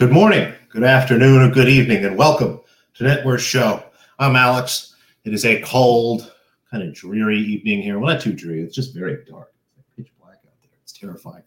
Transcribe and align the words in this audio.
Good 0.00 0.12
morning, 0.12 0.54
good 0.70 0.82
afternoon, 0.82 1.42
or 1.42 1.50
good 1.50 1.68
evening, 1.68 2.06
and 2.06 2.16
welcome 2.16 2.58
to 2.94 3.04
Network 3.04 3.38
Show. 3.38 3.84
I'm 4.18 4.34
Alex. 4.34 4.94
It 5.24 5.34
is 5.34 5.44
a 5.44 5.60
cold, 5.60 6.32
kind 6.70 6.82
of 6.82 6.94
dreary 6.94 7.38
evening 7.38 7.82
here. 7.82 7.98
Well, 7.98 8.14
not 8.14 8.22
too 8.22 8.32
dreary. 8.32 8.62
It's 8.62 8.74
just 8.74 8.94
very 8.94 9.22
dark. 9.28 9.52
It's 9.78 9.88
pitch 9.94 10.10
black 10.18 10.36
out 10.36 10.54
there. 10.62 10.70
It's 10.82 10.94
terrifying. 10.94 11.42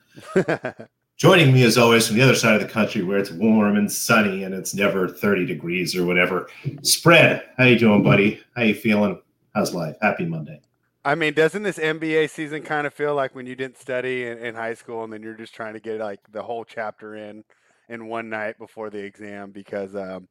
Joining 1.18 1.52
me, 1.52 1.64
as 1.64 1.80
always, 1.80 2.06
from 2.06 2.18
the 2.18 2.22
other 2.22 2.36
side 2.36 2.54
of 2.54 2.62
the 2.62 2.72
country, 2.72 3.02
where 3.02 3.18
it's 3.18 3.32
warm 3.32 3.76
and 3.76 3.92
sunny 3.92 4.44
and 4.44 4.54
it's 4.54 4.76
never 4.76 5.08
30 5.08 5.48
degrees 5.48 5.96
or 5.96 6.06
whatever. 6.06 6.48
Spread. 6.84 7.42
How 7.58 7.64
you 7.64 7.80
doing, 7.80 8.04
buddy? 8.04 8.40
How 8.56 8.62
you 8.62 8.76
feeling? 8.76 9.20
How's 9.56 9.74
life? 9.74 9.96
Happy 10.00 10.26
Monday. 10.26 10.62
I 11.04 11.16
mean, 11.16 11.34
doesn't 11.34 11.64
this 11.64 11.80
NBA 11.80 12.30
season 12.30 12.62
kind 12.62 12.86
of 12.86 12.94
feel 12.94 13.16
like 13.16 13.34
when 13.34 13.48
you 13.48 13.56
didn't 13.56 13.80
study 13.80 14.28
in, 14.28 14.38
in 14.38 14.54
high 14.54 14.76
school 14.76 15.04
and 15.04 15.12
then 15.12 15.24
you're 15.24 15.34
just 15.34 15.56
trying 15.56 15.74
to 15.74 15.80
get 15.80 16.00
like 16.00 16.20
the 16.32 16.44
whole 16.44 16.64
chapter 16.64 17.16
in? 17.16 17.44
In 17.90 18.08
one 18.08 18.30
night 18.30 18.58
before 18.58 18.90
the 18.90 19.00
exam 19.00 19.52
because 19.52 19.96
um, 19.96 20.28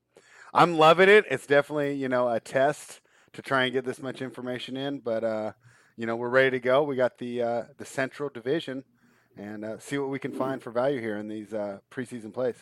I'm 0.55 0.77
loving 0.77 1.09
it. 1.09 1.25
It's 1.31 1.47
definitely 1.47 1.95
you 1.95 2.09
know 2.09 2.29
a 2.29 2.41
test 2.41 3.01
to 3.33 3.43
try 3.43 3.65
and 3.65 3.73
get 3.73 3.85
this 3.85 4.03
much 4.03 4.23
information 4.23 4.77
in, 4.77 5.01
but 5.01 5.25
uh, 5.25 5.53
you 5.97 6.07
know 6.07 6.17
we're 6.17 6.29
ready 6.29 6.51
to 6.51 6.61
go. 6.61 6.83
We 6.83 6.97
got 6.97 7.19
the 7.19 7.43
uh, 7.43 7.63
the 7.79 7.85
Central 7.85 8.29
Division 8.29 8.85
and 9.37 9.65
uh, 9.65 9.79
see 9.79 9.99
what 9.99 10.11
we 10.11 10.19
can 10.19 10.33
find 10.33 10.63
for 10.63 10.71
value 10.71 11.01
here 11.01 11.17
in 11.17 11.29
these 11.29 11.55
uh, 11.55 11.79
preseason 11.91 12.33
plays. 12.33 12.57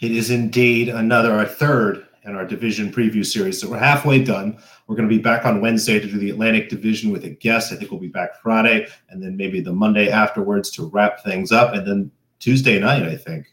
It 0.00 0.12
is 0.12 0.30
indeed 0.30 0.88
another, 0.88 1.32
our 1.32 1.44
third 1.44 2.06
in 2.24 2.36
our 2.36 2.46
division 2.46 2.92
preview 2.92 3.26
series. 3.26 3.60
So 3.60 3.68
we're 3.68 3.78
halfway 3.78 4.22
done. 4.22 4.58
We're 4.86 4.94
going 4.94 5.08
to 5.08 5.14
be 5.14 5.20
back 5.20 5.44
on 5.44 5.60
Wednesday 5.60 5.98
to 5.98 6.06
do 6.06 6.18
the 6.18 6.30
Atlantic 6.30 6.68
Division 6.68 7.10
with 7.10 7.24
a 7.24 7.30
guest. 7.30 7.72
I 7.72 7.76
think 7.76 7.90
we'll 7.90 8.00
be 8.00 8.08
back 8.08 8.40
Friday 8.40 8.86
and 9.10 9.22
then 9.22 9.36
maybe 9.36 9.60
the 9.60 9.72
Monday 9.72 10.08
afterwards 10.08 10.70
to 10.72 10.86
wrap 10.86 11.24
things 11.24 11.50
up. 11.50 11.74
And 11.74 11.86
then 11.86 12.10
Tuesday 12.38 12.78
night, 12.78 13.02
I 13.02 13.16
think, 13.16 13.46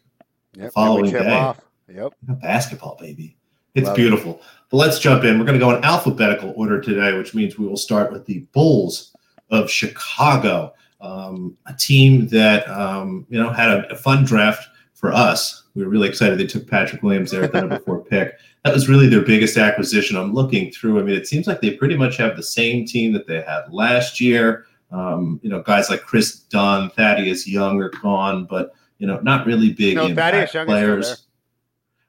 Yep, 0.53 0.73
following 0.73 1.11
day. 1.11 1.31
Off. 1.31 1.61
Yep. 1.87 2.13
Basketball, 2.41 2.97
baby. 2.99 3.35
It's 3.75 3.87
Love 3.87 3.95
beautiful. 3.95 4.35
It. 4.35 4.41
But 4.69 4.77
let's 4.77 4.99
jump 4.99 5.23
in. 5.23 5.39
We're 5.39 5.45
going 5.45 5.59
to 5.59 5.65
go 5.65 5.75
in 5.75 5.83
alphabetical 5.83 6.53
order 6.55 6.79
today, 6.81 7.17
which 7.17 7.33
means 7.33 7.57
we 7.57 7.67
will 7.67 7.77
start 7.77 8.11
with 8.11 8.25
the 8.25 8.39
Bulls 8.51 9.15
of 9.49 9.69
Chicago, 9.69 10.73
um, 11.01 11.57
a 11.65 11.73
team 11.73 12.27
that 12.27 12.67
um, 12.69 13.25
you 13.29 13.41
know 13.41 13.51
had 13.51 13.69
a, 13.69 13.91
a, 13.91 13.95
fun 13.95 14.25
draft 14.25 14.67
for 14.93 15.11
us. 15.11 15.63
We 15.75 15.83
were 15.83 15.89
really 15.89 16.09
excited 16.09 16.37
they 16.37 16.45
took 16.45 16.67
Patrick 16.67 17.01
Williams 17.01 17.31
there 17.31 17.43
at 17.43 17.51
the 17.51 17.61
number 17.61 17.79
four 17.79 18.03
pick. 18.09 18.33
That 18.65 18.73
was 18.73 18.89
really 18.89 19.07
their 19.07 19.21
biggest 19.21 19.57
acquisition. 19.57 20.17
I'm 20.17 20.33
looking 20.33 20.71
through. 20.71 20.99
I 20.99 21.03
mean, 21.03 21.15
it 21.15 21.27
seems 21.27 21.47
like 21.47 21.61
they 21.61 21.71
pretty 21.71 21.95
much 21.95 22.17
have 22.17 22.35
the 22.35 22.43
same 22.43 22.85
team 22.85 23.13
that 23.13 23.25
they 23.25 23.41
had 23.41 23.71
last 23.71 24.19
year. 24.19 24.65
Um, 24.91 25.39
you 25.41 25.49
know, 25.49 25.61
guys 25.61 25.89
like 25.89 26.01
Kris 26.01 26.39
Dunn, 26.39 26.89
Thaddeus 26.91 27.47
Young 27.47 27.79
are 27.81 27.89
gone, 28.01 28.45
but 28.45 28.73
you 28.99 29.07
know, 29.07 29.19
not 29.21 29.47
really 29.47 29.73
big 29.73 29.95
no, 29.95 30.05
impact 30.05 30.51
players. 30.51 31.25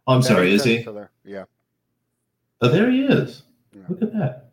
Oh, 0.07 0.15
I'm 0.15 0.23
sorry, 0.23 0.53
is 0.53 0.65
he? 0.65 0.87
Yeah. 1.25 1.45
Oh, 2.61 2.69
there 2.69 2.91
he 2.91 3.05
is. 3.05 3.43
Yeah. 3.73 3.83
Look 3.89 4.03
at 4.03 4.13
that. 4.13 4.51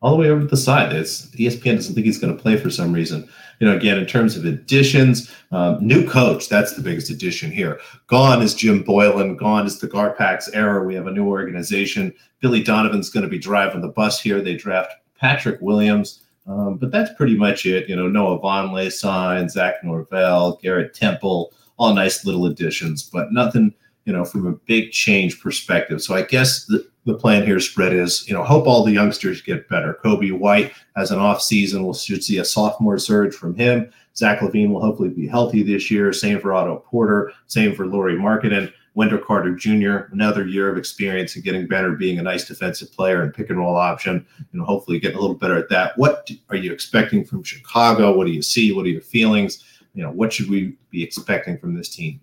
All 0.00 0.12
the 0.12 0.16
way 0.16 0.30
over 0.30 0.42
to 0.42 0.46
the 0.46 0.56
side. 0.56 0.92
It's 0.92 1.26
ESPN 1.30 1.74
doesn't 1.74 1.94
think 1.94 2.06
he's 2.06 2.18
going 2.18 2.36
to 2.36 2.40
play 2.40 2.56
for 2.56 2.70
some 2.70 2.92
reason. 2.92 3.28
You 3.58 3.66
know, 3.66 3.76
again, 3.76 3.98
in 3.98 4.06
terms 4.06 4.36
of 4.36 4.44
additions, 4.44 5.34
um, 5.50 5.84
new 5.84 6.08
coach, 6.08 6.48
that's 6.48 6.74
the 6.74 6.82
biggest 6.82 7.10
addition 7.10 7.50
here. 7.50 7.80
Gone 8.06 8.40
is 8.40 8.54
Jim 8.54 8.84
Boylen. 8.84 9.36
Gone 9.36 9.66
is 9.66 9.80
the 9.80 9.88
Garpax 9.88 10.50
era. 10.52 10.84
We 10.84 10.94
have 10.94 11.08
a 11.08 11.12
new 11.12 11.26
organization. 11.26 12.14
Billy 12.40 12.62
Donovan's 12.62 13.10
going 13.10 13.24
to 13.24 13.30
be 13.30 13.38
driving 13.38 13.80
the 13.80 13.88
bus 13.88 14.20
here. 14.20 14.40
They 14.40 14.54
draft 14.54 14.92
Patrick 15.18 15.60
Williams. 15.60 16.22
Um, 16.46 16.76
but 16.76 16.90
that's 16.90 17.12
pretty 17.14 17.36
much 17.36 17.66
it. 17.66 17.88
You 17.88 17.96
know, 17.96 18.08
Noah 18.08 18.40
Vonleh 18.40 18.92
signed, 18.92 19.50
Zach 19.50 19.82
Norvell, 19.82 20.58
Garrett 20.62 20.94
Temple, 20.94 21.52
all 21.78 21.94
nice 21.94 22.24
little 22.24 22.46
additions, 22.46 23.02
but 23.02 23.32
nothing, 23.32 23.72
you 24.04 24.12
know, 24.12 24.24
from 24.24 24.46
a 24.46 24.52
big 24.52 24.90
change 24.90 25.40
perspective. 25.40 26.02
So 26.02 26.14
I 26.14 26.22
guess 26.22 26.66
the, 26.66 26.86
the 27.06 27.14
plan 27.14 27.44
here, 27.44 27.60
spread 27.60 27.92
is, 27.92 28.28
you 28.28 28.34
know, 28.34 28.44
hope 28.44 28.66
all 28.66 28.84
the 28.84 28.92
youngsters 28.92 29.40
get 29.40 29.68
better. 29.68 29.98
Coby 30.04 30.36
White 30.36 30.72
has 30.96 31.10
an 31.10 31.18
off 31.18 31.40
season. 31.40 31.84
We'll 31.84 31.94
should 31.94 32.22
see 32.22 32.38
a 32.38 32.44
sophomore 32.44 32.98
surge 32.98 33.34
from 33.34 33.54
him. 33.54 33.90
Zach 34.16 34.40
LaVine 34.40 34.70
will 34.70 34.80
hopefully 34.80 35.08
be 35.08 35.28
healthy 35.28 35.62
this 35.62 35.90
year. 35.90 36.12
Same 36.12 36.40
for 36.40 36.52
Otto 36.52 36.84
Porter. 36.90 37.32
Same 37.46 37.74
for 37.74 37.86
Lauri 37.86 38.16
Markkanen. 38.16 38.72
Wendell 38.94 39.18
Carter 39.18 39.54
Jr. 39.54 40.12
Another 40.12 40.44
year 40.44 40.68
of 40.68 40.76
experience 40.76 41.36
and 41.36 41.44
getting 41.44 41.68
better, 41.68 41.92
being 41.92 42.18
a 42.18 42.22
nice 42.22 42.48
defensive 42.48 42.92
player 42.92 43.22
and 43.22 43.32
pick 43.32 43.48
and 43.48 43.58
roll 43.58 43.76
option. 43.76 44.26
You 44.52 44.58
know, 44.58 44.64
hopefully 44.66 44.98
getting 44.98 45.18
a 45.18 45.20
little 45.20 45.36
better 45.36 45.56
at 45.56 45.68
that. 45.68 45.96
What 45.96 46.28
are 46.50 46.56
you 46.56 46.72
expecting 46.72 47.24
from 47.24 47.44
Chicago? 47.44 48.16
What 48.16 48.26
do 48.26 48.32
you 48.32 48.42
see? 48.42 48.72
What 48.72 48.86
are 48.86 48.90
your 48.90 49.00
feelings? 49.00 49.62
You 49.98 50.04
know, 50.04 50.12
what 50.12 50.32
should 50.32 50.48
we 50.48 50.76
be 50.90 51.02
expecting 51.02 51.58
from 51.58 51.74
this 51.74 51.88
team? 51.88 52.20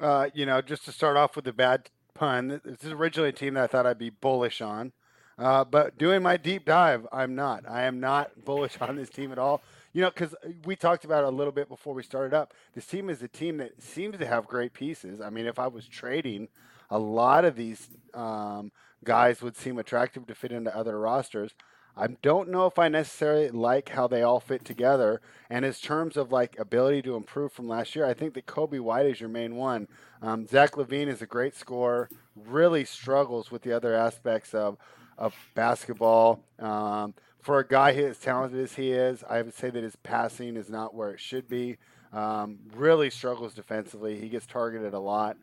Uh, 0.00 0.30
you 0.32 0.46
know, 0.46 0.62
just 0.62 0.86
to 0.86 0.92
start 0.92 1.14
off 1.14 1.36
with 1.36 1.46
a 1.46 1.52
bad 1.52 1.90
pun, 2.14 2.58
this 2.64 2.82
is 2.82 2.92
originally 2.92 3.28
a 3.28 3.32
team 3.32 3.52
that 3.52 3.64
I 3.64 3.66
thought 3.66 3.86
I'd 3.86 3.98
be 3.98 4.08
bullish 4.08 4.62
on. 4.62 4.92
Uh, 5.38 5.62
but 5.62 5.98
doing 5.98 6.22
my 6.22 6.38
deep 6.38 6.64
dive, 6.64 7.06
I'm 7.12 7.34
not. 7.34 7.68
I 7.68 7.82
am 7.82 8.00
not 8.00 8.30
bullish 8.46 8.80
on 8.80 8.96
this 8.96 9.10
team 9.10 9.30
at 9.30 9.38
all. 9.38 9.60
You 9.92 10.00
know, 10.00 10.08
because 10.08 10.34
we 10.64 10.74
talked 10.74 11.04
about 11.04 11.24
it 11.24 11.26
a 11.26 11.36
little 11.36 11.52
bit 11.52 11.68
before 11.68 11.92
we 11.92 12.02
started 12.02 12.32
up. 12.34 12.54
This 12.74 12.86
team 12.86 13.10
is 13.10 13.22
a 13.22 13.28
team 13.28 13.58
that 13.58 13.82
seems 13.82 14.16
to 14.16 14.26
have 14.26 14.46
great 14.46 14.72
pieces. 14.72 15.20
I 15.20 15.28
mean, 15.28 15.44
if 15.44 15.58
I 15.58 15.66
was 15.66 15.86
trading, 15.86 16.48
a 16.88 16.98
lot 16.98 17.44
of 17.44 17.56
these 17.56 17.88
um, 18.14 18.72
guys 19.04 19.42
would 19.42 19.56
seem 19.58 19.78
attractive 19.78 20.26
to 20.28 20.34
fit 20.34 20.50
into 20.50 20.74
other 20.74 20.98
rosters. 20.98 21.52
I 22.00 22.06
don't 22.22 22.48
know 22.48 22.64
if 22.64 22.78
I 22.78 22.88
necessarily 22.88 23.50
like 23.50 23.90
how 23.90 24.06
they 24.06 24.22
all 24.22 24.40
fit 24.40 24.64
together. 24.64 25.20
And 25.50 25.66
in 25.66 25.72
terms 25.74 26.16
of 26.16 26.32
like 26.32 26.58
ability 26.58 27.02
to 27.02 27.14
improve 27.14 27.52
from 27.52 27.68
last 27.68 27.94
year, 27.94 28.06
I 28.06 28.14
think 28.14 28.32
that 28.34 28.46
Coby 28.46 28.80
White 28.80 29.04
is 29.04 29.20
your 29.20 29.28
main 29.28 29.54
one. 29.54 29.86
Um, 30.22 30.46
Zach 30.46 30.72
LaVine 30.76 31.08
is 31.08 31.20
a 31.20 31.26
great 31.26 31.54
scorer, 31.54 32.08
really 32.34 32.86
struggles 32.86 33.50
with 33.50 33.60
the 33.60 33.74
other 33.74 33.94
aspects 33.94 34.54
of, 34.54 34.78
of 35.18 35.34
basketball. 35.54 36.42
Um, 36.58 37.12
for 37.42 37.58
a 37.58 37.68
guy 37.68 37.92
as 37.92 38.16
talented 38.16 38.60
as 38.60 38.72
he 38.72 38.92
is, 38.92 39.22
I 39.28 39.42
would 39.42 39.54
say 39.54 39.68
that 39.68 39.82
his 39.82 39.96
passing 39.96 40.56
is 40.56 40.70
not 40.70 40.94
where 40.94 41.10
it 41.10 41.20
should 41.20 41.50
be. 41.50 41.76
Um, 42.14 42.60
really 42.74 43.10
struggles 43.10 43.52
defensively. 43.52 44.18
He 44.18 44.30
gets 44.30 44.46
targeted 44.46 44.94
a 44.94 44.98
lot. 44.98 45.36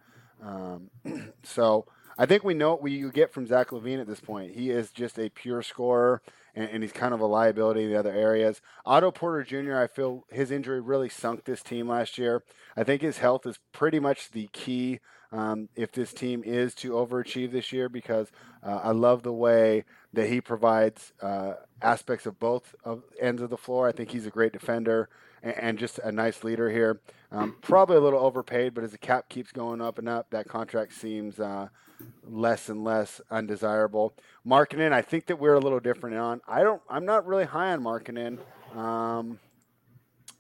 Um, 0.44 0.90
so 1.44 1.86
I 2.18 2.26
think 2.26 2.44
we 2.44 2.56
know 2.56 2.72
what 2.72 2.82
we 2.82 3.00
get 3.12 3.32
from 3.32 3.46
Zach 3.46 3.70
LaVine 3.70 4.02
at 4.02 4.08
this 4.08 4.20
point. 4.20 4.56
He 4.56 4.72
is 4.72 4.90
just 4.90 5.20
a 5.20 5.30
pure 5.30 5.62
scorer 5.62 6.24
and, 6.58 6.70
and, 6.72 6.84
he's 6.84 6.92
kind 6.92 7.14
of 7.14 7.20
a 7.20 7.26
liability 7.26 7.84
in 7.84 7.92
the 7.92 8.00
other 8.00 8.12
areas. 8.12 8.62
Otto 8.86 9.12
Porter 9.12 9.44
Jr., 9.44 9.78
I 9.78 9.88
feel 9.88 10.26
his 10.30 10.50
injury 10.50 10.82
really 10.82 11.08
sunk 11.08 11.46
this 11.46 11.62
team 11.62 11.88
last 11.88 12.18
year. 12.18 12.44
I 12.76 12.84
think 12.84 13.02
his 13.02 13.20
health 13.20 13.46
is 13.46 13.60
pretty 13.72 14.00
much 14.00 14.32
the 14.32 14.50
key 14.52 15.00
um, 15.32 15.70
if 15.76 15.92
this 15.92 16.14
team 16.14 16.42
is 16.44 16.74
to 16.76 16.92
overachieve 16.92 17.52
this 17.52 17.72
year 17.72 17.90
because 17.90 18.32
uh, 18.64 18.80
I 18.84 18.92
love 18.92 19.24
the 19.24 19.34
way 19.34 19.86
that 20.14 20.30
he 20.30 20.42
provides 20.42 21.14
uh, 21.22 21.54
aspects 21.82 22.26
of 22.26 22.40
both 22.40 22.74
of 22.84 23.04
ends 23.20 23.42
of 23.42 23.50
the 23.50 23.58
floor. 23.58 23.88
I 23.88 23.92
think 23.92 24.12
he's 24.12 24.26
a 24.26 24.32
great 24.32 24.54
defender 24.54 25.10
and, 25.44 25.58
and 25.58 25.78
just 25.78 26.00
a 26.00 26.12
nice 26.12 26.44
leader 26.44 26.72
here. 26.72 27.02
Um, 27.32 27.58
probably 27.62 27.98
a 27.98 28.02
little 28.02 28.20
overpaid, 28.20 28.74
but 28.74 28.84
as 28.84 28.92
the 28.92 28.98
cap 28.98 29.28
keeps 29.28 29.52
going 29.52 29.82
up 29.82 30.00
and 30.00 30.08
up, 30.08 30.30
that 30.30 30.48
contract 30.48 30.94
seems 30.94 31.40
uh, 31.40 31.68
less 32.24 32.70
and 32.70 32.84
less 32.84 33.20
undesirable. 33.30 34.14
Markkanen, 34.46 34.94
I 34.94 35.02
think 35.02 35.26
that 35.26 35.38
we're 35.38 35.56
a 35.56 35.60
little 35.60 35.80
different 35.80 36.16
on. 36.16 36.42
I 36.48 36.64
don't. 36.64 36.82
I'm 36.90 37.06
not 37.06 37.26
really 37.26 37.46
high 37.46 37.74
on 37.74 37.84
Markkanen. 37.84 38.40
Um, 38.76 39.40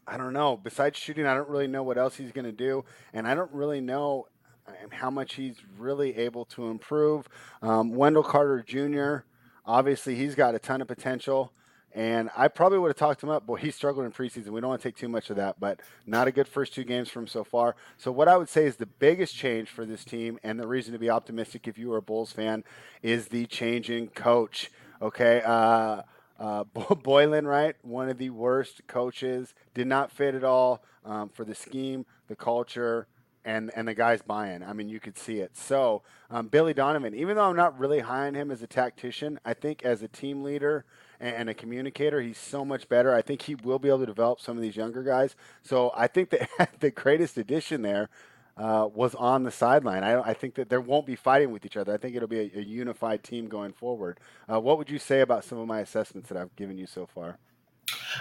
I 0.07 0.15
don't 0.15 0.31
know. 0.31 0.55
Besides 0.55 0.97
shooting, 0.97 1.25
I 1.25 1.33
don't 1.33 1.49
really 1.49 1.67
know 1.67 1.83
what 1.83 1.97
else 1.97 2.15
he's 2.15 2.31
going 2.31 2.45
to 2.45 2.53
do, 2.53 2.85
and 3.13 3.27
I 3.27 3.35
don't 3.35 3.51
really 3.51 3.81
know 3.81 4.27
um, 4.65 4.91
how 4.91 5.09
much 5.09 5.33
he's 5.33 5.57
really 5.77 6.15
able 6.17 6.45
to 6.45 6.67
improve. 6.67 7.27
Um, 7.61 7.93
Wendell 7.93 8.23
Carter 8.23 8.63
Jr. 8.65 9.27
Obviously, 9.65 10.15
he's 10.15 10.35
got 10.35 10.55
a 10.55 10.59
ton 10.59 10.81
of 10.81 10.87
potential. 10.87 11.51
And 11.97 12.29
I 12.37 12.47
probably 12.47 12.77
would 12.77 12.89
have 12.89 12.95
talked 12.95 13.23
him 13.23 13.29
up. 13.29 13.47
Boy, 13.47 13.55
he 13.55 13.71
struggled 13.71 14.05
in 14.05 14.11
preseason. 14.11 14.49
We 14.49 14.61
don't 14.61 14.69
want 14.69 14.79
to 14.83 14.87
take 14.87 14.95
too 14.95 15.09
much 15.09 15.31
of 15.31 15.37
that, 15.37 15.59
but 15.59 15.79
not 16.05 16.27
a 16.27 16.31
good 16.31 16.47
first 16.47 16.75
two 16.75 16.83
games 16.83 17.09
from 17.09 17.25
so 17.25 17.43
far. 17.43 17.75
So, 17.97 18.11
what 18.11 18.27
I 18.27 18.37
would 18.37 18.49
say 18.49 18.67
is 18.67 18.75
the 18.75 18.85
biggest 18.85 19.35
change 19.35 19.67
for 19.67 19.83
this 19.83 20.05
team, 20.05 20.37
and 20.43 20.59
the 20.59 20.67
reason 20.67 20.93
to 20.93 20.99
be 20.99 21.09
optimistic 21.09 21.67
if 21.67 21.75
you 21.75 21.91
are 21.93 21.97
a 21.97 22.01
Bulls 22.03 22.31
fan, 22.31 22.63
is 23.01 23.29
the 23.29 23.47
change 23.47 23.89
in 23.89 24.09
coach. 24.09 24.69
Okay. 25.01 25.41
Uh, 25.43 26.03
uh, 26.39 26.63
Boylen, 26.75 27.47
right? 27.47 27.75
One 27.81 28.09
of 28.09 28.19
the 28.19 28.29
worst 28.29 28.85
coaches. 28.85 29.55
Did 29.73 29.87
not 29.87 30.11
fit 30.11 30.35
at 30.35 30.43
all 30.43 30.83
um, 31.03 31.29
for 31.29 31.45
the 31.45 31.55
scheme, 31.55 32.05
the 32.27 32.35
culture, 32.35 33.07
and 33.43 33.71
and 33.75 33.87
the 33.87 33.95
guys 33.95 34.21
buying. 34.21 34.61
I 34.61 34.73
mean, 34.73 34.87
you 34.87 34.99
could 34.99 35.17
see 35.17 35.39
it. 35.39 35.57
So 35.57 36.03
um, 36.29 36.47
Billy 36.49 36.75
Donovan, 36.75 37.15
even 37.15 37.37
though 37.37 37.49
I'm 37.49 37.55
not 37.55 37.79
really 37.79 38.01
high 38.01 38.27
on 38.27 38.35
him 38.35 38.51
as 38.51 38.61
a 38.61 38.67
tactician, 38.67 39.39
I 39.43 39.55
think 39.55 39.83
as 39.83 40.03
a 40.03 40.07
team 40.07 40.43
leader 40.43 40.85
and 41.19 41.49
a 41.49 41.53
communicator. 41.53 42.21
He's 42.21 42.37
so 42.37 42.63
much 42.63 42.87
better. 42.89 43.13
I 43.13 43.21
think 43.21 43.43
he 43.43 43.55
will 43.55 43.79
be 43.79 43.89
able 43.89 43.99
to 43.99 44.05
develop 44.05 44.39
some 44.39 44.55
of 44.57 44.61
these 44.61 44.75
younger 44.75 45.03
guys. 45.03 45.35
So 45.63 45.91
I 45.95 46.07
think 46.07 46.29
that 46.31 46.71
the 46.79 46.91
greatest 46.91 47.37
addition 47.37 47.81
there 47.81 48.09
uh, 48.57 48.87
was 48.93 49.13
on 49.15 49.43
the 49.43 49.51
sideline. 49.51 50.03
I, 50.03 50.19
I, 50.19 50.33
think 50.33 50.55
that 50.55 50.69
there 50.69 50.81
won't 50.81 51.05
be 51.05 51.15
fighting 51.15 51.51
with 51.51 51.63
each 51.63 51.77
other. 51.77 51.93
I 51.93 51.97
think 51.97 52.15
it'll 52.15 52.27
be 52.27 52.39
a, 52.39 52.59
a 52.59 52.61
unified 52.61 53.23
team 53.23 53.47
going 53.47 53.71
forward. 53.71 54.19
Uh, 54.51 54.59
what 54.59 54.79
would 54.79 54.89
you 54.89 54.97
say 54.97 55.21
about 55.21 55.43
some 55.43 55.59
of 55.59 55.67
my 55.67 55.79
assessments 55.79 56.29
that 56.29 56.37
I've 56.37 56.55
given 56.55 56.77
you 56.77 56.87
so 56.87 57.05
far? 57.05 57.37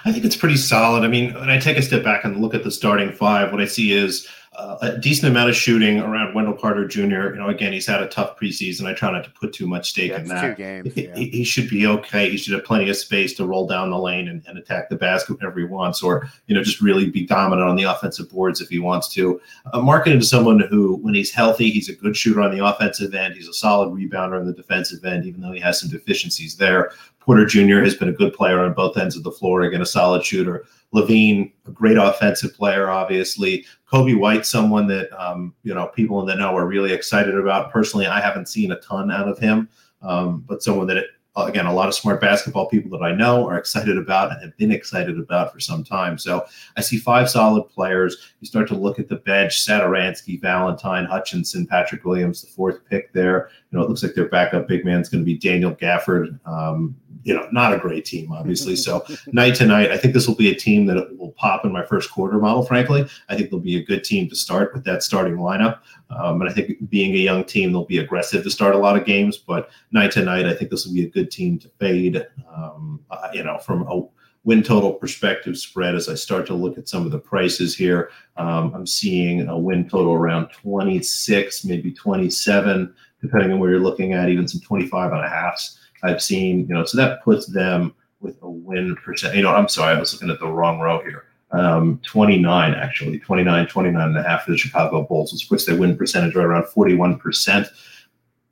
I 0.04 0.12
think 0.12 0.24
it's 0.24 0.36
pretty 0.36 0.56
solid. 0.56 1.04
I 1.04 1.08
mean, 1.08 1.34
when 1.34 1.50
I 1.50 1.58
take 1.58 1.76
a 1.76 1.82
step 1.82 2.04
back 2.04 2.24
and 2.24 2.40
look 2.40 2.54
at 2.54 2.62
the 2.64 2.70
starting 2.70 3.12
five, 3.12 3.50
what 3.52 3.60
I 3.60 3.64
see 3.66 3.92
is 3.92 4.28
uh, 4.56 4.78
a 4.80 4.96
decent 4.98 5.28
amount 5.30 5.50
of 5.50 5.56
shooting 5.56 6.00
around 6.00 6.32
Wendell 6.34 6.54
Carter 6.54 6.86
Jr. 6.86 7.00
You 7.02 7.34
know, 7.36 7.48
again, 7.48 7.72
he's 7.74 7.86
had 7.86 8.00
a 8.02 8.06
tough 8.08 8.38
preseason. 8.38 8.86
I 8.86 8.94
try 8.94 9.10
not 9.10 9.24
to 9.24 9.30
put 9.30 9.52
too 9.52 9.66
much 9.66 9.90
stake 9.90 10.12
Yeah, 10.12 10.18
in 10.20 10.28
that. 10.28 10.40
two 10.40 10.54
games. 10.54 10.94
He, 10.94 11.04
yeah. 11.08 11.16
he- 11.16 11.28
he 11.30 11.44
should 11.44 11.68
be 11.68 11.86
okay. 11.88 12.30
He 12.30 12.38
should 12.38 12.54
have 12.54 12.64
plenty 12.64 12.88
of 12.88 12.96
space 12.96 13.34
to 13.34 13.46
roll 13.46 13.66
down 13.66 13.90
the 13.90 13.98
lane 13.98 14.28
and, 14.28 14.42
and 14.46 14.56
attack 14.56 14.88
the 14.88 14.96
basket 14.96 15.36
whenever 15.38 15.58
he 15.58 15.66
wants, 15.66 16.02
or 16.02 16.26
you 16.46 16.54
know, 16.54 16.62
just 16.62 16.80
really 16.80 17.10
be 17.10 17.26
dominant 17.26 17.68
on 17.68 17.76
the 17.76 17.82
offensive 17.82 18.30
boards 18.30 18.60
if 18.62 18.68
he 18.70 18.78
wants 18.78 19.12
to. 19.14 19.38
Uh, 19.74 19.82
market 19.82 20.12
him 20.14 20.20
to 20.20 20.26
someone 20.26 20.60
who, 20.60 20.96
when 20.96 21.12
he's 21.14 21.32
healthy, 21.32 21.70
he's 21.70 21.90
a 21.90 21.94
good 21.94 22.16
shooter 22.16 22.40
on 22.40 22.56
the 22.56 22.64
offensive 22.64 23.14
end. 23.14 23.34
He's 23.34 23.48
a 23.48 23.52
solid 23.52 23.88
rebounder 23.90 24.38
on 24.40 24.46
the 24.46 24.54
defensive 24.54 25.04
end, 25.04 25.26
even 25.26 25.42
though 25.42 25.52
he 25.52 25.60
has 25.60 25.80
some 25.80 25.90
deficiencies 25.90 26.56
there. 26.56 26.92
Porter 27.26 27.44
Jr. 27.44 27.81
has 27.81 27.96
been 27.96 28.08
a 28.08 28.12
good 28.12 28.32
player 28.32 28.61
on 28.61 28.73
both 28.73 28.96
ends 28.96 29.17
of 29.17 29.25
the 29.25 29.32
floor. 29.32 29.62
Again, 29.62 29.82
a 29.82 29.87
solid 29.87 30.25
shooter. 30.25 30.64
LaVine, 30.94 31.52
a 31.67 31.73
great 31.73 31.99
offensive 31.99 32.55
player, 32.55 32.88
obviously. 32.88 33.67
Coby 33.93 34.17
White, 34.17 34.46
someone 34.46 34.87
that 34.87 35.12
um, 35.20 35.52
you 35.64 35.75
know 35.75 35.88
people 35.88 36.20
in 36.20 36.26
the 36.26 36.37
know 36.37 36.56
are 36.56 36.67
really 36.67 36.93
excited 36.93 37.37
about. 37.37 37.73
Personally, 37.73 38.06
I 38.06 38.20
haven't 38.20 38.49
seen 38.49 38.70
a 38.70 38.81
ton 38.81 39.11
out 39.11 39.28
of 39.28 39.38
him, 39.40 39.69
um, 40.02 40.44
but 40.46 40.62
someone 40.62 40.87
that 40.87 41.05
again 41.37 41.67
a 41.67 41.75
lot 41.75 41.88
of 41.88 41.94
smart 41.94 42.20
basketball 42.20 42.67
people 42.69 42.96
that 42.96 43.05
I 43.05 43.12
know 43.12 43.46
are 43.46 43.58
excited 43.58 43.99
about 43.99 44.31
and 44.31 44.40
have 44.43 44.56
been 44.56 44.70
excited 44.70 45.19
about 45.19 45.52
for 45.52 45.61
some 45.61 45.84
time. 45.84 46.19
So 46.19 46.46
I 46.76 46.81
see 46.81 46.96
five 46.96 47.28
solid 47.28 47.64
players. 47.64 48.32
You 48.40 48.46
start 48.46 48.69
to 48.69 48.76
look 48.76 49.00
at 49.00 49.08
the 49.08 49.17
bench: 49.17 49.67
Satoransky, 49.67 50.40
Valentine, 50.40 51.06
Hutchinson, 51.06 51.67
Patrick 51.67 52.05
Williams, 52.05 52.43
the 52.43 52.49
fourth 52.49 52.84
pick 52.88 53.12
there. 53.12 53.50
You 53.70 53.78
know, 53.78 53.84
it 53.84 53.88
looks 53.88 54.05
like 54.05 54.14
their 54.14 54.28
backup 54.28 54.69
big 54.69 54.84
man 54.84 55.00
is 55.00 55.08
going 55.08 55.23
to 55.23 55.26
be 55.26 55.37
Daniel 55.37 55.75
Gafford. 55.75 56.38
Um, 56.46 56.94
you 57.26 57.34
know, 57.34 57.49
not 57.50 57.75
a 57.75 57.78
great 57.78 58.05
team, 58.05 58.31
obviously. 58.31 58.76
So 58.76 59.05
night 59.32 59.56
to 59.56 59.67
night, 59.67 59.90
I 59.90 59.96
think 59.96 60.14
this 60.14 60.28
will 60.28 60.37
be 60.37 60.49
a 60.49 60.55
team 60.55 60.87
that 60.87 61.19
will 61.19 61.32
pop 61.32 61.64
in 61.64 61.73
my 61.73 61.84
first 61.84 62.12
quarter 62.12 62.38
model. 62.38 62.64
Frankly, 62.64 63.05
I 63.28 63.34
think 63.34 63.50
they'll 63.50 63.58
be 63.58 63.76
a 63.76 63.84
good 63.84 64.05
team 64.05 64.28
to 64.28 64.37
start 64.37 64.73
with 64.73 64.84
that 64.84 65.02
starting 65.02 65.34
lineup. 65.34 65.81
Um, 66.08 66.40
and 66.40 66.49
I 66.49 66.52
think 66.52 66.88
being 66.88 67.14
a 67.14 67.19
young 67.19 67.43
team, 67.43 67.73
they'll 67.73 67.84
be 67.84 67.99
aggressive 67.99 68.44
to 68.44 68.50
start 68.50 68.76
a 68.76 68.78
lot 68.78 68.96
of 68.96 69.05
games. 69.05 69.38
But 69.38 69.70
night 69.90 70.12
to 70.12 70.25
night, 70.25 70.46
I 70.46 70.55
think 70.55 70.70
this 70.70 70.87
will 70.87 70.94
be 70.94 71.05
a 71.05 71.11
good 71.11 71.32
team 71.32 71.58
to 71.58 71.69
fade. 71.81 72.25
Um, 72.55 73.00
uh, 73.11 73.28
you 73.32 73.43
know, 73.43 73.58
from 73.58 73.82
a 73.88 74.02
win 74.44 74.62
total 74.62 74.93
perspective 74.93 75.58
spread, 75.58 75.96
as 75.96 76.08
I 76.08 76.14
start 76.14 76.46
to 76.46 76.55
look 76.55 76.78
at 76.78 76.88
some 76.88 77.05
of 77.05 77.11
the 77.11 77.19
prices 77.19 77.76
here, 77.76 78.11
um, 78.37 78.73
I'm 78.73 78.87
seeing 78.87 79.49
a 79.49 79.58
win 79.58 79.88
total 79.88 80.12
around 80.12 80.50
26, 80.52 81.64
maybe 81.64 81.90
27, 81.90 82.94
depending 83.20 83.50
on 83.50 83.58
where 83.58 83.70
you're 83.70 83.81
looking 83.81 84.12
at, 84.12 84.28
even 84.28 84.46
some 84.46 84.61
25 84.61 85.11
and 85.11 85.25
a 85.25 85.28
halfs. 85.28 85.81
I've 86.02 86.22
seen, 86.22 86.66
you 86.69 86.75
know, 86.75 86.84
so 86.84 86.96
that 86.98 87.22
puts 87.22 87.46
them 87.46 87.94
with 88.20 88.38
a 88.43 88.50
win 88.50 88.96
percent. 88.96 89.37
You 89.37 89.43
know, 89.43 89.54
I'm 89.54 89.69
sorry, 89.69 89.96
I 89.96 90.00
was 90.00 90.12
looking 90.12 90.31
at 90.31 90.40
the 90.40 90.48
wrong 90.48 90.81
row 90.81 91.02
here. 91.02 91.25
Um, 91.52 92.00
29 92.02 92.75
actually, 92.75 93.19
29, 93.20 93.66
29 93.69 94.02
and 94.02 94.19
a 94.19 94.22
half 94.22 94.44
for 94.44 94.50
the 94.50 94.58
Chicago 94.58 95.04
Bulls, 95.04 95.32
which 95.32 95.48
puts 95.48 95.64
their 95.64 95.76
win 95.76 95.96
percentage 95.96 96.34
right 96.34 96.44
around 96.44 96.64
41%. 96.64 97.69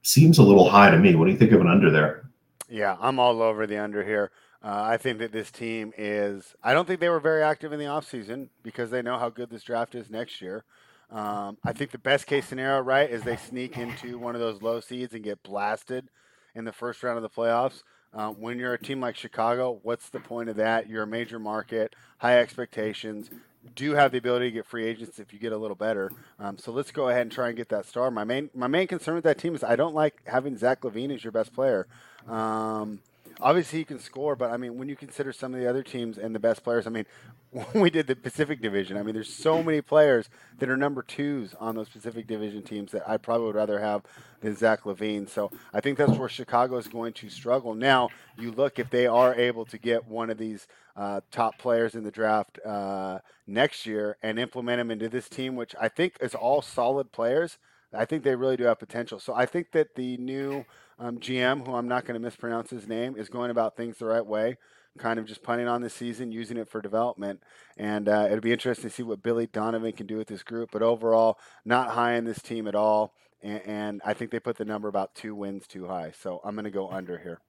Seems 0.02 0.38
a 0.38 0.42
little 0.42 0.68
high 0.68 0.90
to 0.90 0.98
me. 0.98 1.14
What 1.14 1.26
do 1.26 1.32
you 1.32 1.38
think 1.38 1.52
of 1.52 1.60
an 1.60 1.66
under 1.66 1.90
there? 1.90 2.30
Yeah, 2.68 2.96
I'm 3.00 3.18
all 3.18 3.42
over 3.42 3.66
the 3.66 3.78
under 3.78 4.04
here. 4.04 4.30
Uh, 4.62 4.82
I 4.84 4.96
think 4.96 5.18
that 5.18 5.32
this 5.32 5.50
team 5.50 5.92
is. 5.98 6.54
I 6.62 6.72
don't 6.72 6.86
think 6.86 7.00
they 7.00 7.08
were 7.08 7.20
very 7.20 7.42
active 7.42 7.72
in 7.72 7.78
the 7.78 7.84
offseason 7.86 8.48
because 8.62 8.90
they 8.90 9.02
know 9.02 9.18
how 9.18 9.28
good 9.28 9.50
this 9.50 9.62
draft 9.62 9.94
is 9.94 10.08
next 10.08 10.40
year. 10.40 10.64
Um, 11.10 11.58
I 11.64 11.72
think 11.72 11.90
the 11.90 11.98
best 11.98 12.26
case 12.26 12.46
scenario, 12.46 12.80
right, 12.80 13.10
is 13.10 13.22
they 13.22 13.36
sneak 13.36 13.76
into 13.76 14.18
one 14.18 14.34
of 14.34 14.40
those 14.40 14.62
low 14.62 14.80
seeds 14.80 15.14
and 15.14 15.22
get 15.22 15.42
blasted 15.42 16.08
in 16.54 16.64
the 16.64 16.72
first 16.72 17.02
round 17.02 17.16
of 17.16 17.22
the 17.22 17.30
playoffs. 17.30 17.82
Uh, 18.12 18.30
when 18.30 18.58
you're 18.58 18.74
a 18.74 18.78
team 18.78 19.00
like 19.00 19.16
Chicago, 19.16 19.80
what's 19.82 20.08
the 20.08 20.20
point 20.20 20.48
of 20.48 20.56
that? 20.56 20.88
You're 20.88 21.02
a 21.02 21.06
major 21.06 21.38
market, 21.38 21.96
high 22.18 22.38
expectations. 22.38 23.28
Do 23.74 23.94
have 23.94 24.12
the 24.12 24.18
ability 24.18 24.46
to 24.46 24.50
get 24.52 24.66
free 24.66 24.86
agents 24.86 25.18
if 25.18 25.32
you 25.32 25.38
get 25.38 25.52
a 25.52 25.56
little 25.56 25.74
better. 25.74 26.12
Um, 26.38 26.58
so 26.58 26.70
let's 26.70 26.90
go 26.92 27.08
ahead 27.08 27.22
and 27.22 27.32
try 27.32 27.48
and 27.48 27.56
get 27.56 27.70
that 27.70 27.86
star. 27.86 28.10
My 28.10 28.22
main 28.22 28.50
my 28.54 28.66
main 28.66 28.86
concern 28.86 29.14
with 29.14 29.24
that 29.24 29.38
team 29.38 29.54
is 29.54 29.64
I 29.64 29.74
don't 29.74 29.94
like 29.94 30.20
having 30.26 30.56
Zach 30.56 30.82
LaVine 30.82 31.14
as 31.14 31.24
your 31.24 31.32
best 31.32 31.52
player. 31.54 31.86
Um, 32.28 33.00
obviously 33.40 33.80
he 33.80 33.84
can 33.84 33.98
score, 33.98 34.36
but 34.36 34.50
I 34.50 34.56
mean, 34.56 34.78
when 34.78 34.88
you 34.88 34.96
consider 34.96 35.32
some 35.32 35.54
of 35.54 35.60
the 35.60 35.68
other 35.68 35.82
teams 35.82 36.18
and 36.18 36.34
the 36.34 36.38
best 36.38 36.62
players, 36.62 36.86
I 36.86 36.90
mean, 36.90 37.06
when 37.50 37.82
we 37.82 37.90
did 37.90 38.06
the 38.06 38.16
Pacific 38.16 38.60
Division, 38.60 38.96
I 38.96 39.02
mean, 39.02 39.14
there's 39.14 39.32
so 39.32 39.62
many 39.62 39.80
players 39.80 40.28
that 40.58 40.68
are 40.68 40.76
number 40.76 41.02
twos 41.02 41.54
on 41.60 41.74
those 41.74 41.88
Pacific 41.88 42.26
Division 42.26 42.62
teams 42.62 42.92
that 42.92 43.08
I 43.08 43.16
probably 43.16 43.46
would 43.46 43.54
rather 43.54 43.78
have 43.80 44.02
than 44.40 44.56
Zach 44.56 44.82
LaVine. 44.82 45.28
So 45.28 45.50
I 45.72 45.80
think 45.80 45.98
that's 45.98 46.18
where 46.18 46.28
Chicago 46.28 46.76
is 46.76 46.88
going 46.88 47.12
to 47.14 47.28
struggle. 47.28 47.74
Now, 47.74 48.10
you 48.38 48.50
look 48.50 48.78
if 48.78 48.90
they 48.90 49.06
are 49.06 49.34
able 49.34 49.64
to 49.66 49.78
get 49.78 50.06
one 50.06 50.30
of 50.30 50.38
these 50.38 50.66
uh, 50.96 51.20
top 51.30 51.58
players 51.58 51.94
in 51.94 52.04
the 52.04 52.10
draft 52.10 52.58
uh, 52.64 53.18
next 53.46 53.86
year 53.86 54.16
and 54.22 54.38
implement 54.38 54.78
them 54.78 54.90
into 54.90 55.08
this 55.08 55.28
team, 55.28 55.56
which 55.56 55.74
I 55.80 55.88
think 55.88 56.16
is 56.20 56.34
all 56.34 56.62
solid 56.62 57.12
players. 57.12 57.58
I 57.92 58.04
think 58.04 58.24
they 58.24 58.34
really 58.34 58.56
do 58.56 58.64
have 58.64 58.78
potential. 58.78 59.20
So 59.20 59.34
I 59.34 59.46
think 59.46 59.72
that 59.72 59.94
the 59.94 60.16
new 60.16 60.64
um, 60.98 61.18
GM, 61.18 61.66
who 61.66 61.74
I'm 61.74 61.88
not 61.88 62.04
going 62.04 62.14
to 62.14 62.20
mispronounce 62.20 62.70
his 62.70 62.86
name, 62.86 63.16
is 63.16 63.28
going 63.28 63.50
about 63.50 63.76
things 63.76 63.98
the 63.98 64.06
right 64.06 64.24
way, 64.24 64.56
kind 64.98 65.18
of 65.18 65.26
just 65.26 65.42
punting 65.42 65.68
on 65.68 65.82
the 65.82 65.90
season, 65.90 66.32
using 66.32 66.56
it 66.56 66.68
for 66.68 66.80
development. 66.80 67.42
And 67.76 68.08
uh, 68.08 68.26
it'll 68.26 68.40
be 68.40 68.52
interesting 68.52 68.90
to 68.90 68.94
see 68.94 69.02
what 69.02 69.22
Billy 69.22 69.46
Donovan 69.46 69.92
can 69.92 70.06
do 70.06 70.16
with 70.16 70.28
this 70.28 70.42
group. 70.42 70.70
But 70.72 70.82
overall, 70.82 71.38
not 71.64 71.90
high 71.90 72.14
in 72.14 72.24
this 72.24 72.40
team 72.40 72.66
at 72.68 72.74
all. 72.74 73.14
And, 73.42 73.62
and 73.66 74.02
I 74.04 74.14
think 74.14 74.30
they 74.30 74.40
put 74.40 74.56
the 74.56 74.64
number 74.64 74.88
about 74.88 75.14
two 75.14 75.34
wins 75.34 75.66
too 75.66 75.86
high. 75.86 76.12
So 76.18 76.40
I'm 76.44 76.54
going 76.54 76.64
to 76.64 76.70
go 76.70 76.88
under 76.88 77.18
here. 77.18 77.40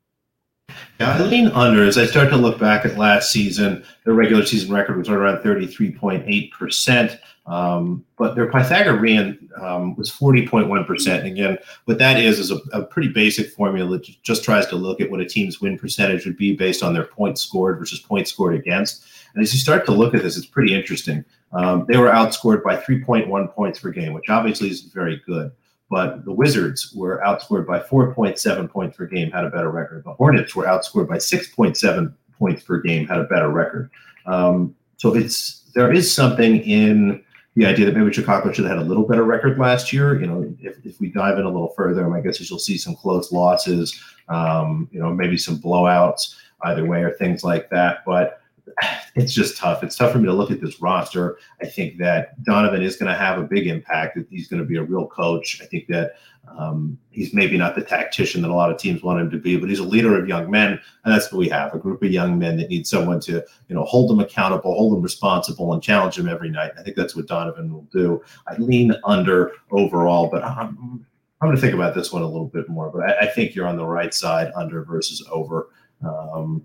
Yeah, 1.00 1.14
I 1.14 1.22
lean 1.24 1.48
under 1.48 1.84
as 1.84 1.98
I 1.98 2.06
start 2.06 2.30
to 2.30 2.38
look 2.38 2.58
back 2.58 2.86
at 2.86 2.98
last 2.98 3.30
season. 3.30 3.84
Their 4.06 4.14
regular 4.14 4.46
season 4.46 4.74
record 4.74 4.98
was 4.98 5.10
around 5.10 5.40
33.8%, 5.40 7.20
um, 7.46 8.06
but 8.18 8.36
their 8.36 8.50
Pythagorean 8.50 9.50
um, 9.62 9.96
was 9.98 10.10
40.1%. 10.10 11.26
Again, 11.26 11.58
what 11.84 11.98
that 11.98 12.18
is 12.18 12.40
is 12.40 12.50
a, 12.50 12.60
a, 12.72 12.82
pretty 12.84 13.10
basic 13.10 13.50
formula 13.52 13.98
that 13.98 14.24
just 14.24 14.46
tries 14.46 14.68
to 14.68 14.78
look 14.78 15.02
at 15.02 15.12
what 15.12 15.20
a 15.20 15.26
team's 15.26 15.60
win 15.60 15.78
percentage 15.78 16.26
would 16.26 16.38
be 16.38 16.56
based 16.56 16.82
on 16.82 16.94
their 16.94 17.06
points 17.06 17.42
scored 17.42 17.78
versus 17.78 18.00
points 18.00 18.32
scored 18.32 18.56
against. 18.56 19.06
And 19.34 19.44
as 19.44 19.54
you 19.54 19.60
start 19.60 19.86
to 19.88 19.92
look 19.92 20.16
at 20.16 20.24
this, 20.24 20.38
it's 20.38 20.46
pretty 20.46 20.74
interesting. 20.74 21.26
Um, 21.52 21.86
they 21.90 21.98
were 21.98 22.10
outscored 22.10 22.64
by 22.64 22.78
3.1 22.78 23.54
points 23.54 23.80
per 23.80 23.90
game, 23.90 24.14
which 24.14 24.30
obviously 24.30 24.70
is 24.70 24.84
very 24.84 25.22
good 25.26 25.52
but 25.96 26.26
the 26.26 26.34
Wizards 26.34 26.92
were 26.94 27.22
outscored 27.26 27.66
by 27.66 27.80
4.7 27.80 28.70
points 28.70 28.98
per 28.98 29.06
game, 29.06 29.32
had 29.32 29.46
a 29.46 29.50
better 29.50 29.72
record. 29.72 30.04
The 30.04 30.12
Hornets 30.12 30.54
were 30.54 30.66
outscored 30.66 31.08
by 31.08 31.16
6.7 31.16 32.14
points 32.38 32.64
per 32.64 32.82
game, 32.82 33.08
had 33.08 33.20
a 33.20 33.24
better 33.24 33.48
record. 33.48 33.90
Um, 34.26 34.76
so 34.98 35.16
it's 35.16 35.62
there 35.74 35.94
is 35.94 36.14
something 36.14 36.58
in 36.64 37.24
the 37.56 37.66
idea 37.66 37.86
that 37.86 37.96
maybe 37.96 38.12
Chicago 38.12 38.52
should 38.52 38.66
have 38.66 38.78
had 38.78 38.86
a 38.86 38.90
little 38.90 39.08
better 39.08 39.24
record 39.24 39.58
last 39.58 39.94
year. 39.94 40.20
You 40.20 40.28
know, 40.28 40.54
if, 40.60 40.86
if 40.86 41.00
we 41.00 41.08
dive 41.08 41.40
in 41.40 41.46
a 41.46 41.50
little 41.50 41.74
further, 41.78 42.06
my 42.10 42.20
guess 42.20 42.42
is 42.42 42.50
you'll 42.50 42.60
see 42.60 42.78
some 42.78 42.98
close 42.98 43.32
losses, 43.32 43.98
um, 44.28 44.90
you 44.92 45.00
know, 45.00 45.14
maybe 45.14 45.38
some 45.38 45.60
blowouts 45.60 46.36
either 46.64 46.86
way 46.86 47.04
or 47.04 47.12
things 47.12 47.42
like 47.42 47.70
that. 47.70 48.00
But 48.06 48.42
it's 49.16 49.34
just 49.34 49.58
tough. 49.58 49.84
It's 49.84 49.96
tough 49.96 50.12
for 50.12 50.18
me 50.18 50.26
to 50.26 50.34
look 50.34 50.52
at 50.52 50.60
this 50.62 50.82
roster. 50.82 51.38
I 51.62 51.66
think 51.66 51.98
that 52.00 52.44
Donovan 52.44 52.82
is 52.82 52.98
going 52.98 53.12
to 53.12 53.18
have 53.18 53.40
a 53.40 53.44
big 53.44 53.68
impact. 53.68 54.16
That 54.16 54.28
He's 54.30 54.48
going 54.48 54.62
to 54.62 54.68
be 54.68 54.78
a 54.78 54.84
real 54.84 55.08
coach. 55.08 55.62
I 55.62 55.66
think 55.66 55.88
that 55.88 56.14
um, 56.58 56.98
he's 57.10 57.34
maybe 57.34 57.58
not 57.58 57.76
the 57.76 57.82
tactician 57.82 58.42
that 58.42 58.52
a 58.52 58.54
lot 58.54 58.72
of 58.72 58.78
teams 58.78 59.02
want 59.02 59.20
him 59.20 59.32
to 59.32 59.38
be, 59.38 59.58
but 59.58 59.70
he's 59.70 59.80
a 59.80 59.84
leader 59.84 60.20
of 60.20 60.28
young 60.28 60.50
men, 60.52 60.80
and 61.04 61.14
that's 61.14 61.32
what 61.32 61.40
we 61.40 61.50
have—a 61.50 61.80
group 61.80 62.04
of 62.04 62.12
young 62.12 62.38
men 62.38 62.58
that 62.58 62.70
need 62.70 62.86
someone 62.86 63.20
to, 63.22 63.44
you 63.68 63.76
know, 63.76 63.84
hold 63.84 64.10
them 64.10 64.20
accountable, 64.20 64.74
hold 64.76 64.94
them 64.94 65.02
responsible, 65.02 65.74
and 65.74 65.82
challenge 65.82 66.16
them 66.18 66.30
every 66.30 66.50
night. 66.50 66.72
I 66.78 66.84
think 66.84 66.96
that's 66.96 67.16
what 67.16 67.28
Donovan 67.28 67.74
will 67.74 67.88
do. 67.92 68.22
I 68.48 68.58
lean 68.58 68.94
under 69.04 69.54
overall, 69.72 70.30
but 70.30 70.44
I'm, 70.44 71.06
I'm 71.42 71.48
going 71.48 71.56
to 71.56 71.62
think 71.62 71.74
about 71.74 71.96
this 71.96 72.12
one 72.12 72.22
a 72.22 72.28
little 72.28 72.48
bit 72.48 72.70
more. 72.70 72.92
But 72.92 73.10
I, 73.10 73.26
I 73.26 73.28
think 73.28 73.56
you're 73.56 73.68
on 73.68 73.78
the 73.78 73.86
right 73.86 74.14
side, 74.14 74.52
under 74.56 74.84
versus 74.84 75.26
over. 75.32 75.70
Um, 76.04 76.64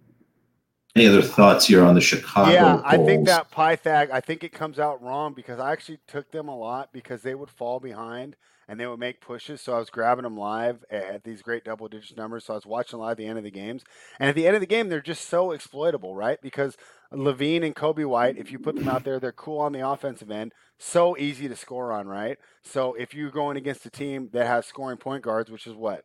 any 0.96 1.06
other 1.06 1.22
thoughts 1.22 1.66
here 1.66 1.84
on 1.84 1.94
the 1.94 2.00
Chicago? 2.00 2.50
Yeah, 2.50 2.82
I 2.84 2.96
think 2.96 3.26
that 3.26 3.50
Pythag, 3.50 4.10
I 4.10 4.20
think 4.20 4.42
it 4.42 4.52
comes 4.52 4.78
out 4.78 5.02
wrong 5.02 5.34
because 5.34 5.60
I 5.60 5.72
actually 5.72 6.00
took 6.08 6.30
them 6.32 6.48
a 6.48 6.56
lot 6.56 6.92
because 6.92 7.22
they 7.22 7.34
would 7.34 7.50
fall 7.50 7.78
behind 7.78 8.36
and 8.66 8.78
they 8.78 8.86
would 8.86 9.00
make 9.00 9.20
pushes. 9.20 9.60
So 9.60 9.74
I 9.74 9.78
was 9.78 9.90
grabbing 9.90 10.22
them 10.24 10.36
live 10.36 10.84
at 10.90 11.24
these 11.24 11.42
great 11.42 11.64
double 11.64 11.88
digit 11.88 12.16
numbers. 12.16 12.44
So 12.44 12.54
I 12.54 12.56
was 12.56 12.66
watching 12.66 12.98
live 12.98 13.12
at 13.12 13.16
the 13.18 13.26
end 13.26 13.38
of 13.38 13.44
the 13.44 13.50
games. 13.50 13.82
And 14.18 14.28
at 14.28 14.34
the 14.34 14.46
end 14.46 14.54
of 14.54 14.60
the 14.60 14.66
game, 14.66 14.88
they're 14.88 15.00
just 15.00 15.28
so 15.28 15.52
exploitable, 15.52 16.14
right? 16.14 16.38
Because 16.40 16.76
LaVine 17.12 17.64
and 17.64 17.74
Coby 17.74 18.06
White, 18.06 18.38
if 18.38 18.52
you 18.52 18.58
put 18.58 18.76
them 18.76 18.88
out 18.88 19.04
there, 19.04 19.18
they're 19.18 19.32
cool 19.32 19.58
on 19.58 19.72
the 19.72 19.88
offensive 19.88 20.30
end. 20.30 20.52
So 20.78 21.16
easy 21.16 21.48
to 21.48 21.56
score 21.56 21.92
on, 21.92 22.06
right? 22.06 22.38
So 22.62 22.94
if 22.94 23.12
you're 23.12 23.30
going 23.30 23.56
against 23.56 23.86
a 23.86 23.90
team 23.90 24.30
that 24.32 24.46
has 24.46 24.66
scoring 24.66 24.98
point 24.98 25.24
guards, 25.24 25.50
which 25.50 25.66
is 25.66 25.74
what? 25.74 26.04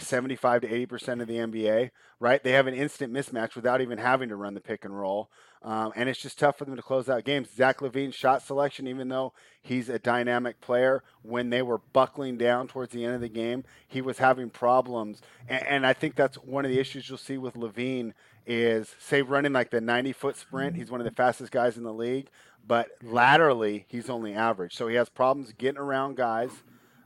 75 0.00 0.62
to 0.62 0.86
80% 0.86 1.20
of 1.20 1.28
the 1.28 1.36
NBA, 1.36 1.90
right? 2.20 2.42
They 2.42 2.52
have 2.52 2.66
an 2.66 2.74
instant 2.74 3.12
mismatch 3.12 3.54
without 3.54 3.80
even 3.80 3.98
having 3.98 4.28
to 4.28 4.36
run 4.36 4.54
the 4.54 4.60
pick 4.60 4.84
and 4.84 4.98
roll. 4.98 5.30
Um, 5.62 5.92
and 5.96 6.08
it's 6.08 6.20
just 6.20 6.38
tough 6.38 6.56
for 6.56 6.64
them 6.64 6.76
to 6.76 6.82
close 6.82 7.08
out 7.08 7.24
games. 7.24 7.48
Zach 7.54 7.78
LaVine's 7.78 8.14
shot 8.14 8.42
selection, 8.42 8.86
even 8.86 9.08
though 9.08 9.32
he's 9.60 9.88
a 9.88 9.98
dynamic 9.98 10.60
player, 10.60 11.02
when 11.22 11.50
they 11.50 11.62
were 11.62 11.78
buckling 11.78 12.36
down 12.36 12.68
towards 12.68 12.92
the 12.92 13.04
end 13.04 13.14
of 13.14 13.20
the 13.20 13.28
game, 13.28 13.64
he 13.86 14.00
was 14.00 14.18
having 14.18 14.50
problems. 14.50 15.20
And, 15.48 15.66
and 15.66 15.86
I 15.86 15.92
think 15.92 16.14
that's 16.14 16.36
one 16.36 16.64
of 16.64 16.70
the 16.70 16.78
issues 16.78 17.08
you'll 17.08 17.18
see 17.18 17.38
with 17.38 17.54
LaVine 17.54 18.12
is 18.46 18.94
say 18.98 19.22
running 19.22 19.52
like 19.52 19.70
the 19.70 19.80
90 19.80 20.12
foot 20.12 20.36
sprint. 20.36 20.76
He's 20.76 20.90
one 20.90 21.00
of 21.00 21.04
the 21.04 21.10
fastest 21.10 21.50
guys 21.50 21.76
in 21.76 21.82
the 21.82 21.92
league, 21.92 22.28
but 22.66 22.88
laterally 23.02 23.84
he's 23.88 24.08
only 24.08 24.34
average. 24.34 24.76
So 24.76 24.86
he 24.86 24.94
has 24.94 25.08
problems 25.08 25.52
getting 25.52 25.78
around 25.78 26.16
guys 26.16 26.50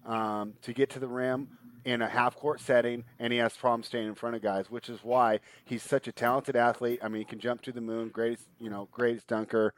um, 0.05 0.55
to 0.63 0.73
get 0.73 0.91
to 0.91 0.99
the 0.99 1.09
rim 1.09 1.49
in 1.85 2.03
a 2.03 2.09
half 2.09 2.37
court 2.37 2.61
setting, 2.61 3.05
and 3.19 3.33
he 3.33 3.39
has 3.39 3.57
problems 3.57 3.87
staying 3.87 4.09
in 4.09 4.15
front 4.15 4.37
of 4.37 4.43
guys, 4.43 4.71
which 4.71 4.89
is 4.89 5.01
why 5.03 5.41
he's 5.65 5.83
such 5.83 6.09
a 6.09 6.13
talented 6.13 6.57
athlete. 6.57 7.01
I 7.03 7.09
mean, 7.09 7.21
he 7.21 7.25
can 7.25 7.39
jump 7.39 7.63
to 7.63 7.73
the 7.73 7.81
moon, 7.81 8.09
greatest 8.09 8.47
you 8.61 8.71
know, 8.71 8.89
greatest 8.93 9.27
dunker 9.27 9.75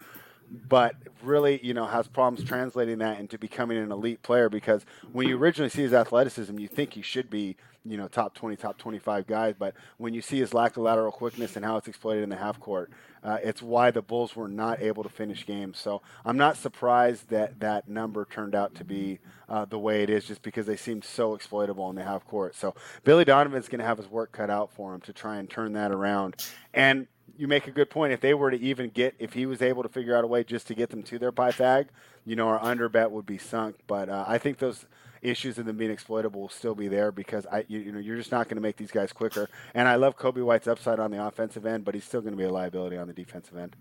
but 0.50 0.94
really, 1.22 1.60
you 1.64 1.74
know, 1.74 1.86
has 1.86 2.06
problems 2.06 2.46
translating 2.46 2.98
that 2.98 3.18
into 3.18 3.38
becoming 3.38 3.78
an 3.78 3.90
elite 3.90 4.22
player 4.22 4.48
because 4.48 4.84
when 5.12 5.28
you 5.28 5.38
originally 5.38 5.70
see 5.70 5.82
his 5.82 5.92
athleticism, 5.92 6.58
you 6.58 6.68
think 6.68 6.92
he 6.92 7.02
should 7.02 7.30
be, 7.30 7.56
you 7.84 7.96
know, 7.96 8.08
top 8.08 8.34
20, 8.34 8.56
top 8.56 8.78
25 8.78 9.26
guys. 9.26 9.54
But 9.58 9.74
when 9.98 10.14
you 10.14 10.22
see 10.22 10.38
his 10.38 10.54
lack 10.54 10.76
of 10.76 10.82
lateral 10.82 11.12
quickness 11.12 11.56
and 11.56 11.64
how 11.64 11.76
it's 11.76 11.88
exploited 11.88 12.22
in 12.22 12.28
the 12.28 12.36
half 12.36 12.60
court, 12.60 12.90
uh, 13.22 13.38
it's 13.42 13.62
why 13.62 13.90
the 13.90 14.02
Bulls 14.02 14.36
were 14.36 14.48
not 14.48 14.80
able 14.80 15.02
to 15.02 15.08
finish 15.08 15.46
games. 15.46 15.78
So 15.78 16.02
I'm 16.24 16.36
not 16.36 16.56
surprised 16.56 17.30
that 17.30 17.60
that 17.60 17.88
number 17.88 18.26
turned 18.26 18.54
out 18.54 18.74
to 18.76 18.84
be 18.84 19.18
uh, 19.48 19.64
the 19.64 19.78
way 19.78 20.02
it 20.02 20.10
is 20.10 20.24
just 20.24 20.42
because 20.42 20.66
they 20.66 20.76
seemed 20.76 21.04
so 21.04 21.34
exploitable 21.34 21.88
in 21.90 21.96
the 21.96 22.04
half 22.04 22.26
court. 22.26 22.54
So 22.54 22.74
Billy 23.02 23.24
Donovan's 23.24 23.68
going 23.68 23.80
to 23.80 23.86
have 23.86 23.98
his 23.98 24.08
work 24.08 24.32
cut 24.32 24.50
out 24.50 24.72
for 24.72 24.94
him 24.94 25.00
to 25.02 25.12
try 25.12 25.36
and 25.36 25.48
turn 25.48 25.72
that 25.72 25.90
around. 25.90 26.36
And 26.72 27.06
you 27.36 27.48
make 27.48 27.66
a 27.66 27.70
good 27.70 27.90
point. 27.90 28.12
If 28.12 28.20
they 28.20 28.34
were 28.34 28.50
to 28.50 28.60
even 28.60 28.90
get, 28.90 29.14
if 29.18 29.32
he 29.32 29.46
was 29.46 29.62
able 29.62 29.82
to 29.82 29.88
figure 29.88 30.16
out 30.16 30.24
a 30.24 30.26
way 30.26 30.44
just 30.44 30.66
to 30.68 30.74
get 30.74 30.90
them 30.90 31.02
to 31.04 31.18
their 31.18 31.32
Pythag, 31.32 31.86
you 32.24 32.36
know, 32.36 32.48
our 32.48 32.62
under 32.62 32.88
bet 32.88 33.10
would 33.10 33.26
be 33.26 33.38
sunk. 33.38 33.76
But 33.86 34.08
uh, 34.08 34.24
I 34.26 34.38
think 34.38 34.58
those 34.58 34.86
issues 35.22 35.58
of 35.58 35.66
them 35.66 35.76
being 35.76 35.90
exploitable 35.90 36.42
will 36.42 36.48
still 36.48 36.74
be 36.74 36.86
there 36.86 37.10
because 37.10 37.46
I, 37.46 37.64
you, 37.68 37.80
you 37.80 37.92
know, 37.92 37.98
you're 37.98 38.16
just 38.16 38.30
not 38.30 38.46
going 38.48 38.56
to 38.56 38.60
make 38.62 38.76
these 38.76 38.90
guys 38.90 39.12
quicker. 39.12 39.48
And 39.74 39.88
I 39.88 39.96
love 39.96 40.16
Coby 40.16 40.44
White's 40.44 40.68
upside 40.68 41.00
on 41.00 41.10
the 41.10 41.26
offensive 41.26 41.66
end, 41.66 41.84
but 41.84 41.94
he's 41.94 42.04
still 42.04 42.20
going 42.20 42.32
to 42.32 42.38
be 42.38 42.44
a 42.44 42.52
liability 42.52 42.96
on 42.96 43.08
the 43.08 43.14
defensive 43.14 43.56
end. 43.56 43.74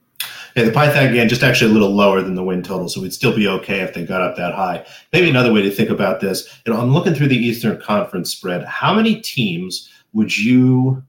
Yeah, 0.55 0.63
the 0.65 0.71
Pythag 0.71 1.09
again 1.09 1.27
just 1.27 1.43
actually 1.43 1.71
a 1.71 1.73
little 1.73 1.91
lower 1.91 2.21
than 2.21 2.35
the 2.35 2.43
win 2.43 2.63
total, 2.63 2.87
so 2.87 3.01
we'd 3.01 3.13
still 3.13 3.35
be 3.35 3.47
okay 3.47 3.81
if 3.81 3.93
they 3.93 4.05
got 4.05 4.21
up 4.21 4.35
that 4.37 4.53
high. 4.53 4.85
Maybe 5.11 5.29
another 5.29 5.51
way 5.51 5.61
to 5.63 5.71
think 5.71 5.89
about 5.89 6.19
this, 6.19 6.47
you 6.65 6.73
know, 6.73 6.79
I'm 6.79 6.93
looking 6.93 7.13
through 7.13 7.29
the 7.29 7.37
Eastern 7.37 7.81
Conference 7.81 8.31
spread. 8.31 8.63
How 8.63 8.93
many 8.93 9.19
teams 9.19 9.89
would 10.13 10.37
you 10.37 11.03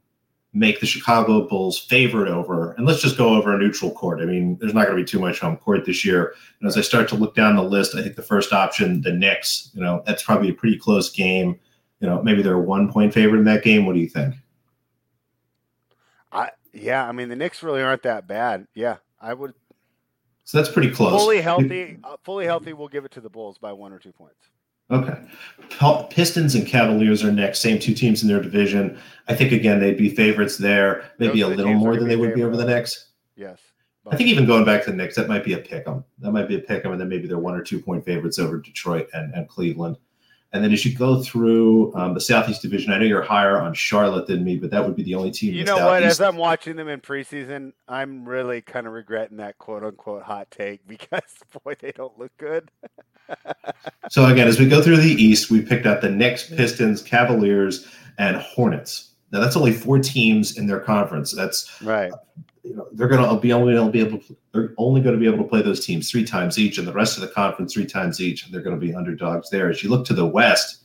make 0.54 0.78
the 0.78 0.86
Chicago 0.86 1.46
Bulls 1.48 1.78
favorite 1.78 2.28
over, 2.28 2.72
and 2.72 2.86
let's 2.86 3.02
just 3.02 3.18
go 3.18 3.34
over 3.34 3.52
a 3.52 3.58
neutral 3.58 3.90
court. 3.90 4.20
I 4.20 4.24
mean, 4.24 4.56
there's 4.60 4.72
not 4.72 4.86
going 4.86 4.96
to 4.96 5.02
be 5.02 5.06
too 5.06 5.18
much 5.18 5.40
home 5.40 5.56
court 5.56 5.84
this 5.84 6.04
year. 6.04 6.34
And 6.60 6.68
as 6.68 6.78
I 6.78 6.80
start 6.80 7.08
to 7.08 7.16
look 7.16 7.34
down 7.34 7.56
the 7.56 7.62
list, 7.62 7.96
I 7.96 8.02
think 8.02 8.14
the 8.14 8.22
first 8.22 8.52
option, 8.52 9.02
the 9.02 9.12
Knicks, 9.12 9.70
you 9.74 9.82
know, 9.82 10.02
that's 10.06 10.22
probably 10.22 10.50
a 10.50 10.54
pretty 10.54 10.78
close 10.78 11.10
game. 11.10 11.58
You 12.00 12.08
know, 12.08 12.22
maybe 12.22 12.40
they're 12.40 12.54
a 12.54 12.60
one 12.60 12.90
point 12.90 13.12
favorite 13.12 13.40
in 13.40 13.44
that 13.46 13.64
game. 13.64 13.84
What 13.84 13.94
do 13.94 14.00
you 14.00 14.08
think? 14.08 14.36
I 16.30 16.50
yeah, 16.72 17.06
I 17.06 17.12
mean 17.12 17.28
the 17.28 17.36
Knicks 17.36 17.62
really 17.62 17.82
aren't 17.82 18.02
that 18.02 18.28
bad. 18.28 18.66
Yeah, 18.74 18.96
I 19.20 19.34
would. 19.34 19.54
So 20.44 20.58
that's 20.58 20.70
pretty 20.70 20.90
close. 20.90 21.20
Fully 21.20 21.40
healthy, 21.40 21.98
uh, 22.04 22.16
fully 22.22 22.44
healthy, 22.44 22.74
we'll 22.74 22.88
give 22.88 23.04
it 23.04 23.12
to 23.12 23.20
the 23.20 23.30
Bulls 23.30 23.58
by 23.58 23.72
one 23.72 23.92
or 23.92 23.98
two 23.98 24.12
points. 24.12 24.50
Okay. 24.90 25.18
Pistons 26.10 26.54
and 26.54 26.66
Cavaliers 26.66 27.24
are 27.24 27.32
next, 27.32 27.60
same 27.60 27.78
two 27.78 27.94
teams 27.94 28.22
in 28.22 28.28
their 28.28 28.40
division. 28.40 28.98
I 29.28 29.34
think 29.34 29.52
again 29.52 29.80
they'd 29.80 29.96
be 29.96 30.10
favorites 30.10 30.58
there, 30.58 31.10
maybe 31.18 31.40
a 31.40 31.48
little 31.48 31.74
more 31.74 31.96
than 31.96 32.08
they 32.08 32.16
would 32.16 32.34
be 32.34 32.42
over 32.44 32.56
the 32.56 32.64
Knicks. 32.64 33.10
Yes. 33.36 33.60
I 34.10 34.16
think 34.16 34.28
even 34.28 34.44
going 34.44 34.66
back 34.66 34.84
to 34.84 34.90
the 34.90 34.96
Knicks, 34.96 35.16
that 35.16 35.28
might 35.28 35.44
be 35.44 35.54
a 35.54 35.58
pick 35.58 35.88
'em. 35.88 36.04
That 36.18 36.32
might 36.32 36.46
be 36.46 36.56
a 36.56 36.60
pick 36.60 36.84
'em, 36.84 36.92
and 36.92 37.00
then 37.00 37.08
maybe 37.08 37.26
they're 37.26 37.38
one 37.38 37.54
or 37.54 37.62
two 37.62 37.80
point 37.80 38.04
favorites 38.04 38.38
over 38.38 38.58
Detroit 38.60 39.08
and, 39.14 39.32
and 39.34 39.48
Cleveland. 39.48 39.96
And 40.54 40.62
then 40.62 40.72
as 40.72 40.84
you 40.84 40.96
go 40.96 41.20
through 41.20 41.92
um, 41.96 42.14
the 42.14 42.20
Southeast 42.20 42.62
Division, 42.62 42.92
I 42.92 42.98
know 42.98 43.04
you're 43.04 43.22
higher 43.22 43.60
on 43.60 43.74
Charlotte 43.74 44.28
than 44.28 44.44
me, 44.44 44.56
but 44.56 44.70
that 44.70 44.84
would 44.84 44.94
be 44.94 45.02
the 45.02 45.16
only 45.16 45.32
team. 45.32 45.52
You 45.52 45.64
know 45.64 45.84
what? 45.84 46.04
As 46.04 46.20
I'm 46.20 46.36
watching 46.36 46.76
them 46.76 46.86
in 46.86 47.00
preseason, 47.00 47.72
I'm 47.88 48.24
really 48.24 48.60
kind 48.60 48.86
of 48.86 48.92
regretting 48.92 49.38
that 49.38 49.58
quote 49.58 49.82
unquote 49.82 50.22
hot 50.22 50.52
take 50.52 50.86
because 50.86 51.22
boy, 51.64 51.74
they 51.80 51.90
don't 51.90 52.16
look 52.16 52.30
good. 52.38 52.70
so 54.10 54.26
again, 54.26 54.46
as 54.46 54.60
we 54.60 54.68
go 54.68 54.80
through 54.80 54.98
the 54.98 55.12
East, 55.12 55.50
we 55.50 55.60
picked 55.60 55.86
out 55.86 56.00
the 56.00 56.10
Knicks, 56.10 56.48
Pistons, 56.48 57.02
Cavaliers, 57.02 57.88
and 58.18 58.36
Hornets. 58.36 59.10
Now 59.32 59.40
that's 59.40 59.56
only 59.56 59.72
four 59.72 59.98
teams 59.98 60.56
in 60.56 60.68
their 60.68 60.78
conference. 60.78 61.32
That's 61.32 61.82
right. 61.82 62.12
You 62.64 62.76
know, 62.76 62.88
they're 62.92 63.08
going 63.08 63.22
to 63.22 63.40
be 63.40 63.52
only 63.52 63.74
going 63.74 63.86
to 63.86 63.92
be 63.92 64.00
able 64.00 64.18
to, 64.18 64.36
they're 64.52 64.74
only 64.78 65.02
going 65.02 65.14
to 65.14 65.20
be 65.20 65.26
able 65.26 65.44
to 65.44 65.48
play 65.48 65.60
those 65.60 65.84
teams 65.84 66.10
three 66.10 66.24
times 66.24 66.58
each, 66.58 66.78
and 66.78 66.88
the 66.88 66.92
rest 66.92 67.16
of 67.16 67.20
the 67.20 67.28
conference 67.28 67.74
three 67.74 67.86
times 67.86 68.20
each, 68.20 68.44
and 68.44 68.54
they're 68.54 68.62
going 68.62 68.78
to 68.78 68.84
be 68.84 68.94
underdogs 68.94 69.50
there. 69.50 69.68
As 69.68 69.82
you 69.82 69.90
look 69.90 70.06
to 70.06 70.14
the 70.14 70.26
West, 70.26 70.84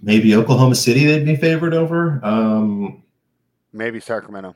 maybe 0.00 0.34
Oklahoma 0.36 0.76
City 0.76 1.04
they'd 1.06 1.24
be 1.24 1.36
favored 1.36 1.74
over. 1.74 2.20
Um, 2.24 3.02
maybe 3.72 4.00
Sacramento. 4.00 4.54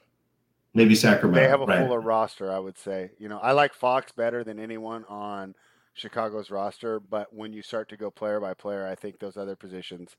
Maybe 0.75 0.95
Sacramento. 0.95 1.41
They 1.41 1.49
have 1.49 1.61
a 1.61 1.67
right. 1.67 1.81
fuller 1.81 2.01
roster, 2.01 2.51
I 2.51 2.59
would 2.59 2.79
say. 2.79 3.11
You 3.19 3.29
know, 3.29 3.39
I 3.39 3.53
like 3.53 3.75
Fox 3.75 4.13
better 4.13 4.43
than 4.45 4.59
anyone 4.59 5.05
on 5.09 5.55
Chicago's 5.95 6.51
roster, 6.51 7.01
but 7.01 7.35
when 7.35 7.53
you 7.53 7.63
start 7.63 7.89
to 7.91 7.97
go 7.97 8.11
player 8.11 8.41
by 8.41 8.55
player, 8.55 8.87
I 8.87 8.95
think 8.95 9.19
those 9.19 9.37
other 9.37 9.57
positions, 9.57 10.17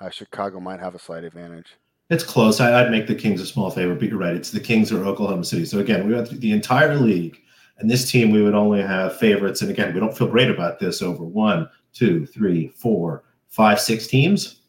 uh, 0.00 0.10
Chicago 0.10 0.60
might 0.60 0.80
have 0.80 0.94
a 0.94 0.98
slight 0.98 1.24
advantage. 1.24 1.76
It's 2.10 2.24
close. 2.24 2.60
I, 2.60 2.82
would 2.82 2.90
make 2.90 3.06
the 3.06 3.14
Kings 3.14 3.40
a 3.40 3.46
small 3.46 3.70
favorite, 3.70 3.98
but 3.98 4.08
you're 4.08 4.18
right. 4.18 4.36
It's 4.36 4.50
the 4.50 4.60
Kings 4.60 4.92
or 4.92 5.04
Oklahoma 5.04 5.44
City. 5.44 5.64
So 5.64 5.78
again, 5.78 6.06
we 6.06 6.14
went 6.14 6.28
through 6.28 6.38
the 6.38 6.52
entire 6.52 6.96
league, 6.96 7.38
and 7.78 7.90
this 7.90 8.10
team 8.10 8.30
we 8.30 8.42
would 8.42 8.54
only 8.54 8.82
have 8.82 9.16
favorites. 9.16 9.62
And 9.62 9.70
again, 9.70 9.94
we 9.94 10.00
don't 10.00 10.16
feel 10.16 10.28
great 10.28 10.50
about 10.50 10.78
this 10.78 11.00
over 11.00 11.24
one, 11.24 11.68
two, 11.92 12.26
three, 12.26 12.68
four, 12.68 13.24
five, 13.48 13.80
six 13.80 14.06
teams 14.06 14.60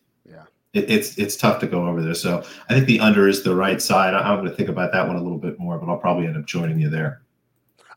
it, 0.75 0.91
it's 0.91 1.17
it's 1.17 1.35
tough 1.35 1.59
to 1.61 1.67
go 1.67 1.87
over 1.87 2.03
there. 2.03 2.13
So 2.13 2.43
I 2.69 2.73
think 2.73 2.85
the 2.85 2.99
under 2.99 3.27
is 3.27 3.41
the 3.41 3.55
right 3.55 3.81
side. 3.81 4.13
I, 4.13 4.31
am 4.31 4.39
going 4.39 4.49
to 4.49 4.55
think 4.55 4.69
about 4.69 4.91
that 4.91 5.07
one 5.07 5.15
a 5.15 5.23
little 5.23 5.39
bit 5.39 5.57
more, 5.57 5.79
but 5.79 5.89
I'll 5.89 5.97
probably 5.97 6.27
end 6.27 6.37
up 6.37 6.45
joining 6.45 6.79
you 6.79 6.89
there. 6.89 7.21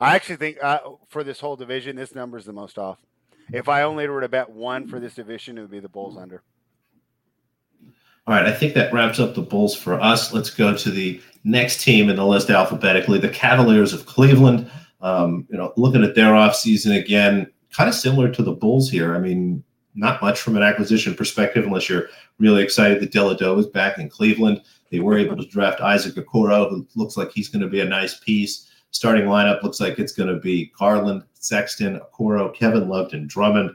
I 0.00 0.14
actually 0.14 0.37
think 0.37 0.62
uh, 0.62 0.78
for 1.09 1.25
this 1.25 1.40
whole 1.40 1.57
division, 1.57 1.97
this 1.97 2.14
number 2.14 2.38
is 2.38 2.45
the 2.45 2.52
most 2.52 2.78
off. 2.78 2.99
If 3.52 3.68
I 3.68 3.83
only 3.83 4.09
were 4.09 4.21
to 4.21 4.28
bet 4.28 4.49
one 4.49 4.87
for 4.87 5.00
this 5.00 5.14
division, 5.14 5.59
it 5.59 5.62
would 5.62 5.71
be 5.71 5.80
the 5.80 5.88
Bulls 5.88 6.16
under. 6.16 6.42
All 8.28 8.35
right, 8.35 8.44
I 8.44 8.52
think 8.52 8.75
that 8.75 8.92
wraps 8.92 9.18
up 9.18 9.35
the 9.35 9.40
Bulls 9.40 9.75
for 9.75 9.99
us. 9.99 10.35
Let's 10.35 10.50
go 10.50 10.76
to 10.76 10.90
the 10.90 11.18
next 11.44 11.82
team 11.82 12.11
in 12.11 12.16
the 12.16 12.26
list 12.26 12.50
alphabetically, 12.50 13.18
the 13.18 13.30
Cavaliers 13.30 13.94
of 13.94 14.04
Cleveland. 14.04 14.70
Um, 15.00 15.47
you 15.50 15.56
know, 15.56 15.73
looking 15.78 16.04
at 16.04 16.14
their 16.14 16.32
offseason 16.32 16.94
again, 16.94 17.50
kind 17.75 17.88
of 17.88 17.94
similar 17.94 18.30
to 18.30 18.42
the 18.42 18.52
Bulls 18.52 18.90
here. 18.90 19.16
I 19.16 19.18
mean, 19.18 19.64
not 19.94 20.20
much 20.20 20.42
from 20.42 20.58
an 20.58 20.62
acquisition 20.62 21.14
perspective, 21.14 21.64
unless 21.64 21.88
you're 21.88 22.11
really 22.38 22.62
excited 22.62 23.00
that 23.00 23.12
Dellavedova 23.12 23.61
is 23.61 23.66
back 23.66 23.97
in 23.97 24.11
Cleveland. 24.11 24.61
They 24.90 25.00
were 25.00 25.16
able 25.16 25.38
to 25.38 25.49
draft 25.49 25.80
Isaac 25.80 26.16
Okoro, 26.16 26.68
who 26.68 26.87
looks 26.97 27.16
like 27.16 27.32
he's 27.32 27.49
going 27.49 27.62
to 27.62 27.68
be 27.68 27.80
a 27.80 27.87
nice 27.87 28.18
piece. 28.18 28.68
Starting 28.90 29.25
lineup 29.25 29.62
looks 29.62 29.80
like 29.80 29.99
it's 29.99 30.12
going 30.12 30.28
to 30.28 30.38
be 30.38 30.70
Garland, 30.78 31.25
Sexton, 31.32 31.99
Okoro, 31.99 32.54
Kevin 32.54 32.90
Love, 32.90 33.14
and 33.14 33.26
Drummond. 33.26 33.70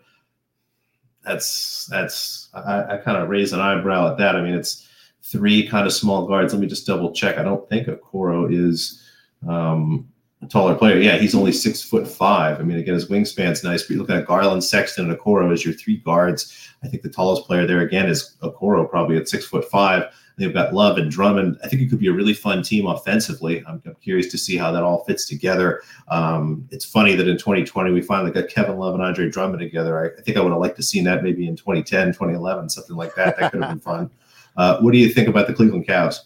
That's 1.23 1.87
that's 1.87 2.49
I, 2.53 2.95
I 2.95 2.97
kind 2.97 3.17
of 3.17 3.29
raise 3.29 3.53
an 3.53 3.59
eyebrow 3.59 4.11
at 4.11 4.17
that. 4.17 4.35
I 4.35 4.41
mean, 4.41 4.53
it's 4.53 4.87
three 5.21 5.67
kind 5.67 5.87
of 5.87 5.93
small 5.93 6.27
guards. 6.27 6.53
Let 6.53 6.59
me 6.59 6.67
just 6.67 6.85
double 6.85 7.13
check. 7.13 7.37
I 7.37 7.43
don't 7.43 7.67
think 7.69 7.87
Okoro 7.87 8.51
is 8.53 9.01
um, 9.47 10.09
taller 10.49 10.75
player. 10.75 10.99
Yeah, 10.99 11.17
he's 11.17 11.35
only 11.35 11.51
six 11.51 11.81
foot 11.81 12.07
five. 12.07 12.59
I 12.59 12.63
mean, 12.63 12.77
again, 12.77 12.93
his 12.93 13.09
wingspan's 13.09 13.63
nice, 13.63 13.83
but 13.83 13.91
you 13.91 13.99
look 13.99 14.09
at 14.09 14.25
Garland, 14.25 14.63
Sexton, 14.63 15.09
and 15.09 15.17
Okoro 15.17 15.51
as 15.51 15.65
your 15.65 15.73
three 15.73 15.97
guards. 15.97 16.69
I 16.83 16.87
think 16.87 17.03
the 17.03 17.09
tallest 17.09 17.45
player 17.45 17.65
there 17.65 17.81
again 17.81 18.07
is 18.07 18.35
Okoro, 18.41 18.89
probably 18.89 19.17
at 19.17 19.29
six 19.29 19.45
foot 19.45 19.65
five. 19.69 20.13
They've 20.37 20.53
got 20.53 20.73
Love 20.73 20.97
and 20.97 21.11
Drummond. 21.11 21.59
I 21.63 21.67
think 21.67 21.83
it 21.83 21.89
could 21.89 21.99
be 21.99 22.07
a 22.07 22.13
really 22.13 22.33
fun 22.33 22.63
team 22.63 22.87
offensively. 22.87 23.63
I'm, 23.67 23.81
I'm 23.85 23.95
curious 24.01 24.31
to 24.31 24.37
see 24.37 24.57
how 24.57 24.71
that 24.71 24.81
all 24.81 25.03
fits 25.03 25.27
together. 25.27 25.83
Um, 26.07 26.67
it's 26.71 26.85
funny 26.85 27.15
that 27.15 27.27
in 27.27 27.37
2020 27.37 27.91
we 27.91 28.01
finally 28.01 28.31
got 28.31 28.49
Kevin 28.49 28.77
Love 28.77 28.95
and 28.95 29.03
Andre 29.03 29.29
Drummond 29.29 29.59
together. 29.59 29.99
I, 29.99 30.19
I 30.19 30.23
think 30.23 30.37
I 30.37 30.41
would 30.41 30.51
have 30.51 30.59
liked 30.59 30.77
to 30.77 30.83
seen 30.83 31.03
that 31.03 31.23
maybe 31.23 31.47
in 31.47 31.55
2010, 31.55 32.07
2011, 32.07 32.69
something 32.69 32.95
like 32.95 33.13
that. 33.15 33.37
That 33.37 33.51
could 33.51 33.61
have 33.61 33.69
been 33.69 33.79
fun. 33.91 34.09
Uh, 34.57 34.79
what 34.79 34.91
do 34.91 34.97
you 34.97 35.09
think 35.09 35.27
about 35.27 35.47
the 35.47 35.53
Cleveland 35.53 35.85
Cavs? 35.85 36.21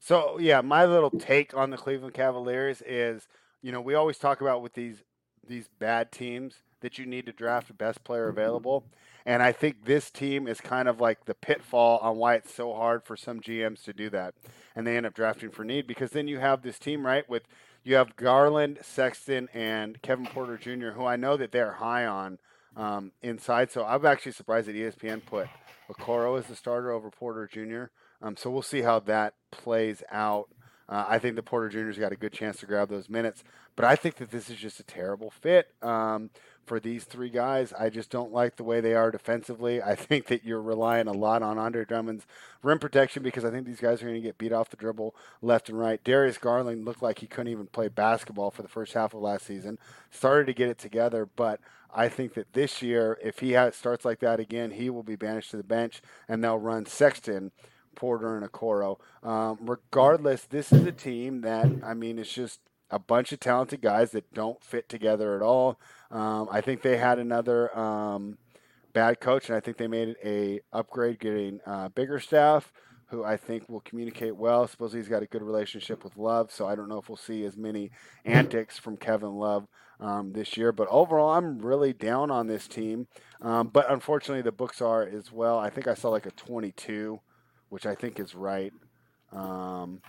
So 0.00 0.38
yeah, 0.38 0.60
my 0.60 0.84
little 0.84 1.10
take 1.10 1.56
on 1.56 1.70
the 1.70 1.76
Cleveland 1.76 2.14
Cavaliers 2.14 2.82
is 2.86 3.26
you 3.62 3.72
know, 3.72 3.80
we 3.80 3.94
always 3.94 4.18
talk 4.18 4.40
about 4.40 4.62
with 4.62 4.74
these 4.74 5.02
these 5.46 5.68
bad 5.78 6.12
teams 6.12 6.56
that 6.80 6.98
you 6.98 7.06
need 7.06 7.26
to 7.26 7.32
draft 7.32 7.68
the 7.68 7.74
best 7.74 8.04
player 8.04 8.28
available. 8.28 8.84
And 9.26 9.42
I 9.42 9.52
think 9.52 9.84
this 9.84 10.10
team 10.10 10.46
is 10.46 10.60
kind 10.60 10.88
of 10.88 11.00
like 11.00 11.24
the 11.24 11.34
pitfall 11.34 11.98
on 11.98 12.16
why 12.16 12.34
it's 12.34 12.54
so 12.54 12.74
hard 12.74 13.02
for 13.02 13.16
some 13.16 13.40
GMs 13.40 13.82
to 13.84 13.92
do 13.92 14.10
that. 14.10 14.34
And 14.76 14.86
they 14.86 14.96
end 14.96 15.06
up 15.06 15.14
drafting 15.14 15.50
for 15.50 15.64
need 15.64 15.86
because 15.86 16.12
then 16.12 16.28
you 16.28 16.38
have 16.38 16.62
this 16.62 16.78
team, 16.78 17.04
right, 17.04 17.28
with 17.28 17.42
you 17.82 17.96
have 17.96 18.16
Garland, 18.16 18.78
Sexton, 18.82 19.48
and 19.52 20.00
Kevin 20.02 20.26
Porter 20.26 20.56
Jr., 20.56 20.90
who 20.90 21.04
I 21.04 21.16
know 21.16 21.36
that 21.36 21.52
they're 21.52 21.72
high 21.72 22.06
on 22.06 22.38
um, 22.76 23.12
inside. 23.22 23.70
So 23.70 23.84
I'm 23.84 24.06
actually 24.06 24.32
surprised 24.32 24.68
that 24.68 24.76
ESPN 24.76 25.24
put 25.24 25.48
Okoro 25.90 26.38
as 26.38 26.46
the 26.46 26.56
starter 26.56 26.90
over 26.90 27.10
Porter 27.10 27.48
Jr. 27.50 27.90
Um, 28.20 28.36
so 28.36 28.50
we'll 28.50 28.62
see 28.62 28.82
how 28.82 29.00
that 29.00 29.34
plays 29.50 30.02
out 30.10 30.48
Uh, 30.88 31.04
I 31.06 31.18
think 31.18 31.36
the 31.36 31.42
Porter 31.42 31.68
Jr.'s 31.68 31.98
got 31.98 32.12
a 32.12 32.16
good 32.16 32.32
chance 32.32 32.58
to 32.60 32.66
grab 32.66 32.88
those 32.88 33.10
minutes, 33.10 33.44
but 33.76 33.84
I 33.84 33.94
think 33.94 34.16
that 34.16 34.30
this 34.30 34.48
is 34.48 34.56
just 34.56 34.80
a 34.80 34.84
terrible 34.84 35.30
fit 35.30 35.70
um, 35.82 36.30
for 36.64 36.80
these 36.80 37.04
three 37.04 37.28
guys. 37.28 37.74
I 37.78 37.90
just 37.90 38.10
don't 38.10 38.32
like 38.32 38.56
the 38.56 38.64
way 38.64 38.80
they 38.80 38.94
are 38.94 39.10
defensively. 39.10 39.82
I 39.82 39.94
think 39.96 40.26
that 40.26 40.44
you're 40.44 40.62
relying 40.62 41.06
a 41.06 41.12
lot 41.12 41.42
on 41.42 41.58
Andre 41.58 41.84
Drummond's 41.84 42.26
rim 42.62 42.78
protection 42.78 43.22
because 43.22 43.44
I 43.44 43.50
think 43.50 43.66
these 43.66 43.80
guys 43.80 44.00
are 44.00 44.06
going 44.06 44.14
to 44.14 44.26
get 44.26 44.38
beat 44.38 44.52
off 44.52 44.70
the 44.70 44.76
dribble 44.76 45.14
left 45.42 45.68
and 45.68 45.78
right. 45.78 46.02
Darius 46.02 46.38
Garland 46.38 46.86
looked 46.86 47.02
like 47.02 47.18
he 47.18 47.26
couldn't 47.26 47.52
even 47.52 47.66
play 47.66 47.88
basketball 47.88 48.50
for 48.50 48.62
the 48.62 48.68
first 48.68 48.94
half 48.94 49.12
of 49.12 49.20
last 49.20 49.44
season. 49.44 49.78
Started 50.10 50.46
to 50.46 50.54
get 50.54 50.70
it 50.70 50.78
together, 50.78 51.28
but 51.36 51.60
I 51.94 52.08
think 52.08 52.34
that 52.34 52.52
this 52.52 52.82
year, 52.82 53.18
if 53.22 53.38
he 53.38 53.52
has, 53.52 53.74
starts 53.74 54.04
like 54.04 54.20
that 54.20 54.40
again, 54.40 54.72
he 54.72 54.90
will 54.90 55.02
be 55.02 55.16
banished 55.16 55.50
to 55.52 55.56
the 55.56 55.62
bench, 55.62 56.02
and 56.28 56.44
they'll 56.44 56.58
run 56.58 56.86
Sexton, 56.86 57.50
Porter, 57.98 58.36
and 58.36 58.48
Okoro. 58.48 58.98
Um, 59.24 59.58
regardless, 59.60 60.44
this 60.44 60.72
is 60.72 60.86
a 60.86 60.92
team 60.92 61.40
that 61.40 61.66
I 61.84 61.94
mean, 61.94 62.18
it's 62.18 62.32
just 62.32 62.60
a 62.90 62.98
bunch 62.98 63.32
of 63.32 63.40
talented 63.40 63.82
guys 63.82 64.12
that 64.12 64.32
don't 64.32 64.62
fit 64.62 64.88
together 64.88 65.34
at 65.34 65.42
all. 65.42 65.80
Um, 66.10 66.48
I 66.50 66.60
think 66.60 66.82
they 66.82 66.96
had 66.96 67.18
another 67.18 67.76
um, 67.76 68.38
bad 68.92 69.20
coach, 69.20 69.48
and 69.48 69.56
I 69.56 69.60
think 69.60 69.76
they 69.76 69.88
made 69.88 70.14
a 70.24 70.60
upgrade, 70.72 71.18
getting 71.18 71.60
uh, 71.66 71.88
Bickerstaff 71.88 72.72
who 73.10 73.24
I 73.24 73.36
think 73.36 73.68
will 73.68 73.80
communicate 73.80 74.36
well. 74.36 74.66
Supposedly 74.66 75.00
he's 75.00 75.08
got 75.08 75.22
a 75.22 75.26
good 75.26 75.42
relationship 75.42 76.04
with 76.04 76.16
Love, 76.16 76.52
so 76.52 76.66
I 76.66 76.74
don't 76.74 76.88
know 76.88 76.98
if 76.98 77.08
we'll 77.08 77.16
see 77.16 77.44
as 77.44 77.56
many 77.56 77.90
antics 78.24 78.78
from 78.78 78.96
Kevin 78.96 79.34
Love 79.34 79.66
um, 79.98 80.32
this 80.32 80.56
year. 80.56 80.72
But 80.72 80.88
overall, 80.90 81.30
I'm 81.30 81.58
really 81.58 81.94
down 81.94 82.30
on 82.30 82.46
this 82.46 82.68
team. 82.68 83.08
Um, 83.40 83.68
but 83.68 83.90
unfortunately, 83.90 84.42
the 84.42 84.52
books 84.52 84.82
are 84.82 85.02
as 85.02 85.32
well. 85.32 85.58
I 85.58 85.70
think 85.70 85.88
I 85.88 85.94
saw 85.94 86.10
like 86.10 86.26
a 86.26 86.30
22, 86.32 87.20
which 87.68 87.86
I 87.86 87.94
think 87.94 88.18
is 88.20 88.34
right. 88.34 88.72
Um, 89.32 90.00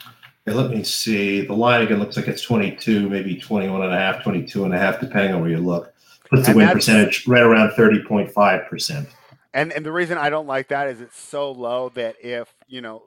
let 0.45 0.69
me 0.71 0.83
see. 0.83 1.45
The 1.45 1.53
line 1.53 1.81
again 1.81 1.99
looks 1.99 2.15
like 2.15 2.27
it's 2.27 2.41
22, 2.41 3.09
maybe 3.09 3.35
21 3.35 3.81
and 3.81 3.93
a 3.93 3.97
half, 3.97 4.23
22 4.23 4.65
and 4.65 4.73
a 4.73 4.77
half, 4.77 4.99
depending 4.99 5.33
on 5.33 5.41
where 5.41 5.49
you 5.49 5.57
look. 5.57 5.93
Puts 6.29 6.47
the 6.47 6.53
win 6.53 6.69
percentage 6.69 7.27
right 7.27 7.41
around 7.41 7.71
30.5%. 7.71 9.07
And 9.51 9.73
and 9.73 9.83
the 9.83 9.91
reason 9.91 10.17
I 10.19 10.29
don't 10.29 10.45
like 10.45 10.67
that 10.67 10.87
is 10.87 11.01
it's 11.01 11.19
so 11.19 11.51
low 11.51 11.89
that 11.95 12.17
if, 12.21 12.53
you 12.67 12.81
know, 12.81 13.03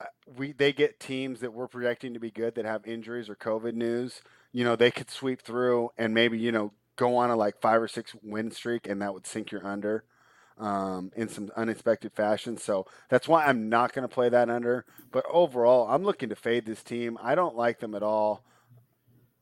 uh, 0.00 0.06
we 0.36 0.50
they 0.50 0.72
get 0.72 0.98
teams 0.98 1.40
that 1.40 1.52
we're 1.52 1.68
projecting 1.68 2.12
to 2.14 2.18
be 2.18 2.32
good 2.32 2.56
that 2.56 2.64
have 2.64 2.84
injuries 2.86 3.28
or 3.28 3.36
COVID 3.36 3.74
news, 3.74 4.20
you 4.52 4.64
know, 4.64 4.74
they 4.74 4.90
could 4.90 5.10
sweep 5.10 5.42
through 5.42 5.90
and 5.96 6.12
maybe, 6.12 6.38
you 6.38 6.50
know, 6.50 6.72
go 6.96 7.16
on 7.16 7.30
a 7.30 7.36
like 7.36 7.60
five 7.60 7.80
or 7.80 7.86
six 7.86 8.16
win 8.20 8.50
streak 8.50 8.88
and 8.88 9.00
that 9.00 9.14
would 9.14 9.28
sink 9.28 9.52
your 9.52 9.64
under 9.64 10.02
um, 10.58 11.12
in 11.16 11.28
some 11.28 11.50
unexpected 11.56 12.12
fashion. 12.12 12.56
So 12.56 12.86
that's 13.08 13.28
why 13.28 13.46
I'm 13.46 13.68
not 13.68 13.92
going 13.92 14.06
to 14.06 14.12
play 14.14 14.28
that 14.28 14.48
under. 14.48 14.84
But 15.10 15.24
overall, 15.30 15.88
I'm 15.88 16.04
looking 16.04 16.28
to 16.28 16.36
fade 16.36 16.66
this 16.66 16.82
team. 16.82 17.18
I 17.22 17.34
don't 17.34 17.56
like 17.56 17.80
them 17.80 17.94
at 17.94 18.02
all. 18.02 18.44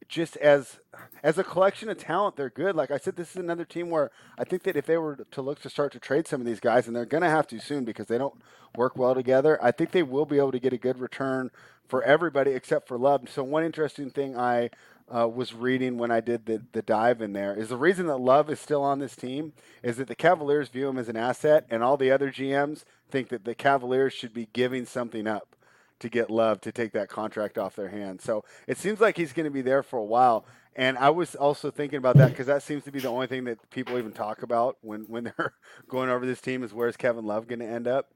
Just 0.09 0.37
as 0.39 0.79
as 1.23 1.39
a 1.39 1.45
collection 1.45 1.89
of 1.89 1.97
talent, 1.97 2.37
they're 2.37 2.51
good. 2.51 2.77
Like 2.77 2.91
I 2.91 2.99
said, 2.99 3.17
this 3.17 3.31
is 3.31 3.37
another 3.37 3.65
team 3.65 3.89
where 3.89 4.11
I 4.37 4.45
think 4.45 4.63
that 4.65 4.77
if 4.77 4.85
they 4.85 4.99
were 4.99 5.17
to 5.31 5.43
look 5.43 5.63
to 5.63 5.71
start 5.71 5.93
to 5.93 5.99
trade 5.99 6.29
some 6.29 6.41
of 6.41 6.47
these 6.47 6.61
guys, 6.61 6.87
and 6.87 6.95
they're 6.95 7.07
going 7.07 7.23
to 7.23 7.31
have 7.31 7.47
to 7.47 7.59
soon 7.59 7.85
because 7.85 8.09
they 8.09 8.19
don't 8.19 8.35
work 8.77 8.95
well 8.95 9.15
together, 9.15 9.59
I 9.63 9.71
think 9.71 9.93
they 9.93 10.03
will 10.03 10.27
be 10.27 10.37
able 10.37 10.53
to 10.53 10.59
get 10.59 10.75
a 10.75 10.79
good 10.79 10.99
return 10.99 11.51
for 11.89 12.03
everybody 12.03 12.51
except 12.51 12.89
for 12.89 12.99
Love. 12.99 13.29
So 13.31 13.43
one 13.43 13.65
interesting 13.65 14.11
thing 14.11 14.37
I 14.37 14.71
uh, 15.15 15.29
was 15.29 15.55
reading 15.55 15.99
when 15.99 16.11
I 16.11 16.21
did 16.21 16.47
the, 16.47 16.63
the 16.73 16.83
dive 16.83 17.21
in 17.21 17.33
there 17.33 17.55
is 17.55 17.69
the 17.69 17.77
reason 17.77 18.07
that 18.07 18.19
Love 18.19 18.51
is 18.51 18.61
still 18.61 18.83
on 18.83 18.99
this 18.99 19.17
team 19.17 19.53
is 19.83 19.97
that 19.97 20.09
the 20.09 20.15
Cavaliers 20.15 20.69
view 20.69 20.89
him 20.89 20.99
as 20.99 21.09
an 21.09 21.17
asset, 21.17 21.67
and 21.71 21.83
all 21.83 21.97
the 21.97 22.11
other 22.11 22.31
GMs 22.31 22.85
think 23.11 23.29
that 23.29 23.45
the 23.45 23.55
Cavaliers 23.55 24.13
should 24.13 24.33
be 24.33 24.49
giving 24.53 24.87
something 24.87 25.27
up 25.27 25.57
to 26.01 26.09
get 26.09 26.31
Love 26.31 26.61
to 26.63 26.73
take 26.73 26.93
that 26.93 27.09
contract 27.09 27.59
off 27.59 27.77
their 27.77 27.89
hands. 27.89 28.25
So 28.25 28.45
it 28.67 28.77
seems 28.77 29.01
like 29.01 29.17
he's 29.17 29.33
going 29.33 29.45
to 29.45 29.51
be 29.51 29.63
there 29.63 29.83
for 29.83 29.99
a 29.99 30.05
while. 30.05 30.45
And 30.75 30.97
I 30.99 31.11
was 31.11 31.35
also 31.35 31.71
thinking 31.71 31.99
about 31.99 32.17
that 32.17 32.31
because 32.31 32.47
that 32.47 32.63
seems 32.63 32.85
to 32.85 32.93
be 32.93 32.99
the 32.99 33.09
only 33.09 33.27
thing 33.27 33.45
that 33.45 33.71
people 33.71 33.99
even 33.99 34.13
talk 34.13 34.43
about 34.43 34.79
when, 34.81 35.03
when 35.03 35.25
they're 35.37 35.55
going 35.89 36.11
over 36.11 36.27
this 36.27 36.41
team 36.41 36.63
is 36.63 36.73
where's 36.75 36.97
Kevin 36.97 37.25
Love 37.25 37.47
going 37.47 37.61
to 37.61 37.67
end 37.67 37.87
up? 37.87 38.13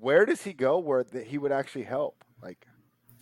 Where 0.00 0.26
does 0.26 0.42
he 0.42 0.52
go 0.52 0.78
where 0.78 1.04
that 1.04 1.28
he 1.28 1.38
would 1.38 1.52
actually 1.52 1.84
help? 1.84 2.24
Like 2.42 2.66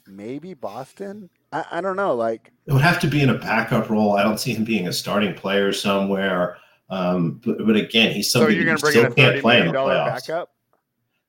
maybe 0.06 0.54
Boston? 0.54 1.30
I, 1.54 1.78
I 1.78 1.80
don't 1.80 1.96
know. 1.96 2.14
Like 2.14 2.52
it 2.66 2.72
would 2.72 2.82
have 2.82 3.00
to 3.00 3.06
be 3.06 3.22
in 3.22 3.30
a 3.30 3.38
backup 3.38 3.88
role. 3.88 4.16
I 4.16 4.22
don't 4.24 4.38
see 4.38 4.52
him 4.52 4.64
being 4.64 4.88
a 4.88 4.92
starting 4.92 5.34
player 5.34 5.72
somewhere. 5.72 6.56
Um, 6.90 7.40
but, 7.44 7.64
but 7.64 7.76
again, 7.76 8.12
he's 8.12 8.30
somebody 8.30 8.54
so 8.54 8.56
you're 8.56 8.64
going 8.66 8.76
to 8.76 8.82
bring 8.82 8.98
in 8.98 9.06
a 9.06 9.10
thirty 9.10 9.40
million 9.40 9.72
dollar 9.72 9.94
backup. 9.94 10.50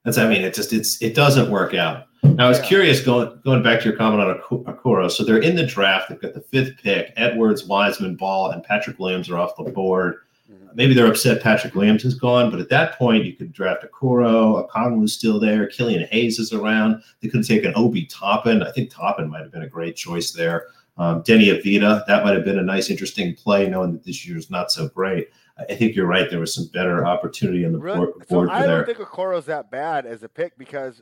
That's 0.04 0.17
I 0.17 0.28
mean, 0.28 0.41
it 0.41 0.54
just 0.54 0.73
it's 0.73 1.02
it 1.02 1.15
doesn't 1.15 1.52
work 1.52 1.73
out. 1.73 2.08
Now 2.23 2.47
I 2.47 2.50
was 2.50 2.60
yeah. 2.60 2.65
curious 2.65 3.02
going 3.02 3.39
going 3.45 3.62
back 3.62 3.80
to 3.82 3.89
your 3.89 3.97
comment 3.97 4.23
on 4.23 4.63
Okoro. 4.63 5.12
So 5.12 5.23
they're 5.23 5.38
in 5.38 5.56
the 5.56 5.65
draft. 5.65 6.10
They've 6.10 6.19
got 6.19 6.34
the 6.34 6.41
fifth 6.41 6.78
pick. 6.82 7.13
Edwards, 7.15 7.65
Wiseman, 7.65 8.15
Ball, 8.15 8.52
and 8.52 8.63
Patrick 8.63 8.97
Williams 9.00 9.30
are 9.30 9.38
off 9.38 9.56
the 9.56 9.71
board. 9.71 10.17
Mm-hmm. 10.51 10.67
Maybe 10.75 10.93
they're 10.93 11.08
upset 11.08 11.41
Patrick 11.41 11.73
Williams 11.75 12.05
is 12.05 12.15
gone, 12.15 12.51
but 12.51 12.60
at 12.60 12.69
that 12.69 12.97
point 12.97 13.25
you 13.25 13.34
could 13.34 13.51
draft 13.51 13.84
a 13.84 13.88
Coro. 13.88 14.58
A 14.58 14.63
Okoro. 14.63 14.69
Okongwu's 14.69 15.13
still 15.13 15.39
there. 15.39 15.67
Killian 15.67 16.08
Hayes 16.08 16.39
is 16.39 16.53
around. 16.53 17.01
They 17.21 17.29
could 17.29 17.45
take 17.45 17.65
an 17.65 17.73
Obi 17.75 18.05
Toppin. 18.05 18.63
I 18.63 18.71
think 18.71 18.89
Toppin 18.89 19.29
might 19.29 19.41
have 19.41 19.51
been 19.51 19.63
a 19.63 19.69
great 19.69 19.95
choice 19.95 20.31
there. 20.31 20.67
Um, 20.97 21.23
Deni 21.23 21.47
Avdija, 21.47 22.05
that 22.05 22.23
might 22.23 22.36
have 22.36 22.45
been 22.45 22.60
a 22.60 22.63
nice, 22.63 22.89
interesting 22.89 23.36
play, 23.36 23.67
knowing 23.67 23.91
that 23.93 24.03
this 24.05 24.25
year 24.25 24.38
is 24.38 24.49
not 24.49 24.71
so 24.71 24.88
great. 24.88 25.29
I 25.58 25.75
think 25.75 25.95
you're 25.95 26.08
right. 26.08 26.29
There 26.29 26.39
was 26.39 26.53
some 26.53 26.67
better 26.67 27.05
opportunity 27.05 27.65
on 27.65 27.73
the 27.73 27.79
really? 27.79 27.97
board, 27.97 28.27
so 28.27 28.49
I 28.49 28.65
don't 28.65 28.86
think 28.86 28.99
Okoro's 28.99 29.45
that 29.45 29.71
bad 29.71 30.05
as 30.05 30.23
a 30.23 30.29
pick 30.29 30.58
because 30.58 31.01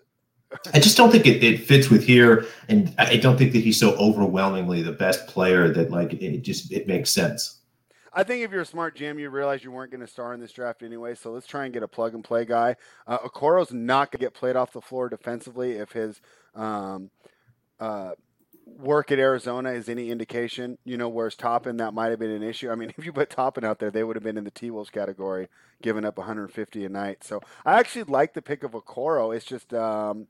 I 0.73 0.79
just 0.79 0.97
don't 0.97 1.11
think 1.11 1.25
it, 1.25 1.43
it 1.43 1.61
fits 1.61 1.89
with 1.89 2.03
here, 2.03 2.45
and 2.69 2.93
I 2.97 3.17
don't 3.17 3.37
think 3.37 3.51
that 3.53 3.59
he's 3.59 3.79
so 3.79 3.95
overwhelmingly 3.95 4.81
the 4.81 4.91
best 4.91 5.27
player 5.27 5.69
that 5.69 5.89
like 5.89 6.13
it 6.13 6.41
just 6.41 6.71
it 6.71 6.87
makes 6.87 7.09
sense. 7.09 7.59
I 8.13 8.23
think 8.23 8.43
if 8.43 8.51
you're 8.51 8.61
a 8.61 8.65
smart 8.65 8.95
GM, 8.95 9.19
you 9.19 9.29
realize 9.29 9.63
you 9.63 9.71
weren't 9.71 9.91
going 9.91 10.01
to 10.01 10.07
star 10.07 10.33
in 10.33 10.39
this 10.39 10.51
draft 10.51 10.83
anyway. 10.83 11.15
So 11.15 11.31
let's 11.31 11.47
try 11.47 11.65
and 11.65 11.73
get 11.73 11.83
a 11.83 11.87
plug 11.87 12.13
and 12.13 12.23
play 12.23 12.45
guy. 12.45 12.75
Uh, 13.07 13.17
Okoro's 13.19 13.73
not 13.73 14.11
going 14.11 14.19
to 14.19 14.25
get 14.25 14.33
played 14.33 14.55
off 14.55 14.71
the 14.71 14.81
floor 14.81 15.09
defensively 15.09 15.73
if 15.73 15.93
his 15.93 16.21
um, 16.53 17.09
uh, 17.79 18.11
work 18.65 19.11
at 19.11 19.19
Arizona 19.19 19.71
is 19.71 19.89
any 19.89 20.09
indication, 20.11 20.77
you 20.85 20.97
know, 20.97 21.09
whereas 21.09 21.35
Toppin, 21.35 21.77
that 21.77 21.93
might 21.93 22.11
have 22.11 22.19
been 22.19 22.31
an 22.31 22.43
issue. 22.43 22.69
I 22.69 22.75
mean, 22.75 22.93
if 22.97 23.05
you 23.05 23.13
put 23.13 23.29
Toppin 23.29 23.63
out 23.63 23.79
there, 23.79 23.91
they 23.91 24.03
would 24.03 24.15
have 24.15 24.23
been 24.23 24.37
in 24.37 24.43
the 24.43 24.51
T 24.51 24.69
Wolves 24.69 24.89
category, 24.89 25.47
giving 25.81 26.05
up 26.05 26.17
150 26.17 26.85
a 26.85 26.89
night. 26.89 27.23
So 27.23 27.41
I 27.65 27.79
actually 27.79 28.03
like 28.03 28.33
the 28.33 28.41
pick 28.41 28.63
of 28.63 28.71
Okoro. 28.71 29.35
It's 29.35 29.45
just, 29.45 29.73
um, 29.73 30.27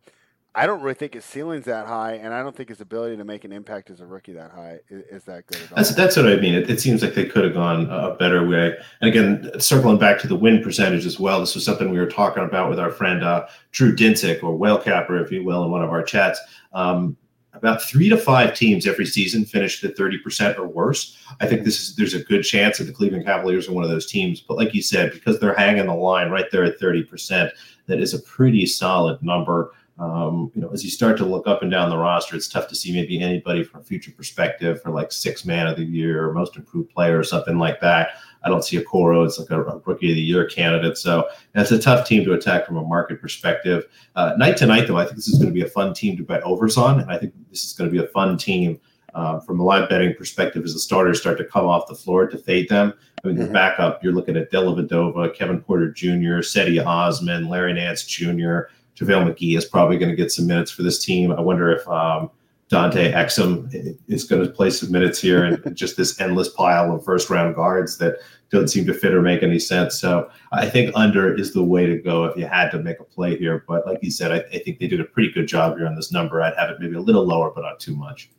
I 0.55 0.67
don't 0.67 0.81
really 0.81 0.93
think 0.93 1.15
his 1.15 1.25
ceiling's 1.25 1.65
that 1.65 1.87
high, 1.87 2.13
and 2.13 2.31
I 2.31 2.43
don't 2.43 2.55
think 2.55 2.69
his 2.69 2.79
ability 2.79 3.17
to 3.17 3.23
make 3.23 3.43
an 3.43 3.51
impact 3.51 3.89
as 3.89 4.01
a 4.01 4.05
rookie 4.05 4.33
that 4.33 4.51
high 4.51 4.79
is, 4.87 5.03
is 5.09 5.23
that 5.23 5.47
good. 5.47 5.61
That's, 5.75 5.95
that's 5.95 6.15
what 6.15 6.27
I 6.27 6.35
mean. 6.35 6.53
It, 6.53 6.69
it 6.69 6.79
seems 6.79 7.01
like 7.01 7.15
they 7.15 7.25
could 7.25 7.43
have 7.43 7.55
gone 7.55 7.87
a 7.89 8.15
better 8.15 8.47
way. 8.47 8.75
And 9.01 9.09
again, 9.09 9.59
circling 9.59 9.97
back 9.97 10.19
to 10.19 10.27
the 10.27 10.35
win 10.35 10.61
percentage 10.61 11.07
as 11.07 11.19
well, 11.19 11.39
this 11.39 11.55
was 11.55 11.65
something 11.65 11.89
we 11.89 11.97
were 11.97 12.05
talking 12.05 12.43
about 12.43 12.69
with 12.69 12.79
our 12.79 12.91
friend 12.91 13.23
uh, 13.23 13.47
Drew 13.71 13.95
Dinsick, 13.95 14.43
or 14.43 14.55
Whale 14.55 14.77
Capper, 14.77 15.19
if 15.23 15.31
you 15.31 15.43
will, 15.43 15.63
in 15.65 15.71
one 15.71 15.83
of 15.83 15.89
our 15.89 16.03
chats. 16.03 16.39
Um, 16.71 17.17
about 17.53 17.81
three 17.81 18.09
to 18.09 18.17
five 18.17 18.55
teams 18.55 18.87
every 18.87 19.05
season 19.05 19.45
finish 19.45 19.83
at 19.83 19.95
30% 19.95 20.57
or 20.57 20.67
worse. 20.67 21.17
I 21.39 21.47
think 21.47 21.63
this 21.63 21.79
is 21.79 21.95
there's 21.95 22.15
a 22.15 22.23
good 22.23 22.43
chance 22.43 22.77
that 22.77 22.85
the 22.85 22.93
Cleveland 22.93 23.25
Cavaliers 23.25 23.67
are 23.67 23.73
one 23.73 23.83
of 23.83 23.89
those 23.89 24.07
teams. 24.07 24.41
But 24.41 24.57
like 24.57 24.73
you 24.73 24.81
said, 24.81 25.11
because 25.11 25.39
they're 25.39 25.55
hanging 25.55 25.85
the 25.85 25.93
line 25.93 26.29
right 26.29 26.49
there 26.51 26.63
at 26.63 26.79
30%, 26.79 27.51
that 27.87 27.99
is 27.99 28.13
a 28.13 28.19
pretty 28.19 28.65
solid 28.65 29.21
number. 29.21 29.71
Um, 29.99 30.51
you 30.55 30.61
know, 30.61 30.69
as 30.69 30.83
you 30.83 30.89
start 30.89 31.17
to 31.17 31.25
look 31.25 31.45
up 31.45 31.61
and 31.61 31.69
down 31.69 31.89
the 31.89 31.97
roster, 31.97 32.35
it's 32.35 32.47
tough 32.47 32.67
to 32.69 32.75
see 32.75 32.91
maybe 32.91 33.21
anybody 33.21 33.63
from 33.63 33.81
a 33.81 33.83
future 33.83 34.11
perspective 34.11 34.81
for 34.81 34.89
like 34.89 35.11
six 35.11 35.45
man 35.45 35.67
of 35.67 35.77
the 35.77 35.83
year 35.83 36.27
or 36.27 36.33
most 36.33 36.55
improved 36.55 36.89
player 36.89 37.17
or 37.17 37.23
something 37.23 37.59
like 37.59 37.79
that. 37.81 38.09
I 38.43 38.49
don't 38.49 38.63
see 38.63 38.77
a 38.77 38.83
Coro 38.83 39.23
It's 39.23 39.39
like 39.39 39.51
a, 39.51 39.63
a, 39.63 39.77
rookie 39.85 40.09
of 40.09 40.15
the 40.15 40.21
year 40.21 40.45
candidate. 40.45 40.97
So 40.97 41.27
it's 41.53 41.71
a 41.71 41.79
tough 41.79 42.07
team 42.07 42.25
to 42.25 42.33
attack 42.33 42.65
from 42.65 42.77
a 42.77 42.83
market 42.83 43.21
perspective. 43.21 43.85
Uh, 44.15 44.33
night 44.37 44.57
to 44.57 44.65
night, 44.65 44.87
though, 44.87 44.97
I 44.97 45.05
think 45.05 45.15
this 45.15 45.27
is 45.27 45.37
going 45.37 45.49
to 45.49 45.53
be 45.53 45.61
a 45.61 45.69
fun 45.69 45.93
team 45.93 46.17
to 46.17 46.23
bet 46.23 46.43
overs 46.43 46.75
on. 46.75 46.99
And 46.99 47.11
I 47.11 47.17
think 47.17 47.33
this 47.49 47.63
is 47.63 47.73
going 47.73 47.89
to 47.89 47.95
be 47.95 48.03
a 48.03 48.07
fun 48.07 48.37
team 48.37 48.79
uh, 49.13 49.39
from 49.39 49.59
a 49.59 49.63
live 49.63 49.89
betting 49.89 50.15
perspective 50.15 50.63
as 50.63 50.73
the 50.73 50.79
starters 50.79 51.19
start 51.19 51.37
to 51.37 51.45
come 51.45 51.65
off 51.65 51.87
the 51.87 51.95
floor 51.95 52.27
to 52.27 52.37
fade 52.37 52.67
them. 52.67 52.93
I 53.23 53.27
mean, 53.27 53.37
mm-hmm. 53.37 53.45
the 53.47 53.53
backup, 53.53 54.03
you're 54.03 54.13
looking 54.13 54.35
at 54.35 54.51
Dellavedova, 54.51 55.33
Kevin 55.35 55.61
Porter 55.61 55.91
Jr., 55.91 56.41
Cedi 56.41 56.83
Osman, 56.83 57.47
Larry 57.47 57.73
Nance 57.73 58.03
Jr., 58.03 58.61
JaVale 58.97 59.33
McGee 59.33 59.57
is 59.57 59.65
probably 59.65 59.97
going 59.97 60.09
to 60.09 60.15
get 60.15 60.31
some 60.31 60.47
minutes 60.47 60.71
for 60.71 60.83
this 60.83 61.03
team. 61.03 61.31
I 61.31 61.41
wonder 61.41 61.71
if 61.71 61.87
um, 61.87 62.29
Dante 62.69 63.11
Exum 63.11 63.97
is 64.07 64.23
going 64.23 64.43
to 64.43 64.49
play 64.49 64.69
some 64.69 64.91
minutes 64.91 65.21
here 65.21 65.43
and 65.43 65.75
just 65.75 65.97
this 65.97 66.19
endless 66.19 66.49
pile 66.49 66.93
of 66.93 67.03
first 67.03 67.29
round 67.29 67.55
guards 67.55 67.97
that 67.97 68.17
don't 68.49 68.67
seem 68.67 68.85
to 68.85 68.93
fit 68.93 69.13
or 69.13 69.21
make 69.21 69.41
any 69.43 69.59
sense. 69.59 69.99
So 69.99 70.29
I 70.51 70.69
think 70.69 70.91
under 70.95 71.33
is 71.33 71.53
the 71.53 71.63
way 71.63 71.85
to 71.87 71.97
go 71.97 72.25
if 72.25 72.37
you 72.37 72.45
had 72.45 72.69
to 72.71 72.79
make 72.79 72.99
a 72.99 73.03
play 73.03 73.37
here. 73.37 73.63
But 73.67 73.85
like 73.87 73.99
you 74.01 74.11
said, 74.11 74.31
I, 74.31 74.37
I 74.55 74.59
think 74.59 74.79
they 74.79 74.87
did 74.87 75.01
a 75.01 75.05
pretty 75.05 75.31
good 75.31 75.47
job 75.47 75.77
here 75.77 75.87
on 75.87 75.95
this 75.95 76.11
number. 76.11 76.41
I'd 76.41 76.55
have 76.55 76.69
it 76.69 76.77
maybe 76.79 76.95
a 76.95 77.01
little 77.01 77.25
lower, 77.25 77.51
but 77.51 77.61
not 77.61 77.79
too 77.79 77.95
much. 77.95 78.29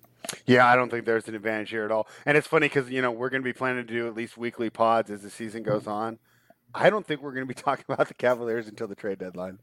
Yeah, 0.47 0.67
I 0.67 0.77
don't 0.77 0.91
think 0.91 1.05
there's 1.05 1.29
an 1.29 1.35
advantage 1.35 1.71
here 1.71 1.85
at 1.85 1.91
all. 1.91 2.09
And 2.27 2.37
it's 2.37 2.47
funny 2.47 2.67
because, 2.67 2.91
you 2.91 3.03
know, 3.03 3.11
we're 3.11 3.29
going 3.29 3.43
to 3.43 3.45
be 3.45 3.53
planning 3.53 3.87
to 3.87 3.93
do 3.93 4.07
at 4.07 4.15
least 4.15 4.37
weekly 4.37 4.71
pods 4.71 5.11
as 5.11 5.23
the 5.23 5.31
season 5.31 5.63
goes 5.63 5.87
on. 5.87 6.19
I 6.75 6.91
don't 6.91 7.07
think 7.07 7.23
we're 7.23 7.35
going 7.35 7.47
to 7.47 7.55
be 7.55 7.61
talking 7.61 7.85
about 7.89 8.09
the 8.09 8.15
Cavaliers 8.15 8.69
until 8.69 8.89
the 8.89 8.95
trade 8.95 9.19
deadline. 9.19 9.59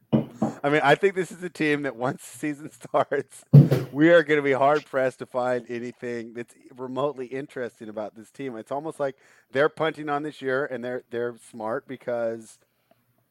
I 0.63 0.69
mean, 0.69 0.81
I 0.83 0.95
think 0.95 1.15
this 1.15 1.31
is 1.31 1.41
a 1.43 1.49
team 1.49 1.83
that 1.83 1.95
once 1.95 2.29
the 2.29 2.37
season 2.37 2.71
starts, 2.93 3.43
we 3.91 4.09
are 4.09 4.23
going 4.23 4.37
to 4.37 4.43
be 4.43 4.51
hard 4.51 4.85
pressed 4.85 5.19
to 5.19 5.25
find 5.25 5.65
anything 5.69 6.33
that's 6.33 6.53
remotely 6.75 7.27
interesting 7.27 7.89
about 7.89 8.15
this 8.15 8.29
team. 8.29 8.55
It's 8.57 8.71
almost 8.71 8.99
like 8.99 9.15
they're 9.51 9.69
punting 9.69 10.09
on 10.09 10.23
this 10.23 10.41
year, 10.41 10.65
and 10.65 10.83
they're 10.83 11.03
they're 11.09 11.35
smart 11.49 11.87
because 11.87 12.59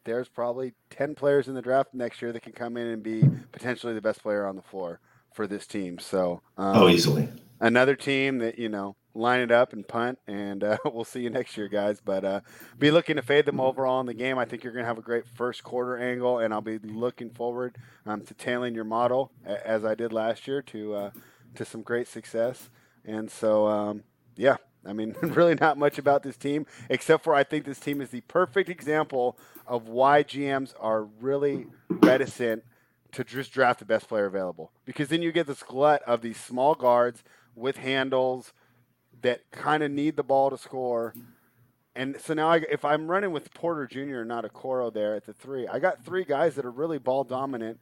there's 0.03 0.27
probably 0.27 0.73
ten 0.89 1.15
players 1.15 1.47
in 1.47 1.53
the 1.53 1.61
draft 1.61 1.93
next 1.93 2.21
year 2.21 2.31
that 2.31 2.41
can 2.41 2.53
come 2.53 2.77
in 2.77 2.87
and 2.87 3.03
be 3.03 3.23
potentially 3.51 3.93
the 3.93 4.01
best 4.01 4.21
player 4.21 4.45
on 4.45 4.55
the 4.55 4.61
floor 4.61 4.99
for 5.33 5.47
this 5.47 5.65
team. 5.65 5.99
So, 5.99 6.41
um, 6.57 6.77
oh, 6.77 6.89
easily 6.89 7.29
another 7.61 7.95
team 7.95 8.39
that 8.39 8.59
you 8.59 8.67
know 8.67 8.95
line 9.13 9.41
it 9.41 9.51
up 9.51 9.73
and 9.73 9.87
punt, 9.87 10.19
and 10.27 10.63
uh, 10.63 10.77
we'll 10.85 11.03
see 11.03 11.21
you 11.21 11.29
next 11.29 11.57
year, 11.57 11.67
guys. 11.67 12.01
But 12.03 12.23
uh, 12.23 12.41
be 12.77 12.91
looking 12.91 13.15
to 13.17 13.21
fade 13.21 13.45
them 13.45 13.59
overall 13.59 13.99
in 13.99 14.05
the 14.05 14.13
game. 14.13 14.37
I 14.37 14.45
think 14.45 14.63
you're 14.63 14.73
going 14.73 14.83
to 14.83 14.87
have 14.87 14.97
a 14.97 15.03
great 15.03 15.27
first 15.27 15.63
quarter 15.63 15.97
angle, 15.97 16.39
and 16.39 16.53
I'll 16.53 16.61
be 16.61 16.79
looking 16.79 17.29
forward 17.29 17.77
um, 18.05 18.21
to 18.21 18.33
tailing 18.33 18.75
your 18.75 18.83
model 18.83 19.31
as 19.45 19.85
I 19.85 19.95
did 19.95 20.13
last 20.13 20.47
year 20.47 20.61
to 20.63 20.95
uh, 20.95 21.11
to 21.55 21.65
some 21.65 21.81
great 21.81 22.07
success. 22.07 22.69
And 23.03 23.29
so, 23.31 23.67
um, 23.67 24.03
yeah, 24.35 24.57
I 24.85 24.93
mean, 24.93 25.15
really 25.21 25.55
not 25.55 25.77
much 25.77 25.97
about 25.97 26.23
this 26.23 26.37
team 26.37 26.65
except 26.89 27.23
for 27.23 27.33
I 27.33 27.43
think 27.43 27.65
this 27.65 27.79
team 27.79 28.01
is 28.01 28.09
the 28.09 28.21
perfect 28.21 28.69
example 28.69 29.37
of 29.67 29.87
why 29.87 30.23
GMs 30.23 30.73
are 30.79 31.03
really 31.03 31.67
reticent 31.89 32.63
to 33.13 33.23
just 33.23 33.51
draft 33.51 33.79
the 33.79 33.85
best 33.85 34.07
player 34.07 34.25
available 34.25 34.71
because 34.85 35.09
then 35.09 35.21
you 35.21 35.31
get 35.31 35.45
this 35.47 35.63
glut 35.63 36.01
of 36.03 36.21
these 36.21 36.37
small 36.37 36.75
guards 36.75 37.23
with 37.55 37.77
handles 37.77 38.53
that 39.21 39.49
kind 39.51 39.83
of 39.83 39.91
need 39.91 40.15
the 40.15 40.23
ball 40.23 40.49
to 40.49 40.57
score. 40.57 41.13
And 41.95 42.19
so 42.19 42.33
now, 42.33 42.49
I, 42.49 42.57
if 42.71 42.85
I'm 42.85 43.09
running 43.09 43.31
with 43.31 43.53
Porter 43.53 43.85
Jr. 43.85 44.23
not 44.23 44.45
Okoro 44.45 44.93
there 44.93 45.15
at 45.15 45.25
the 45.25 45.33
three, 45.33 45.67
I 45.67 45.79
got 45.79 46.03
three 46.03 46.23
guys 46.23 46.55
that 46.55 46.65
are 46.65 46.71
really 46.71 46.99
ball 46.99 47.23
dominant 47.23 47.79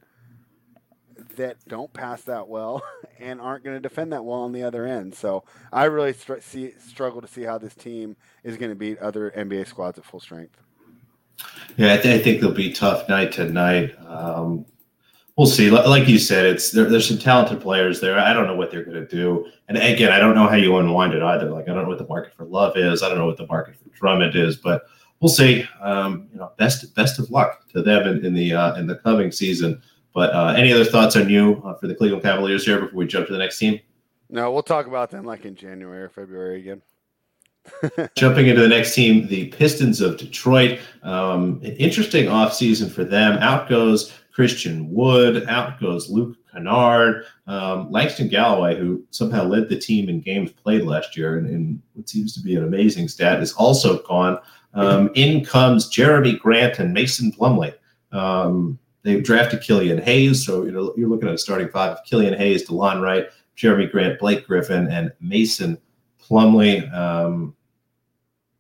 that 1.36 1.58
don't 1.68 1.92
pass 1.94 2.24
that 2.24 2.48
well 2.48 2.82
and 3.20 3.40
aren't 3.42 3.64
going 3.64 3.76
to 3.76 3.82
defend 3.82 4.14
that 4.14 4.24
well 4.26 4.40
on 4.40 4.52
the 4.52 4.64
other 4.64 4.86
end. 4.86 5.14
So 5.14 5.44
I 5.72 5.86
really 5.86 6.14
str- 6.14 6.40
see, 6.42 6.72
struggle 6.80 7.22
to 7.22 7.28
see 7.28 7.44
how 7.44 7.58
this 7.58 7.76
team 7.76 8.16
is 8.44 8.58
going 8.58 8.72
to 8.72 8.76
beat 8.76 8.98
other 9.00 9.32
NBA 9.32 9.68
squads 9.68 9.98
at 9.98 10.06
full 10.06 10.20
strength. 10.20 10.58
Yeah, 11.78 11.94
I, 11.94 11.98
th- 11.98 12.20
I 12.20 12.24
think 12.24 12.42
they'll 12.42 12.52
be 12.52 12.74
tough 12.74 13.08
night 13.08 13.32
to 13.34 13.46
night. 13.46 13.96
Um, 14.06 14.66
we'll 15.40 15.48
see. 15.48 15.70
Like 15.70 16.06
you 16.10 16.20
said, 16.20 16.46
it's 16.46 16.72
there, 16.72 16.90
there's 16.90 17.08
some 17.08 17.18
talented 17.18 17.62
players 17.62 18.02
there. 18.02 18.20
I 18.20 18.34
don't 18.34 18.46
know 18.46 18.58
what 18.58 18.72
they're 18.72 18.84
going 18.84 18.98
to 18.98 19.08
do. 19.08 19.48
And 19.70 19.78
again, 19.78 20.12
I 20.12 20.20
don't 20.20 20.36
know 20.36 20.50
how 20.50 20.58
you 20.58 20.76
unwind 20.76 21.14
it 21.14 21.24
either. 21.24 21.50
Like 21.50 21.70
I 21.70 21.74
don't 21.74 21.84
know 21.84 21.88
what 21.88 21.98
the 21.98 22.08
market 22.08 22.34
for 22.36 22.44
Love 22.44 22.76
is. 22.76 23.02
I 23.02 23.08
don't 23.08 23.18
know 23.18 23.26
what 23.26 23.38
the 23.38 23.48
market 23.48 23.78
for 23.78 23.88
Drummond 23.98 24.36
is, 24.36 24.58
but 24.58 24.84
we'll 25.22 25.30
see. 25.30 25.66
Um, 25.80 26.28
you 26.34 26.40
know, 26.40 26.52
best 26.58 26.94
best 26.94 27.20
of 27.20 27.32
luck 27.32 27.66
to 27.70 27.82
them 27.82 28.06
in, 28.06 28.26
in 28.26 28.34
the 28.34 28.54
uh, 28.54 28.76
in 28.76 28.86
the 28.86 28.96
coming 28.98 29.32
season. 29.32 29.82
But 30.14 30.34
uh, 30.36 30.56
any 30.58 30.74
other 30.74 30.84
thoughts 30.84 31.16
on 31.16 31.30
you 31.30 31.62
uh, 31.64 31.76
for 31.76 31.88
the 31.88 31.96
Cleveland 31.96 32.24
Cavaliers 32.24 32.66
here 32.66 32.82
before 32.82 32.98
we 32.98 33.08
jump 33.08 33.28
to 33.28 33.32
the 33.32 33.40
next 33.40 33.60
team? 33.60 33.80
No, 34.30 34.52
we'll 34.52 34.62
talk 34.62 34.88
about 34.88 35.10
them 35.10 35.24
like 35.24 35.46
in 35.46 35.56
January 35.56 36.04
or 36.04 36.10
February 36.10 36.60
again. 36.60 36.82
Jumping 38.18 38.48
into 38.48 38.62
the 38.62 38.68
next 38.68 38.94
team, 38.94 39.28
the 39.28 39.48
Pistons 39.48 40.02
of 40.02 40.18
Detroit. 40.18 40.80
Um, 41.04 41.62
interesting 41.64 42.26
offseason 42.26 42.92
for 42.92 43.06
them. 43.06 43.38
Out 43.38 43.70
goes 43.70 44.12
Christian 44.40 44.90
Wood. 44.90 45.50
Out 45.50 45.82
goes 45.82 46.10
Luke 46.10 46.38
Kennard. 46.50 47.26
Um, 47.46 47.92
Langston 47.92 48.30
Galloway, 48.30 48.80
who 48.80 49.04
somehow 49.10 49.44
led 49.44 49.68
the 49.68 49.78
team 49.78 50.08
in 50.08 50.22
games 50.22 50.50
played 50.54 50.84
last 50.84 51.18
year 51.18 51.38
and, 51.38 51.82
what 51.94 52.08
seems 52.08 52.34
to 52.36 52.40
be 52.40 52.56
an 52.56 52.64
amazing 52.64 53.10
stat, 53.10 53.42
is 53.42 53.52
also 53.52 54.02
gone. 54.04 54.40
Um, 54.74 55.12
in 55.16 55.44
comes 55.44 55.94
Jerami 55.94 56.40
Grant 56.40 56.80
and 56.80 56.94
Mason 56.94 57.34
Plumlee. 57.34 57.74
Um, 58.14 58.80
they've 59.04 59.22
drafted 59.22 59.62
Killian 59.62 60.02
Hayes, 60.02 60.46
so 60.46 60.64
you 60.64 60.72
know 60.72 60.94
you're 60.96 61.10
looking 61.10 61.28
at 61.28 61.36
a 61.36 61.38
starting 61.38 61.68
five 61.68 61.98
of 61.98 62.06
Killian 62.06 62.38
Hayes, 62.38 62.66
Delon 62.66 63.02
Wright, 63.02 63.28
Jerami 63.58 63.92
Grant, 63.92 64.20
Blake 64.20 64.48
Griffin, 64.48 64.88
and 64.88 65.12
Mason 65.20 65.78
Plumlee. 66.24 66.90
Um, 66.94 67.58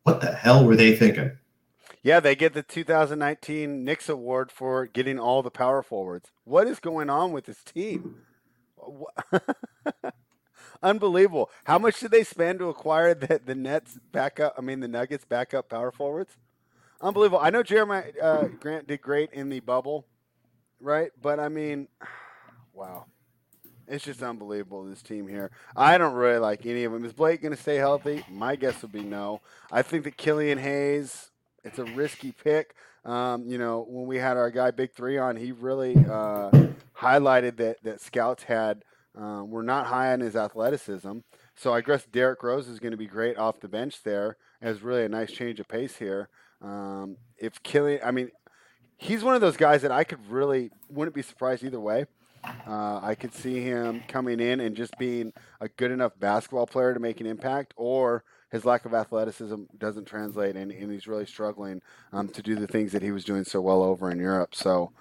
what 0.04 0.20
the 0.20 0.34
hell 0.34 0.66
were 0.66 0.76
they 0.76 0.98
thinking? 0.98 1.32
Yeah, 2.02 2.20
they 2.20 2.36
get 2.36 2.54
the 2.54 2.64
2019 2.64 3.84
Knicks 3.84 4.08
Award 4.08 4.52
for 4.52 4.86
getting 4.86 5.20
all 5.20 5.44
the 5.44 5.52
power 5.52 5.84
forwards. 5.84 6.32
What 6.46 6.68
is 6.68 6.80
going 6.80 7.10
on 7.10 7.32
with 7.32 7.46
this 7.46 7.64
team? 7.64 8.16
Unbelievable. 10.82 11.50
How 11.66 11.78
much 11.78 12.00
did 12.00 12.12
they 12.12 12.24
spend 12.24 12.60
to 12.60 12.70
acquire 12.70 13.14
the, 13.14 13.42
the 13.44 13.56
Nets 13.56 14.00
backup? 14.14 14.56
I 14.58 14.62
mean, 14.62 14.80
the 14.80 14.88
Nuggets 14.88 15.26
backup 15.26 15.70
power 15.70 15.92
forwards? 15.92 16.38
Unbelievable. 17.02 17.40
I 17.42 17.50
know 17.50 17.64
Jerami 17.64 18.14
uh, 18.22 18.48
Grant 18.48 18.88
did 18.88 19.02
great 19.02 19.32
in 19.34 19.50
the 19.50 19.60
bubble, 19.60 20.06
right? 20.80 21.12
But 21.22 21.40
I 21.40 21.50
mean, 21.50 21.90
wow. 22.74 23.06
It's 23.88 24.06
just 24.06 24.22
unbelievable, 24.22 24.86
this 24.86 25.02
team 25.02 25.28
here. 25.28 25.50
I 25.76 25.98
don't 25.98 26.14
really 26.14 26.38
like 26.38 26.64
any 26.66 26.84
of 26.84 26.94
them. 26.94 27.04
Is 27.04 27.12
Blake 27.12 27.42
going 27.42 27.56
to 27.56 27.62
stay 27.62 27.78
healthy? 27.78 28.24
My 28.30 28.56
guess 28.56 28.84
would 28.84 28.92
be 28.92 29.02
no. 29.02 29.42
I 29.72 29.82
think 29.82 30.04
that 30.04 30.16
Killian 30.16 30.60
Hayes, 30.60 31.29
it's 31.64 31.80
a 31.80 31.86
risky 31.86 32.32
pick. 32.32 32.76
Um, 33.06 33.46
you 33.48 33.58
know, 33.58 33.86
when 33.88 34.08
we 34.08 34.18
had 34.18 34.38
our 34.38 34.52
guy 34.52 34.72
Big 34.72 34.94
Three 34.94 35.18
on, 35.18 35.36
he 35.36 35.52
really 35.52 35.96
uh, 35.96 36.52
highlighted 36.98 37.58
that 37.58 37.84
that 37.84 38.02
scouts 38.02 38.44
had 38.44 38.84
um, 39.16 39.50
were 39.50 39.64
not 39.64 39.88
high 39.88 40.12
on 40.14 40.20
his 40.20 40.36
athleticism. 40.36 41.20
So 41.56 41.74
I 41.74 41.82
guess 41.82 42.06
Derrick 42.06 42.42
Rose 42.44 42.68
is 42.68 42.80
going 42.80 42.92
to 42.92 42.98
be 42.98 43.08
great 43.08 43.38
off 43.38 43.60
the 43.60 43.68
bench 43.68 44.04
there 44.04 44.38
as 44.62 44.82
really 44.82 45.04
a 45.04 45.10
nice 45.10 45.32
change 45.32 45.60
of 45.60 45.68
pace 45.68 45.98
here. 45.98 46.30
Um, 46.62 47.18
if 47.38 47.62
Killian, 47.64 48.02
I 48.04 48.12
mean, 48.12 48.32
he's 48.98 49.24
one 49.24 49.36
of 49.36 49.42
those 49.42 49.58
guys 49.58 49.82
that 49.82 49.92
I 49.92 50.04
could 50.04 50.26
really 50.30 50.72
wouldn't 50.90 51.16
be 51.16 51.22
surprised 51.22 51.64
either 51.64 51.80
way. 51.80 52.06
Uh, 52.66 53.00
I 53.04 53.16
could 53.16 53.34
see 53.34 53.62
him 53.62 54.02
coming 54.08 54.40
in 54.40 54.62
and 54.62 54.76
just 54.76 54.98
being 54.98 55.34
a 55.60 55.68
good 55.68 55.92
enough 55.92 56.18
basketball 56.18 56.68
player 56.68 56.94
to 56.94 57.00
make 57.00 57.20
an 57.20 57.28
impact, 57.28 57.74
or 57.76 58.24
his 58.52 58.66
lack 58.66 58.86
of 58.86 58.94
athleticism 58.94 59.64
doesn't 59.78 60.06
translate, 60.06 60.56
and, 60.56 60.72
and 60.72 60.92
he's 60.92 61.08
really 61.08 61.26
struggling 61.26 61.82
um, 62.12 62.28
to 62.30 62.42
do 62.42 62.56
the 62.56 62.68
things 62.68 62.92
that 62.92 63.02
he 63.02 63.12
was 63.12 63.24
doing 63.24 63.44
so 63.44 63.62
well 63.62 63.84
over 63.84 64.10
in 64.10 64.20
Europe. 64.20 64.56
So 64.56 64.92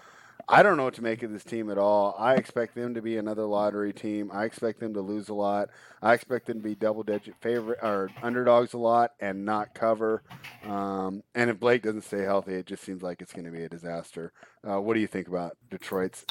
I 0.50 0.62
don't 0.62 0.78
know 0.78 0.84
what 0.84 0.94
to 0.94 1.02
make 1.02 1.22
of 1.22 1.30
this 1.30 1.44
team 1.44 1.70
at 1.70 1.76
all. 1.76 2.14
I 2.18 2.34
expect 2.34 2.74
them 2.74 2.94
to 2.94 3.02
be 3.02 3.18
another 3.18 3.44
lottery 3.44 3.92
team. 3.92 4.30
I 4.32 4.44
expect 4.44 4.80
them 4.80 4.94
to 4.94 5.00
lose 5.02 5.28
a 5.28 5.34
lot. 5.34 5.68
I 6.00 6.14
expect 6.14 6.46
them 6.46 6.58
to 6.58 6.62
be 6.62 6.74
double-digit 6.74 7.34
favorite 7.42 7.78
or 7.82 8.10
underdogs 8.22 8.72
a 8.72 8.78
lot 8.78 9.12
and 9.20 9.44
not 9.44 9.74
cover. 9.74 10.22
Um, 10.64 11.22
and 11.34 11.50
if 11.50 11.60
Blake 11.60 11.82
doesn't 11.82 12.04
stay 12.04 12.22
healthy, 12.22 12.54
it 12.54 12.66
just 12.66 12.82
seems 12.82 13.02
like 13.02 13.20
it's 13.20 13.32
going 13.32 13.44
to 13.44 13.50
be 13.50 13.62
a 13.62 13.68
disaster. 13.68 14.32
Uh, 14.66 14.80
what 14.80 14.94
do 14.94 15.00
you 15.00 15.06
think 15.06 15.28
about 15.28 15.58
Detroit's 15.70 16.24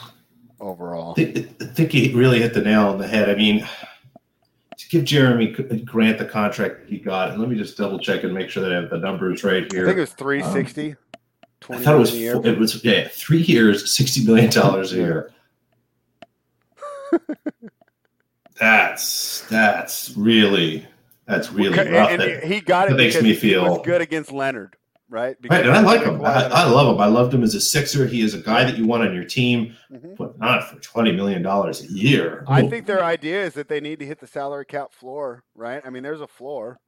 overall? 0.60 1.14
I 1.18 1.24
think 1.34 1.92
he 1.92 2.12
really 2.14 2.40
hit 2.40 2.56
the 2.56 2.62
nail 2.62 2.88
on 2.88 2.98
the 2.98 3.08
head. 3.08 3.30
I 3.30 3.36
mean 3.36 3.68
to 4.78 4.90
give 4.90 5.04
Jerami 5.04 5.84
Grant 5.86 6.20
the 6.20 6.26
contract 6.26 6.88
he 6.88 6.98
got, 7.00 7.32
and 7.32 7.40
let 7.40 7.50
me 7.50 7.58
just 7.58 7.78
double 7.78 8.00
check 8.00 8.24
and 8.24 8.34
make 8.34 8.50
sure 8.50 8.64
that 8.64 8.72
I 8.72 8.76
have 8.76 8.90
the 8.90 8.98
numbers 8.98 9.44
right 9.44 9.72
here. 9.72 9.84
I 9.84 9.88
think 9.88 9.98
it 9.98 10.02
was 10.02 10.14
three 10.14 10.44
sixty. 10.44 10.92
Um, 10.92 10.98
I 11.70 11.78
thought 11.80 11.96
it 11.96 12.00
was 12.00 12.14
it 12.14 12.58
was 12.58 12.84
yeah 12.86 13.08
three 13.12 13.42
years, 13.42 13.92
sixty 13.92 14.24
million 14.24 14.52
dollars 14.52 14.94
a 14.94 14.98
year. 14.98 15.34
that's 18.60 19.42
that's 19.50 20.16
really 20.16 20.86
that's 21.26 21.52
really 21.52 21.80
okay, 21.80 21.92
rough. 21.92 22.12
And, 22.12 22.22
and 22.22 22.52
he 22.52 22.62
got 22.62 22.88
it. 22.88 22.92
That 22.92 22.98
makes 22.98 23.22
me 23.22 23.34
feel 23.34 23.82
good 23.82 24.02
against 24.02 24.32
Leonard 24.32 24.76
right? 25.10 25.40
Because 25.42 25.58
right, 25.58 25.66
and 25.68 25.76
I 25.76 25.82
like 25.82 26.04
him. 26.04 26.24
I, 26.24 26.46
I, 26.46 26.66
love 26.66 26.94
him. 26.94 27.02
I 27.02 27.08
loved 27.08 27.34
him 27.34 27.44
as 27.44 27.56
a 27.56 27.62
Sixer. 27.62 28.08
He 28.08 28.22
is 28.22 28.34
a 28.34 28.40
guy 28.40 28.64
that 28.64 28.78
you 28.78 28.86
want 28.86 29.04
on 29.04 29.14
your 29.14 29.24
team, 29.24 29.76
mm-hmm. 29.92 30.16
but 30.18 30.38
not 30.40 30.70
for 30.70 30.80
twenty 30.80 31.12
million 31.12 31.42
dollars 31.42 31.84
a 31.84 31.92
year. 31.92 32.44
I 32.48 32.68
think 32.68 32.86
their 32.86 33.04
idea 33.04 33.44
is 33.44 33.54
that 33.54 33.70
they 33.70 33.80
need 33.80 34.00
to 34.00 34.06
hit 34.06 34.20
the 34.20 34.28
salary 34.28 34.66
cap 34.66 34.94
floor, 34.94 35.44
right? 35.56 35.82
I 35.86 35.90
mean, 35.90 36.04
there's 36.04 36.22
a 36.22 36.28
floor. 36.28 36.80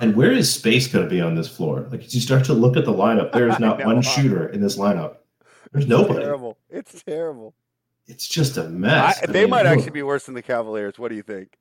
And 0.00 0.16
where 0.16 0.32
is 0.32 0.52
space 0.52 0.88
going 0.88 1.04
to 1.04 1.10
be 1.10 1.20
on 1.20 1.34
this 1.34 1.48
floor? 1.48 1.86
Like, 1.90 2.02
as 2.02 2.14
you 2.14 2.20
start 2.20 2.44
to 2.46 2.54
look 2.54 2.76
at 2.76 2.84
the 2.84 2.92
lineup, 2.92 3.32
there 3.32 3.48
is 3.48 3.58
not 3.60 3.84
one 3.84 4.02
shooter 4.02 4.48
in 4.48 4.60
this 4.60 4.76
lineup. 4.76 5.16
There's 5.70 5.84
it's 5.84 5.90
nobody. 5.90 6.20
Terrible. 6.20 6.58
It's 6.68 7.02
terrible. 7.02 7.54
It's 8.06 8.26
just 8.26 8.56
a 8.56 8.64
mess. 8.64 9.20
I, 9.22 9.26
they 9.26 9.42
mean, 9.42 9.50
might 9.50 9.66
actually 9.66 9.90
be 9.90 10.02
worse 10.02 10.26
than 10.26 10.34
the 10.34 10.42
Cavaliers. 10.42 10.98
What 10.98 11.08
do 11.08 11.14
you 11.14 11.22
think? 11.22 11.56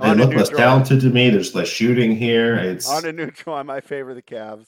They 0.00 0.14
look 0.14 0.34
less 0.34 0.48
talented 0.48 1.00
to 1.00 1.10
me. 1.10 1.30
There's 1.30 1.54
less 1.54 1.68
shooting 1.68 2.16
here. 2.16 2.56
It's 2.56 2.88
on 2.88 3.04
a 3.04 3.12
neutral. 3.12 3.54
I 3.56 3.62
might 3.62 3.84
favor 3.84 4.14
the 4.14 4.22
Cavs. 4.22 4.66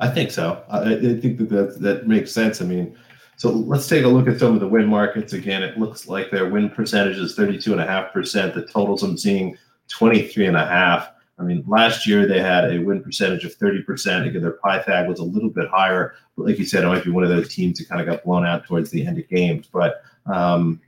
I 0.00 0.08
think 0.08 0.30
so. 0.30 0.64
I, 0.68 0.94
I 0.94 0.98
think 1.20 1.38
that, 1.38 1.48
that 1.48 1.80
that 1.80 2.08
makes 2.08 2.32
sense. 2.32 2.60
I 2.60 2.64
mean, 2.64 2.96
so 3.36 3.50
let's 3.50 3.88
take 3.88 4.04
a 4.04 4.08
look 4.08 4.28
at 4.28 4.38
some 4.38 4.54
of 4.54 4.60
the 4.60 4.68
win 4.68 4.86
markets 4.86 5.32
again. 5.32 5.62
It 5.62 5.78
looks 5.78 6.08
like 6.08 6.30
their 6.30 6.48
win 6.48 6.70
percentage 6.70 7.18
is 7.18 7.36
32.5%. 7.36 8.54
The 8.54 8.66
totals 8.66 9.02
I'm 9.02 9.18
seeing 9.18 9.56
23.5. 9.88 11.10
I 11.36 11.42
mean, 11.42 11.64
last 11.66 12.06
year 12.06 12.26
they 12.26 12.40
had 12.40 12.72
a 12.72 12.78
win 12.78 13.02
percentage 13.02 13.44
of 13.44 13.56
30%. 13.58 14.28
Again, 14.28 14.42
their 14.42 14.58
Pythag 14.64 15.08
was 15.08 15.18
a 15.18 15.24
little 15.24 15.50
bit 15.50 15.68
higher. 15.68 16.14
But 16.36 16.46
like 16.46 16.58
you 16.58 16.64
said, 16.64 16.84
it 16.84 16.88
might 16.88 17.04
be 17.04 17.10
one 17.10 17.24
of 17.24 17.28
those 17.28 17.52
teams 17.52 17.78
that 17.78 17.88
kind 17.88 18.00
of 18.00 18.06
got 18.06 18.24
blown 18.24 18.46
out 18.46 18.66
towards 18.66 18.90
the 18.90 19.04
end 19.04 19.18
of 19.18 19.28
games. 19.28 19.68
But 19.72 20.02
um, 20.26 20.80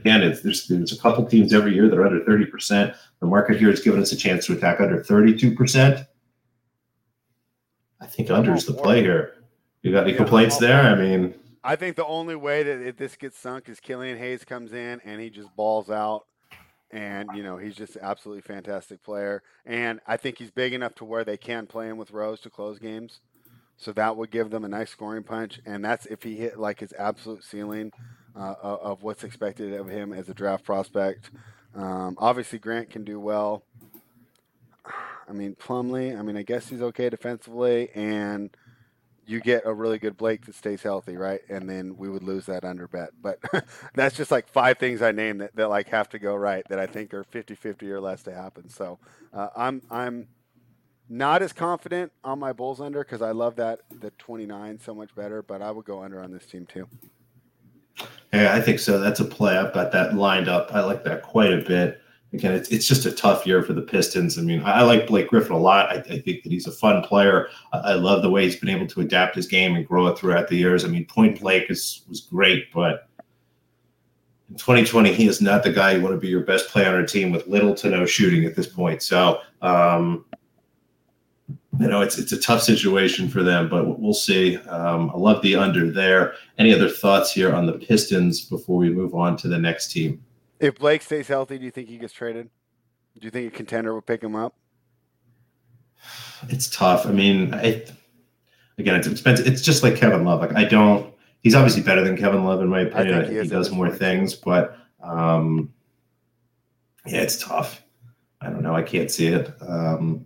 again, 0.00 0.22
it's, 0.22 0.40
there's 0.40 0.66
there's 0.66 0.92
a 0.92 0.98
couple 0.98 1.24
teams 1.26 1.52
every 1.52 1.74
year 1.74 1.88
that 1.88 1.98
are 1.98 2.06
under 2.06 2.20
30%. 2.20 2.96
The 3.20 3.26
market 3.26 3.58
here 3.58 3.70
has 3.70 3.80
given 3.80 4.00
us 4.00 4.12
a 4.12 4.16
chance 4.16 4.46
to 4.46 4.52
attack 4.52 4.80
under 4.80 5.02
32%. 5.02 6.06
I 8.00 8.06
think 8.06 8.30
under 8.30 8.54
is 8.54 8.66
the 8.66 8.74
play 8.74 9.00
here. 9.00 9.34
You 9.82 9.92
got 9.92 10.04
any 10.04 10.12
yeah, 10.12 10.18
complaints 10.18 10.58
there? 10.58 10.82
I 10.82 10.94
mean, 10.94 11.34
I 11.64 11.76
think 11.76 11.96
the 11.96 12.06
only 12.06 12.36
way 12.36 12.62
that 12.62 12.96
this 12.96 13.16
gets 13.16 13.38
sunk 13.38 13.68
is 13.68 13.80
Killian 13.80 14.18
Hayes 14.18 14.44
comes 14.44 14.72
in 14.72 15.00
and 15.04 15.20
he 15.20 15.30
just 15.30 15.54
balls 15.56 15.90
out 15.90 16.26
and 16.90 17.28
you 17.34 17.42
know 17.42 17.56
he's 17.56 17.74
just 17.74 17.96
absolutely 18.00 18.42
fantastic 18.42 19.02
player 19.02 19.42
and 19.64 20.00
i 20.06 20.16
think 20.16 20.38
he's 20.38 20.50
big 20.50 20.72
enough 20.72 20.94
to 20.94 21.04
where 21.04 21.24
they 21.24 21.36
can 21.36 21.66
play 21.66 21.88
him 21.88 21.96
with 21.96 22.12
rose 22.12 22.40
to 22.40 22.50
close 22.50 22.78
games 22.78 23.20
so 23.76 23.92
that 23.92 24.16
would 24.16 24.30
give 24.30 24.50
them 24.50 24.64
a 24.64 24.68
nice 24.68 24.90
scoring 24.90 25.22
punch 25.22 25.60
and 25.66 25.84
that's 25.84 26.06
if 26.06 26.22
he 26.22 26.36
hit 26.36 26.58
like 26.58 26.80
his 26.80 26.94
absolute 26.98 27.42
ceiling 27.42 27.90
uh, 28.36 28.54
of 28.62 29.02
what's 29.02 29.24
expected 29.24 29.72
of 29.74 29.88
him 29.88 30.12
as 30.12 30.28
a 30.28 30.34
draft 30.34 30.64
prospect 30.64 31.30
um, 31.74 32.16
obviously 32.18 32.58
grant 32.58 32.90
can 32.90 33.04
do 33.04 33.18
well 33.18 33.62
i 35.28 35.32
mean 35.32 35.54
plumlee 35.54 36.18
i 36.18 36.22
mean 36.22 36.36
i 36.36 36.42
guess 36.42 36.68
he's 36.68 36.82
okay 36.82 37.08
defensively 37.08 37.90
and 37.94 38.50
you 39.26 39.40
get 39.40 39.66
a 39.66 39.74
really 39.74 39.98
good 39.98 40.16
Blake 40.16 40.46
that 40.46 40.54
stays 40.54 40.82
healthy, 40.82 41.16
right? 41.16 41.40
And 41.48 41.68
then 41.68 41.96
we 41.96 42.08
would 42.08 42.22
lose 42.22 42.46
that 42.46 42.64
under 42.64 42.86
bet. 42.86 43.10
But 43.20 43.40
that's 43.94 44.16
just 44.16 44.30
like 44.30 44.48
five 44.48 44.78
things 44.78 45.02
I 45.02 45.10
named 45.10 45.40
that, 45.40 45.56
that 45.56 45.68
like 45.68 45.88
have 45.88 46.08
to 46.10 46.18
go 46.18 46.36
right 46.36 46.64
that 46.68 46.78
I 46.78 46.86
think 46.86 47.12
are 47.12 47.24
50-50 47.24 47.82
or 47.84 48.00
less 48.00 48.22
to 48.22 48.32
happen. 48.32 48.68
So 48.68 48.98
uh, 49.34 49.48
I'm 49.56 49.82
I'm 49.90 50.28
not 51.08 51.42
as 51.42 51.52
confident 51.52 52.12
on 52.24 52.38
my 52.38 52.52
Bulls 52.52 52.80
under 52.80 53.02
because 53.02 53.22
I 53.22 53.32
love 53.32 53.56
that 53.56 53.80
the 53.90 54.10
29 54.12 54.80
so 54.80 54.94
much 54.94 55.14
better, 55.14 55.42
but 55.42 55.60
I 55.60 55.70
would 55.70 55.84
go 55.84 56.02
under 56.02 56.20
on 56.22 56.32
this 56.32 56.46
team 56.46 56.66
too. 56.66 56.88
Yeah, 58.32 58.54
I 58.54 58.60
think 58.60 58.80
so. 58.80 58.98
That's 58.98 59.20
a 59.20 59.24
play. 59.24 59.56
I've 59.56 59.72
got 59.72 59.92
that 59.92 60.14
lined 60.14 60.48
up. 60.48 60.74
I 60.74 60.80
like 60.80 61.04
that 61.04 61.22
quite 61.22 61.52
a 61.52 61.62
bit 61.62 62.00
again, 62.32 62.54
it's, 62.54 62.68
it's 62.68 62.86
just 62.86 63.06
a 63.06 63.12
tough 63.12 63.46
year 63.46 63.62
for 63.62 63.72
the 63.72 63.82
Pistons. 63.82 64.38
I 64.38 64.42
mean, 64.42 64.62
I, 64.64 64.82
like 64.82 65.06
Blake 65.06 65.28
Griffin 65.28 65.52
a 65.52 65.58
lot. 65.58 65.90
I, 65.90 65.94
I, 65.94 66.20
think 66.20 66.42
that 66.42 66.52
he's 66.52 66.66
a 66.66 66.72
fun 66.72 67.02
player. 67.02 67.48
I, 67.72 67.78
I, 67.78 67.92
love 67.94 68.22
the 68.22 68.30
way 68.30 68.44
he's 68.44 68.56
been 68.56 68.68
able 68.68 68.86
to 68.88 69.00
adapt 69.00 69.36
his 69.36 69.46
game 69.46 69.76
and 69.76 69.86
grow 69.86 70.06
it 70.08 70.18
throughout 70.18 70.48
the 70.48 70.56
years. 70.56 70.84
I 70.84 70.88
mean, 70.88 71.06
Point 71.06 71.40
Blake 71.40 71.70
is 71.70 72.02
was 72.08 72.20
great, 72.20 72.72
but 72.72 73.08
in 74.50 74.56
2020, 74.56 75.12
he 75.12 75.26
is 75.26 75.40
not 75.40 75.62
the 75.62 75.72
guy 75.72 75.92
you 75.92 76.02
want 76.02 76.14
to 76.14 76.20
be 76.20 76.28
your 76.28 76.42
best 76.42 76.68
player 76.68 76.94
on 76.94 77.02
a 77.02 77.06
team 77.06 77.32
with 77.32 77.46
little 77.46 77.74
to 77.74 77.90
no 77.90 78.06
shooting 78.06 78.44
at 78.44 78.54
this 78.54 78.66
point. 78.66 79.02
So, 79.02 79.40
um, 79.62 80.24
you 81.80 81.88
know, 81.88 82.00
it's 82.00 82.18
it's 82.18 82.32
a 82.32 82.40
tough 82.40 82.62
situation 82.62 83.28
for 83.28 83.42
them, 83.42 83.68
but 83.68 83.98
we'll 84.00 84.14
see. 84.14 84.56
Um, 84.56 85.10
I 85.10 85.18
love 85.18 85.42
the 85.42 85.56
under 85.56 85.90
there. 85.90 86.34
Any 86.58 86.74
other 86.74 86.88
thoughts 86.88 87.32
here 87.32 87.54
on 87.54 87.66
the 87.66 87.72
Pistons 87.72 88.44
before 88.44 88.76
we 88.76 88.90
move 88.90 89.14
on 89.14 89.36
to 89.38 89.48
the 89.48 89.58
next 89.58 89.92
team? 89.92 90.22
If 90.60 90.78
Blake 90.78 91.02
stays 91.02 91.28
healthy, 91.28 91.58
do 91.58 91.64
you 91.64 91.70
think 91.70 91.88
he 91.88 91.98
gets 91.98 92.12
traded? 92.12 92.50
Do 93.18 93.24
you 93.24 93.30
think 93.30 93.52
a 93.52 93.56
contender 93.56 93.94
would 93.94 94.06
pick 94.06 94.22
him 94.22 94.36
up? 94.36 94.54
It's 96.48 96.68
tough. 96.68 97.06
I 97.06 97.12
mean, 97.12 97.54
I, 97.54 97.84
again, 98.78 98.94
it's 98.94 99.06
expensive. 99.06 99.46
It's 99.46 99.62
just 99.62 99.82
like 99.82 99.96
Kevin 99.96 100.24
Love. 100.24 100.40
Like 100.40 100.54
I 100.54 100.64
don't. 100.64 101.14
He's 101.42 101.54
obviously 101.54 101.82
better 101.82 102.02
than 102.02 102.16
Kevin 102.16 102.44
Love 102.44 102.60
in 102.60 102.68
my 102.68 102.80
opinion. 102.80 103.24
i 103.24 103.28
he, 103.28 103.40
he 103.40 103.48
does 103.48 103.70
more 103.70 103.90
things, 103.90 104.34
but 104.34 104.76
um, 105.02 105.72
yeah, 107.06 107.20
it's 107.20 107.42
tough. 107.42 107.82
I 108.40 108.50
don't 108.50 108.62
know. 108.62 108.74
I 108.74 108.82
can't 108.82 109.10
see 109.10 109.28
it. 109.28 109.50
Um, 109.60 110.25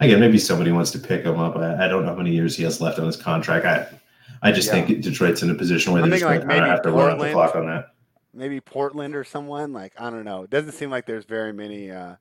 again, 0.00 0.20
maybe 0.20 0.38
somebody 0.38 0.72
wants 0.72 0.90
to 0.92 0.98
pick 0.98 1.24
him 1.24 1.38
up. 1.38 1.56
I, 1.56 1.84
I, 1.84 1.88
don't 1.88 2.04
know 2.04 2.10
how 2.10 2.16
many 2.16 2.32
years 2.32 2.56
he 2.56 2.62
has 2.64 2.80
left 2.80 2.98
on 2.98 3.06
his 3.06 3.16
contract. 3.16 3.66
I, 3.66 4.48
I 4.48 4.52
just 4.52 4.68
yeah. 4.68 4.84
think 4.84 5.02
Detroit's 5.02 5.42
in 5.42 5.50
a 5.50 5.54
position 5.54 5.92
where 5.92 6.02
they 6.02 6.10
just 6.10 6.24
like 6.24 6.44
maybe 6.46 6.66
have 6.66 6.82
to 6.82 6.90
run 6.90 7.18
the 7.18 7.32
clock 7.32 7.54
on 7.54 7.66
that 7.66 7.94
maybe 8.34 8.60
Portland 8.60 9.14
or 9.14 9.24
someone. 9.24 9.72
Like 9.72 9.92
I 9.98 10.10
don't 10.10 10.24
know. 10.24 10.42
It 10.42 10.50
doesn't 10.50 10.72
seem 10.72 10.90
like 10.90 11.06
there's 11.06 11.24
very 11.24 11.52
many 11.52 11.90
uh, 11.90 12.16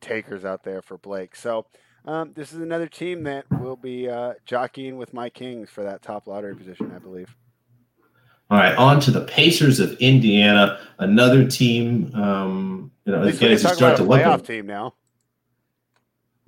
takers 0.00 0.44
out 0.44 0.62
there 0.62 0.82
for 0.82 0.98
Blake. 0.98 1.34
So 1.34 1.66
um, 2.04 2.32
this 2.34 2.52
is 2.52 2.60
another 2.60 2.86
team 2.86 3.24
that 3.24 3.46
will 3.50 3.76
be 3.76 4.08
uh, 4.08 4.34
jockeying 4.44 4.96
with 4.96 5.12
my 5.12 5.30
Kings 5.30 5.70
for 5.70 5.82
that 5.82 6.02
top 6.02 6.26
lottery 6.26 6.54
position, 6.54 6.92
I 6.94 6.98
believe. 6.98 7.34
All 8.50 8.58
right, 8.58 8.76
on 8.76 9.00
to 9.00 9.10
the 9.10 9.22
Pacers 9.22 9.80
of 9.80 9.94
Indiana, 10.00 10.78
another 10.98 11.48
team. 11.48 12.14
Um, 12.14 12.92
you 13.06 13.12
know, 13.12 13.22
again, 13.22 13.52
as 13.52 13.62
you 13.62 13.70
start 13.70 13.96
to 13.96 14.04
look 14.04 14.20
at 14.20 14.44
team 14.44 14.66
now. 14.66 14.94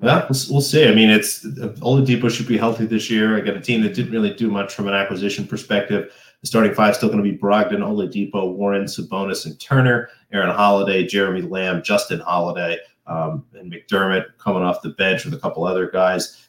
Yeah, 0.02 0.26
we'll, 0.28 0.40
we'll, 0.50 0.60
see. 0.60 0.86
I 0.86 0.94
mean, 0.94 1.08
it's 1.08 1.44
Oladipo 1.46 2.30
should 2.30 2.46
be 2.46 2.58
healthy 2.58 2.84
this 2.84 3.08
year. 3.08 3.36
I 3.36 3.40
got 3.40 3.56
a 3.56 3.60
team 3.60 3.82
that 3.82 3.94
didn't 3.94 4.12
really 4.12 4.34
do 4.34 4.50
much 4.50 4.74
from 4.74 4.88
an 4.88 4.94
acquisition 4.94 5.46
perspective. 5.46 6.12
The 6.42 6.46
starting 6.46 6.74
five 6.74 6.94
still 6.94 7.08
going 7.08 7.24
to 7.24 7.30
be 7.30 7.36
Brogdon, 7.36 7.78
Oladipo, 7.78 8.52
Warren, 8.54 8.84
Sabonis, 8.84 9.46
and 9.46 9.58
Turner. 9.58 10.10
Aaron 10.32 10.54
Holiday, 10.54 11.06
Jeremy 11.06 11.42
Lamb, 11.42 11.82
Justin 11.82 12.20
Holiday, 12.20 12.78
um, 13.06 13.44
and 13.54 13.72
McDermott 13.72 14.36
coming 14.38 14.62
off 14.62 14.82
the 14.82 14.90
bench 14.90 15.24
with 15.24 15.34
a 15.34 15.38
couple 15.38 15.64
other 15.64 15.90
guys. 15.90 16.48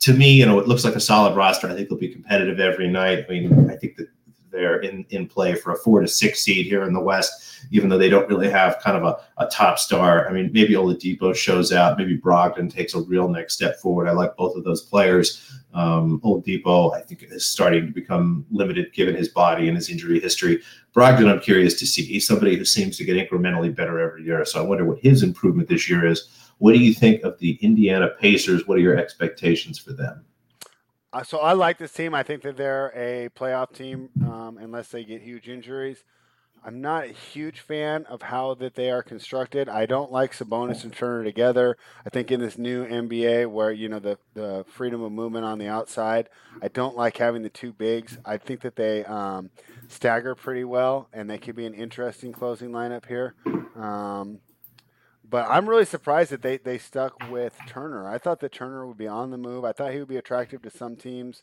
To 0.00 0.14
me, 0.14 0.32
you 0.32 0.46
know, 0.46 0.58
it 0.58 0.66
looks 0.66 0.84
like 0.84 0.96
a 0.96 1.00
solid 1.00 1.36
roster. 1.36 1.68
I 1.68 1.74
think 1.74 1.88
they'll 1.88 1.98
be 1.98 2.08
competitive 2.08 2.58
every 2.58 2.88
night. 2.88 3.26
I 3.28 3.32
mean, 3.32 3.70
I 3.70 3.76
think 3.76 3.96
that 3.96 4.08
they're 4.54 4.80
in, 4.80 5.04
in 5.10 5.26
play 5.26 5.54
for 5.54 5.72
a 5.72 5.76
four 5.76 6.00
to 6.00 6.08
six 6.08 6.40
seed 6.40 6.66
here 6.66 6.84
in 6.84 6.92
the 6.92 7.00
West, 7.00 7.64
even 7.70 7.88
though 7.88 7.98
they 7.98 8.08
don't 8.08 8.28
really 8.28 8.48
have 8.48 8.78
kind 8.80 8.96
of 8.96 9.04
a, 9.04 9.42
a 9.42 9.48
top 9.48 9.78
star. 9.78 10.28
I 10.28 10.32
mean, 10.32 10.50
maybe 10.52 10.74
Oladipo 10.74 11.34
shows 11.34 11.72
out, 11.72 11.98
maybe 11.98 12.16
Brogdon 12.16 12.72
takes 12.72 12.94
a 12.94 13.00
real 13.00 13.28
next 13.28 13.54
step 13.54 13.80
forward. 13.80 14.08
I 14.08 14.12
like 14.12 14.36
both 14.36 14.56
of 14.56 14.64
those 14.64 14.82
players. 14.82 15.52
Um, 15.74 16.20
Oladipo, 16.24 16.94
I 16.94 17.00
think, 17.00 17.24
is 17.24 17.44
starting 17.44 17.86
to 17.86 17.92
become 17.92 18.46
limited 18.50 18.92
given 18.92 19.16
his 19.16 19.28
body 19.28 19.66
and 19.66 19.76
his 19.76 19.90
injury 19.90 20.20
history. 20.20 20.62
Brogdon, 20.94 21.28
I'm 21.28 21.40
curious 21.40 21.74
to 21.80 21.86
see. 21.86 22.04
He's 22.04 22.26
somebody 22.26 22.56
who 22.56 22.64
seems 22.64 22.96
to 22.98 23.04
get 23.04 23.16
incrementally 23.16 23.74
better 23.74 23.98
every 23.98 24.22
year. 24.22 24.44
So 24.44 24.60
I 24.60 24.66
wonder 24.66 24.84
what 24.84 25.00
his 25.00 25.22
improvement 25.24 25.68
this 25.68 25.90
year 25.90 26.06
is. 26.06 26.28
What 26.58 26.72
do 26.72 26.78
you 26.78 26.94
think 26.94 27.24
of 27.24 27.36
the 27.38 27.58
Indiana 27.60 28.10
Pacers? 28.20 28.68
What 28.68 28.78
are 28.78 28.82
your 28.82 28.96
expectations 28.96 29.78
for 29.78 29.92
them? 29.92 30.24
Uh, 31.14 31.22
so 31.22 31.38
I 31.38 31.52
like 31.52 31.78
this 31.78 31.92
team. 31.92 32.12
I 32.12 32.24
think 32.24 32.42
that 32.42 32.56
they're 32.56 32.88
a 32.88 33.28
playoff 33.38 33.72
team 33.72 34.08
um, 34.24 34.58
unless 34.60 34.88
they 34.88 35.04
get 35.04 35.22
huge 35.22 35.48
injuries. 35.48 36.02
I'm 36.66 36.80
not 36.80 37.04
a 37.04 37.12
huge 37.12 37.60
fan 37.60 38.04
of 38.06 38.22
how 38.22 38.54
that 38.54 38.74
they 38.74 38.90
are 38.90 39.02
constructed. 39.02 39.68
I 39.68 39.86
don't 39.86 40.10
like 40.10 40.32
Sabonis 40.32 40.82
and 40.82 40.92
Turner 40.92 41.22
together. 41.22 41.76
I 42.04 42.10
think 42.10 42.32
in 42.32 42.40
this 42.40 42.58
new 42.58 42.84
NBA 42.84 43.48
where 43.48 43.70
you 43.70 43.88
know 43.88 44.00
the 44.00 44.18
the 44.32 44.64
freedom 44.66 45.02
of 45.02 45.12
movement 45.12 45.44
on 45.44 45.58
the 45.58 45.68
outside, 45.68 46.30
I 46.60 46.66
don't 46.66 46.96
like 46.96 47.18
having 47.18 47.42
the 47.42 47.50
two 47.50 47.72
bigs. 47.72 48.18
I 48.24 48.36
think 48.36 48.62
that 48.62 48.74
they 48.74 49.04
um, 49.04 49.50
stagger 49.86 50.34
pretty 50.34 50.64
well, 50.64 51.08
and 51.12 51.30
they 51.30 51.38
could 51.38 51.54
be 51.54 51.66
an 51.66 51.74
interesting 51.74 52.32
closing 52.32 52.70
lineup 52.70 53.06
here. 53.06 53.34
Um, 53.76 54.40
but 55.28 55.46
I'm 55.48 55.68
really 55.68 55.84
surprised 55.84 56.30
that 56.30 56.42
they, 56.42 56.58
they 56.58 56.78
stuck 56.78 57.30
with 57.30 57.58
Turner. 57.66 58.08
I 58.08 58.18
thought 58.18 58.40
that 58.40 58.52
Turner 58.52 58.86
would 58.86 58.98
be 58.98 59.06
on 59.06 59.30
the 59.30 59.38
move. 59.38 59.64
I 59.64 59.72
thought 59.72 59.92
he 59.92 59.98
would 59.98 60.08
be 60.08 60.16
attractive 60.16 60.62
to 60.62 60.70
some 60.70 60.96
teams, 60.96 61.42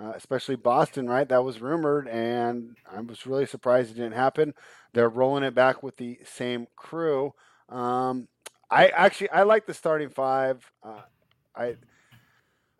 uh, 0.00 0.12
especially 0.14 0.56
Boston, 0.56 1.08
right? 1.08 1.28
That 1.28 1.44
was 1.44 1.60
rumored, 1.60 2.08
and 2.08 2.76
I 2.90 3.00
was 3.00 3.26
really 3.26 3.46
surprised 3.46 3.90
it 3.90 3.94
didn't 3.94 4.12
happen. 4.12 4.54
They're 4.94 5.08
rolling 5.08 5.44
it 5.44 5.54
back 5.54 5.82
with 5.82 5.96
the 5.98 6.18
same 6.24 6.68
crew. 6.76 7.34
Um, 7.68 8.28
I 8.70 8.88
actually 8.88 9.30
I 9.30 9.42
like 9.42 9.66
the 9.66 9.74
starting 9.74 10.08
five. 10.08 10.70
Uh, 10.82 11.02
I 11.54 11.76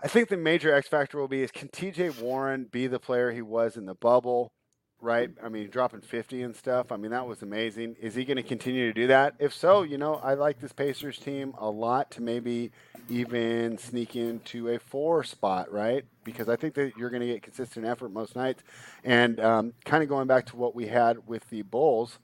I 0.00 0.08
think 0.08 0.28
the 0.28 0.36
major 0.36 0.72
X 0.72 0.88
factor 0.88 1.18
will 1.18 1.28
be 1.28 1.42
is 1.42 1.50
can 1.50 1.68
TJ 1.68 2.20
Warren 2.20 2.66
be 2.70 2.86
the 2.86 3.00
player 3.00 3.32
he 3.32 3.42
was 3.42 3.76
in 3.76 3.86
the 3.86 3.94
bubble? 3.94 4.52
Right? 5.00 5.30
I 5.42 5.48
mean, 5.48 5.70
dropping 5.70 6.00
50 6.00 6.42
and 6.42 6.56
stuff. 6.56 6.90
I 6.90 6.96
mean, 6.96 7.12
that 7.12 7.26
was 7.26 7.42
amazing. 7.42 7.96
Is 8.00 8.14
he 8.14 8.24
going 8.24 8.36
to 8.36 8.42
continue 8.42 8.86
to 8.86 8.92
do 8.92 9.06
that? 9.08 9.34
If 9.38 9.54
so, 9.54 9.82
you 9.82 9.98
know, 9.98 10.16
I 10.16 10.34
like 10.34 10.60
this 10.60 10.72
Pacers 10.72 11.18
team 11.18 11.54
a 11.58 11.70
lot 11.70 12.10
to 12.12 12.22
maybe 12.22 12.72
even 13.08 13.78
sneak 13.78 14.16
into 14.16 14.68
a 14.68 14.78
four 14.78 15.22
spot, 15.24 15.70
right? 15.72 16.04
Because 16.24 16.48
I 16.48 16.56
think 16.56 16.74
that 16.74 16.92
you're 16.96 17.10
going 17.10 17.20
to 17.20 17.26
get 17.26 17.42
consistent 17.42 17.86
effort 17.86 18.10
most 18.10 18.34
nights. 18.34 18.62
And 19.04 19.40
um, 19.40 19.72
kind 19.84 20.02
of 20.02 20.08
going 20.08 20.26
back 20.26 20.46
to 20.46 20.56
what 20.56 20.74
we 20.74 20.88
had 20.88 21.26
with 21.26 21.48
the 21.50 21.62
Bulls, 21.62 22.18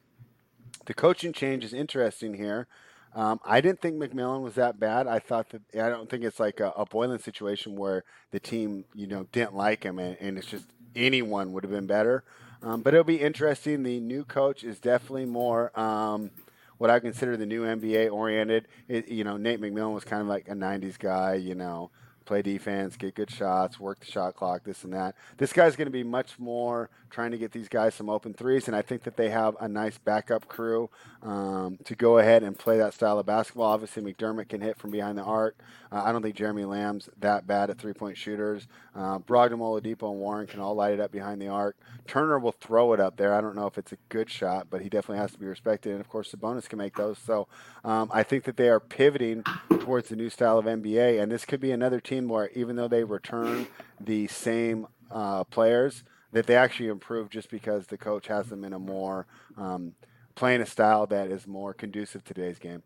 the 0.87 0.95
coaching 0.95 1.33
change 1.33 1.65
is 1.65 1.73
interesting 1.73 2.35
here. 2.35 2.67
Um, 3.15 3.39
I 3.45 3.61
didn't 3.61 3.81
think 3.81 3.97
McMillan 3.97 4.43
was 4.43 4.55
that 4.55 4.81
bad. 4.81 5.07
I 5.07 5.21
thought 5.21 5.51
that 5.51 5.63
I 5.75 5.89
don't 5.89 6.11
think 6.11 6.25
it's 6.25 6.41
like 6.41 6.59
a, 6.59 6.73
a 6.77 7.19
situation 7.21 7.77
where 7.77 8.03
the 8.33 8.41
team, 8.41 8.87
you 8.93 9.07
know, 9.07 9.29
didn't 9.31 9.55
like 9.55 9.85
him, 9.85 10.01
and, 10.01 10.17
and 10.21 10.37
it's 10.37 10.49
just 10.49 10.67
anyone 10.97 11.53
would 11.53 11.63
have 11.63 11.71
been 11.71 11.87
better. 11.87 12.25
Um, 12.64 12.81
but 12.81 12.94
it'll 12.94 13.05
be 13.05 13.20
interesting. 13.20 13.83
The 13.83 14.00
new 14.00 14.24
coach 14.24 14.64
is 14.64 14.81
definitely 14.81 15.27
more 15.27 15.79
um, 15.79 16.31
what 16.79 16.88
I 16.88 16.98
consider 16.98 17.37
the 17.37 17.44
new 17.44 17.62
NBA 17.62 18.11
oriented. 18.11 18.68
It, 18.88 19.09
you 19.09 19.22
know, 19.22 19.37
Nate 19.37 19.61
McMillan 19.61 19.92
was 19.92 20.05
kind 20.05 20.22
of 20.22 20.29
like 20.29 20.48
a 20.48 20.55
'90s 20.55 20.98
guy. 20.98 21.35
You 21.35 21.55
know, 21.55 21.90
play 22.24 22.40
defense, 22.40 22.96
get 22.96 23.14
good 23.14 23.31
shots, 23.31 23.79
work 23.79 24.00
the 24.00 24.07
shot 24.07 24.35
clock, 24.35 24.64
this 24.64 24.83
and 24.83 24.94
that. 24.94 25.14
This 25.37 25.53
guy's 25.53 25.77
going 25.77 25.87
to 25.87 25.92
be 25.92 26.03
much 26.03 26.38
more 26.38 26.88
trying 27.14 27.31
to 27.31 27.38
get 27.38 27.53
these 27.53 27.68
guys 27.68 27.94
some 27.94 28.11
open 28.11 28.35
threes, 28.35 28.66
and 28.66 28.74
I 28.74 28.83
think 28.83 29.03
that 29.05 29.16
they 29.16 29.31
have 29.31 29.57
a 29.61 29.68
nice 29.68 29.98
backup 29.98 30.48
crew 30.48 30.90
um, 31.22 31.79
to 31.85 31.94
go 31.94 32.18
ahead 32.18 32.42
and 32.42 32.59
play 32.59 32.79
that 32.79 32.94
style 32.94 33.18
of 33.18 33.27
basketball. 33.27 33.70
Obviously, 33.72 34.03
McDermott 34.03 34.48
can 34.48 34.61
hit 34.61 34.77
from 34.77 34.90
behind 34.90 35.18
the 35.18 35.22
arc. 35.22 35.57
Uh, 35.92 36.03
I 36.05 36.11
don't 36.11 36.22
think 36.22 36.35
Jeremy 36.35 36.64
Lamb's 36.64 37.09
that 37.20 37.46
bad 37.46 37.70
at 37.70 37.79
three-point 37.79 38.16
shooters. 38.16 38.66
Uh, 38.96 39.18
Brogdon, 39.18 39.59
Oladipo, 39.59 40.11
and 40.11 40.18
Warren 40.18 40.46
can 40.46 40.61
all 40.61 40.74
light 40.74 40.94
it 40.94 41.00
up 41.00 41.12
behind 41.12 41.40
the 41.40 41.48
arc. 41.48 41.77
Turner 42.07 42.38
will 42.38 42.53
throw 42.53 42.92
it 42.94 43.00
up 43.00 43.16
there. 43.16 43.35
I 43.35 43.40
don't 43.40 43.55
know 43.55 43.66
if 43.66 43.79
it's 43.79 43.92
a 43.92 43.98
good 44.09 44.29
shot, 44.29 44.66
but 44.70 44.81
he 44.81 44.88
definitely 44.88 45.18
has 45.18 45.33
to 45.33 45.38
be 45.38 45.46
respected. 45.46 45.92
And 45.92 46.00
of 46.00 46.09
course, 46.09 46.33
Sabonis 46.33 46.68
can 46.68 46.79
make 46.79 46.96
those. 46.96 47.18
So 47.18 47.46
um, 47.85 48.11
I 48.12 48.22
think 48.22 48.44
that 48.44 48.57
they 48.57 48.68
are 48.68 48.81
pivoting 48.81 49.44
towards 49.81 50.09
the 50.09 50.16
new 50.16 50.31
style 50.31 50.59
of 50.59 50.64
NBA, 50.64 51.22
and 51.22 51.31
this 51.31 51.44
could 51.44 51.61
be 51.61 51.70
another 51.70 52.00
team 52.00 52.14
team 52.14 52.29
where 52.29 52.48
even 52.50 52.77
though 52.77 52.88
they 52.88 53.05
return 53.05 53.66
the 54.00 54.27
same 54.29 54.87
uh, 55.11 55.44
players, 55.44 56.05
that 56.35 56.47
they 56.47 56.57
actually 56.57 56.88
improve 56.88 57.31
just 57.31 57.49
because 57.49 57.87
the 57.87 57.97
coach 57.97 58.27
has 58.27 58.49
them 58.49 58.64
in 58.64 58.73
a 58.73 58.79
more 58.79 59.27
um, 59.57 59.94
playing 60.35 60.61
a 60.61 60.66
style 60.66 61.07
that 61.07 61.31
is 61.31 61.47
more 61.47 61.73
conducive 61.73 62.25
to 62.25 62.35
today's 62.35 62.59
game. 62.59 62.83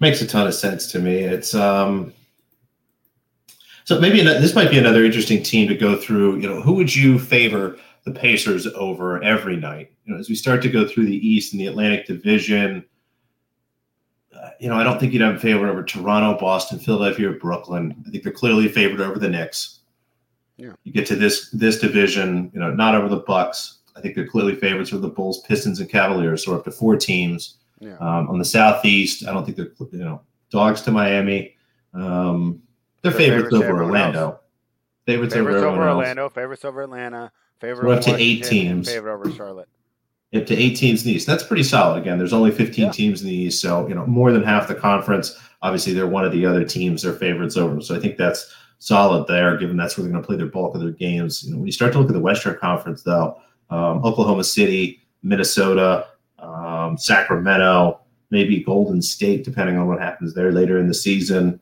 Makes 0.00 0.22
a 0.22 0.26
ton 0.26 0.46
of 0.46 0.54
sense 0.54 0.90
to 0.92 0.98
me. 0.98 1.20
It's 1.20 1.54
um, 1.54 2.12
so 3.84 4.00
maybe 4.00 4.22
this 4.22 4.54
might 4.54 4.70
be 4.70 4.78
another 4.78 5.04
interesting 5.04 5.42
team 5.42 5.68
to 5.68 5.74
go 5.74 5.96
through. 5.96 6.40
You 6.40 6.48
know, 6.48 6.60
who 6.60 6.72
would 6.72 6.94
you 6.94 7.18
favor 7.18 7.78
the 8.04 8.12
Pacers 8.12 8.66
over 8.66 9.22
every 9.22 9.56
night? 9.56 9.92
You 10.04 10.14
know, 10.14 10.20
as 10.20 10.28
we 10.28 10.34
start 10.34 10.62
to 10.62 10.70
go 10.70 10.88
through 10.88 11.06
the 11.06 11.28
East 11.28 11.52
and 11.52 11.60
the 11.60 11.66
Atlantic 11.66 12.06
Division. 12.06 12.84
Uh, 14.34 14.50
you 14.60 14.68
know, 14.68 14.76
I 14.76 14.84
don't 14.84 14.98
think 14.98 15.12
you'd 15.12 15.22
have 15.22 15.36
a 15.36 15.38
favorite 15.38 15.70
over 15.70 15.82
Toronto, 15.82 16.38
Boston, 16.38 16.78
Philadelphia, 16.78 17.30
Brooklyn. 17.30 18.02
I 18.06 18.10
think 18.10 18.22
they're 18.22 18.32
clearly 18.32 18.68
favored 18.68 19.00
over 19.00 19.18
the 19.18 19.30
Knicks. 19.30 19.80
Yeah. 20.56 20.72
You 20.84 20.92
get 20.92 21.06
to 21.06 21.16
this 21.16 21.50
this 21.50 21.78
division, 21.78 22.50
you 22.54 22.60
know, 22.60 22.70
not 22.70 22.94
over 22.94 23.08
the 23.08 23.16
Bucks. 23.16 23.78
I 23.94 24.00
think 24.00 24.14
they're 24.14 24.26
clearly 24.26 24.54
favorites 24.54 24.90
for 24.90 24.98
the 24.98 25.08
Bulls, 25.08 25.40
Pistons, 25.42 25.80
and 25.80 25.88
Cavaliers. 25.88 26.44
So 26.44 26.54
up 26.54 26.64
to 26.64 26.70
four 26.70 26.96
teams. 26.96 27.56
Yeah. 27.80 27.96
Um, 27.98 28.28
on 28.28 28.38
the 28.38 28.44
Southeast, 28.44 29.26
I 29.26 29.32
don't 29.32 29.44
think 29.44 29.56
they're 29.56 29.72
you 29.92 30.04
know 30.04 30.22
dogs 30.50 30.80
to 30.82 30.90
Miami. 30.90 31.56
Um, 31.92 32.62
they're, 33.02 33.12
they're 33.12 33.18
favorites, 33.18 33.50
favorites 33.50 33.70
over 33.70 33.84
Orlando. 33.84 34.18
Else. 34.18 34.40
Favorites, 35.06 35.34
favorites 35.34 35.58
over, 35.58 35.66
over 35.66 35.88
Orlando. 35.88 36.28
Favorites 36.28 36.64
over 36.64 36.82
Atlanta. 36.82 37.30
Favorite 37.60 37.98
up 37.98 38.02
to 38.04 38.14
eight 38.16 38.44
teams. 38.44 38.90
Favorite 38.90 39.14
over 39.14 39.30
Charlotte. 39.30 39.68
Up 40.34 40.46
to 40.46 40.56
eight 40.56 40.76
teams 40.76 41.02
in 41.02 41.10
the 41.10 41.16
East. 41.16 41.26
That's 41.26 41.44
pretty 41.44 41.62
solid. 41.62 42.00
Again, 42.00 42.18
there's 42.18 42.32
only 42.32 42.50
15 42.50 42.84
yeah. 42.84 42.90
teams 42.90 43.22
in 43.22 43.28
the 43.28 43.34
East, 43.34 43.60
so 43.62 43.86
you 43.88 43.94
know 43.94 44.06
more 44.06 44.32
than 44.32 44.42
half 44.42 44.68
the 44.68 44.74
conference. 44.74 45.38
Obviously, 45.62 45.92
they're 45.92 46.06
one 46.06 46.24
of 46.24 46.32
the 46.32 46.44
other 46.44 46.64
teams. 46.64 47.02
They're 47.02 47.12
favorites 47.12 47.56
over 47.56 47.72
them. 47.72 47.82
So 47.82 47.94
I 47.94 48.00
think 48.00 48.16
that's 48.16 48.54
solid 48.78 49.26
there, 49.26 49.56
given 49.56 49.76
that's 49.76 49.96
where 49.96 50.02
they're 50.02 50.12
going 50.12 50.22
to 50.22 50.26
play 50.26 50.36
their 50.36 50.46
bulk 50.46 50.74
of 50.74 50.80
their 50.80 50.90
games. 50.90 51.44
You 51.44 51.52
know, 51.52 51.58
when 51.58 51.66
you 51.66 51.72
start 51.72 51.92
to 51.92 51.98
look 51.98 52.08
at 52.08 52.14
the 52.14 52.20
Western 52.20 52.56
Conference, 52.56 53.02
though, 53.02 53.40
um, 53.70 54.04
Oklahoma 54.04 54.44
City, 54.44 55.02
Minnesota, 55.22 56.06
um, 56.38 56.96
Sacramento, 56.98 58.00
maybe 58.30 58.62
Golden 58.62 59.02
State, 59.02 59.44
depending 59.44 59.78
on 59.78 59.88
what 59.88 60.00
happens 60.00 60.34
there 60.34 60.52
later 60.52 60.78
in 60.78 60.88
the 60.88 60.94
season. 60.94 61.60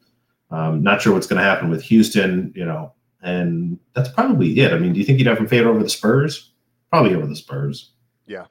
Um, 0.50 0.82
not 0.82 1.02
sure 1.02 1.12
what's 1.12 1.26
going 1.26 1.42
to 1.42 1.48
happen 1.48 1.70
with 1.70 1.82
Houston, 1.82 2.52
you 2.54 2.64
know, 2.64 2.92
and 3.22 3.78
that's 3.94 4.08
probably 4.08 4.60
it. 4.60 4.72
I 4.72 4.78
mean, 4.78 4.92
do 4.92 5.00
you 5.00 5.06
think 5.06 5.18
you'd 5.18 5.28
have 5.28 5.38
him 5.38 5.48
favor 5.48 5.70
over 5.70 5.82
the 5.82 5.88
Spurs? 5.88 6.50
Probably 6.90 7.14
over 7.14 7.26
the 7.26 7.36
Spurs. 7.36 7.90
Yeah. 8.26 8.46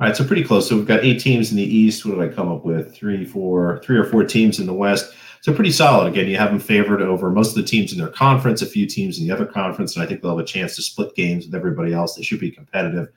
All 0.00 0.06
right, 0.06 0.16
so 0.16 0.24
pretty 0.24 0.44
close. 0.44 0.68
So 0.68 0.76
we've 0.76 0.86
got 0.86 1.04
eight 1.04 1.20
teams 1.20 1.50
in 1.50 1.56
the 1.56 1.64
East. 1.64 2.04
What 2.04 2.18
did 2.18 2.30
I 2.30 2.32
come 2.32 2.52
up 2.52 2.64
with? 2.64 2.94
Three, 2.94 3.24
four, 3.24 3.80
three 3.82 3.98
or 3.98 4.04
four 4.04 4.22
teams 4.22 4.60
in 4.60 4.66
the 4.66 4.74
West. 4.74 5.12
So 5.40 5.54
pretty 5.54 5.70
solid. 5.70 6.08
Again, 6.08 6.28
you 6.28 6.36
have 6.36 6.50
them 6.50 6.58
favored 6.58 7.00
over 7.00 7.30
most 7.30 7.50
of 7.50 7.54
the 7.56 7.68
teams 7.68 7.92
in 7.92 7.98
their 7.98 8.08
conference, 8.08 8.60
a 8.62 8.66
few 8.66 8.86
teams 8.86 9.18
in 9.18 9.26
the 9.26 9.32
other 9.32 9.46
conference, 9.46 9.94
and 9.94 10.02
I 10.02 10.06
think 10.06 10.20
they'll 10.20 10.36
have 10.36 10.44
a 10.44 10.48
chance 10.48 10.74
to 10.76 10.82
split 10.82 11.14
games 11.14 11.46
with 11.46 11.54
everybody 11.54 11.92
else. 11.92 12.14
They 12.14 12.22
should 12.22 12.40
be 12.40 12.50
competitive. 12.50 13.08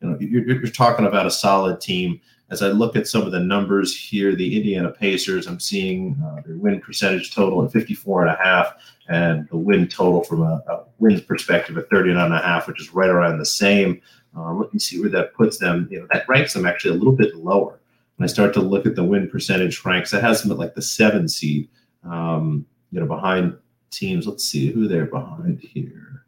You 0.00 0.10
know, 0.10 0.16
you're, 0.20 0.44
you're 0.46 0.66
talking 0.68 1.06
about 1.06 1.26
a 1.26 1.30
solid 1.30 1.80
team. 1.80 2.20
As 2.50 2.62
I 2.62 2.68
look 2.68 2.96
at 2.96 3.06
some 3.06 3.22
of 3.22 3.32
the 3.32 3.40
numbers 3.40 3.94
here, 3.94 4.34
the 4.34 4.56
Indiana 4.56 4.90
Pacers, 4.90 5.46
I'm 5.46 5.60
seeing 5.60 6.16
uh, 6.24 6.40
their 6.46 6.56
win 6.56 6.80
percentage 6.80 7.34
total 7.34 7.64
at 7.64 7.72
54 7.72 8.22
and 8.22 8.30
a 8.30 8.42
half, 8.42 8.74
and 9.08 9.48
the 9.48 9.56
win 9.56 9.86
total 9.86 10.24
from 10.24 10.42
a, 10.42 10.62
a 10.68 10.84
wins 10.98 11.20
perspective 11.20 11.76
at 11.76 11.90
39 11.90 12.24
and 12.24 12.34
a 12.34 12.38
half, 12.38 12.66
which 12.66 12.80
is 12.80 12.94
right 12.94 13.10
around 13.10 13.38
the 13.38 13.46
same. 13.46 14.00
Um, 14.34 14.58
let 14.58 14.72
me 14.72 14.80
see 14.80 15.00
where 15.00 15.10
that 15.10 15.34
puts 15.34 15.58
them. 15.58 15.88
You 15.90 16.00
know, 16.00 16.06
that 16.10 16.28
ranks 16.28 16.54
them 16.54 16.66
actually 16.66 16.94
a 16.94 16.98
little 16.98 17.12
bit 17.12 17.36
lower. 17.36 17.80
I 18.20 18.26
start 18.26 18.52
to 18.54 18.60
look 18.60 18.86
at 18.86 18.96
the 18.96 19.04
win 19.04 19.28
percentage 19.28 19.84
ranks, 19.84 20.10
that 20.10 20.22
has 20.22 20.42
them 20.42 20.52
at 20.52 20.58
like 20.58 20.74
the 20.74 20.82
seven 20.82 21.28
seed. 21.28 21.68
Um, 22.04 22.66
you 22.90 23.00
know, 23.00 23.06
behind 23.06 23.56
teams. 23.90 24.26
Let's 24.26 24.44
see 24.44 24.70
who 24.70 24.88
they're 24.88 25.06
behind 25.06 25.60
here. 25.60 26.24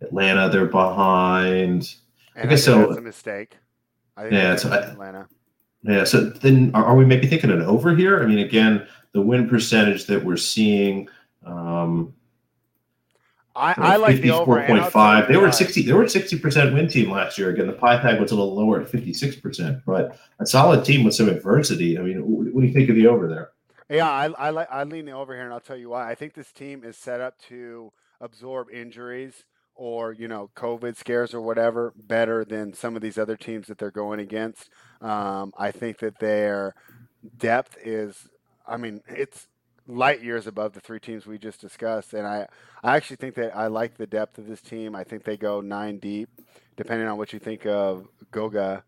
Atlanta, 0.00 0.48
they're 0.48 0.66
behind. 0.66 1.94
And 2.34 2.46
I 2.46 2.50
guess 2.50 2.62
I 2.62 2.72
so. 2.72 2.86
That's 2.86 2.98
a 2.98 3.02
mistake. 3.02 3.56
I 4.16 4.28
yeah, 4.28 4.56
so 4.56 4.70
I, 4.70 4.78
Atlanta. 4.78 5.28
Yeah, 5.82 6.04
so 6.04 6.24
then 6.24 6.72
are, 6.74 6.84
are, 6.84 6.96
we 6.96 7.04
maybe 7.04 7.26
thinking 7.28 7.50
an 7.50 7.62
over 7.62 7.94
here? 7.94 8.22
I 8.22 8.26
mean, 8.26 8.40
again, 8.40 8.86
the 9.12 9.20
win 9.20 9.48
percentage 9.48 10.06
that 10.06 10.24
we're 10.24 10.36
seeing. 10.36 11.08
Um, 11.46 12.14
I, 13.58 13.74
I 13.76 13.96
like 13.96 14.20
the 14.20 14.30
over. 14.30 14.44
Four 14.44 14.66
point 14.66 14.86
five. 14.92 15.28
They 15.28 15.36
were 15.36 15.50
sixty. 15.50 15.82
They 15.82 15.92
were 15.92 16.04
at 16.04 16.10
sixty 16.10 16.38
percent 16.38 16.72
win 16.72 16.88
team 16.88 17.10
last 17.10 17.36
year. 17.36 17.50
Again, 17.50 17.66
the 17.66 17.72
Pythag 17.72 18.20
was 18.20 18.30
a 18.30 18.36
little 18.36 18.54
lower 18.54 18.80
at 18.80 18.88
fifty 18.88 19.12
six 19.12 19.36
percent, 19.36 19.82
but 19.84 20.18
a 20.38 20.46
solid 20.46 20.84
team 20.84 21.04
with 21.04 21.14
some 21.14 21.28
adversity. 21.28 21.98
I 21.98 22.02
mean, 22.02 22.20
what 22.20 22.60
do 22.60 22.66
you 22.66 22.72
think 22.72 22.88
of 22.88 22.96
the 22.96 23.06
over 23.06 23.28
there? 23.28 23.50
Yeah, 23.90 24.08
I 24.08 24.26
I 24.26 24.50
like 24.50 24.68
I 24.70 24.84
lean 24.84 25.06
the 25.06 25.12
over 25.12 25.34
here, 25.34 25.44
and 25.44 25.52
I'll 25.52 25.60
tell 25.60 25.76
you 25.76 25.90
why. 25.90 26.08
I 26.08 26.14
think 26.14 26.34
this 26.34 26.52
team 26.52 26.84
is 26.84 26.96
set 26.96 27.20
up 27.20 27.38
to 27.48 27.92
absorb 28.20 28.70
injuries 28.70 29.44
or 29.74 30.12
you 30.12 30.28
know 30.28 30.50
COVID 30.56 30.96
scares 30.96 31.32
or 31.32 31.40
whatever 31.40 31.94
better 31.96 32.44
than 32.44 32.74
some 32.74 32.96
of 32.96 33.02
these 33.02 33.16
other 33.16 33.36
teams 33.36 33.66
that 33.68 33.78
they're 33.78 33.90
going 33.90 34.20
against. 34.20 34.68
Um, 35.00 35.52
I 35.56 35.70
think 35.70 35.98
that 35.98 36.18
their 36.18 36.74
depth 37.38 37.76
is, 37.82 38.28
I 38.66 38.76
mean, 38.76 39.00
it's 39.08 39.46
light 39.88 40.22
years 40.22 40.46
above 40.46 40.74
the 40.74 40.80
three 40.80 41.00
teams 41.00 41.26
we 41.26 41.38
just 41.38 41.60
discussed, 41.60 42.14
and 42.14 42.26
I 42.26 42.46
I 42.84 42.96
actually 42.96 43.16
think 43.16 43.34
that 43.36 43.56
I 43.56 43.66
like 43.66 43.96
the 43.96 44.06
depth 44.06 44.38
of 44.38 44.46
this 44.46 44.60
team. 44.60 44.94
I 44.94 45.02
think 45.02 45.24
they 45.24 45.36
go 45.36 45.60
nine 45.60 45.98
deep, 45.98 46.28
depending 46.76 47.08
on 47.08 47.16
what 47.16 47.32
you 47.32 47.38
think 47.38 47.66
of 47.66 48.06
Goga 48.30 48.84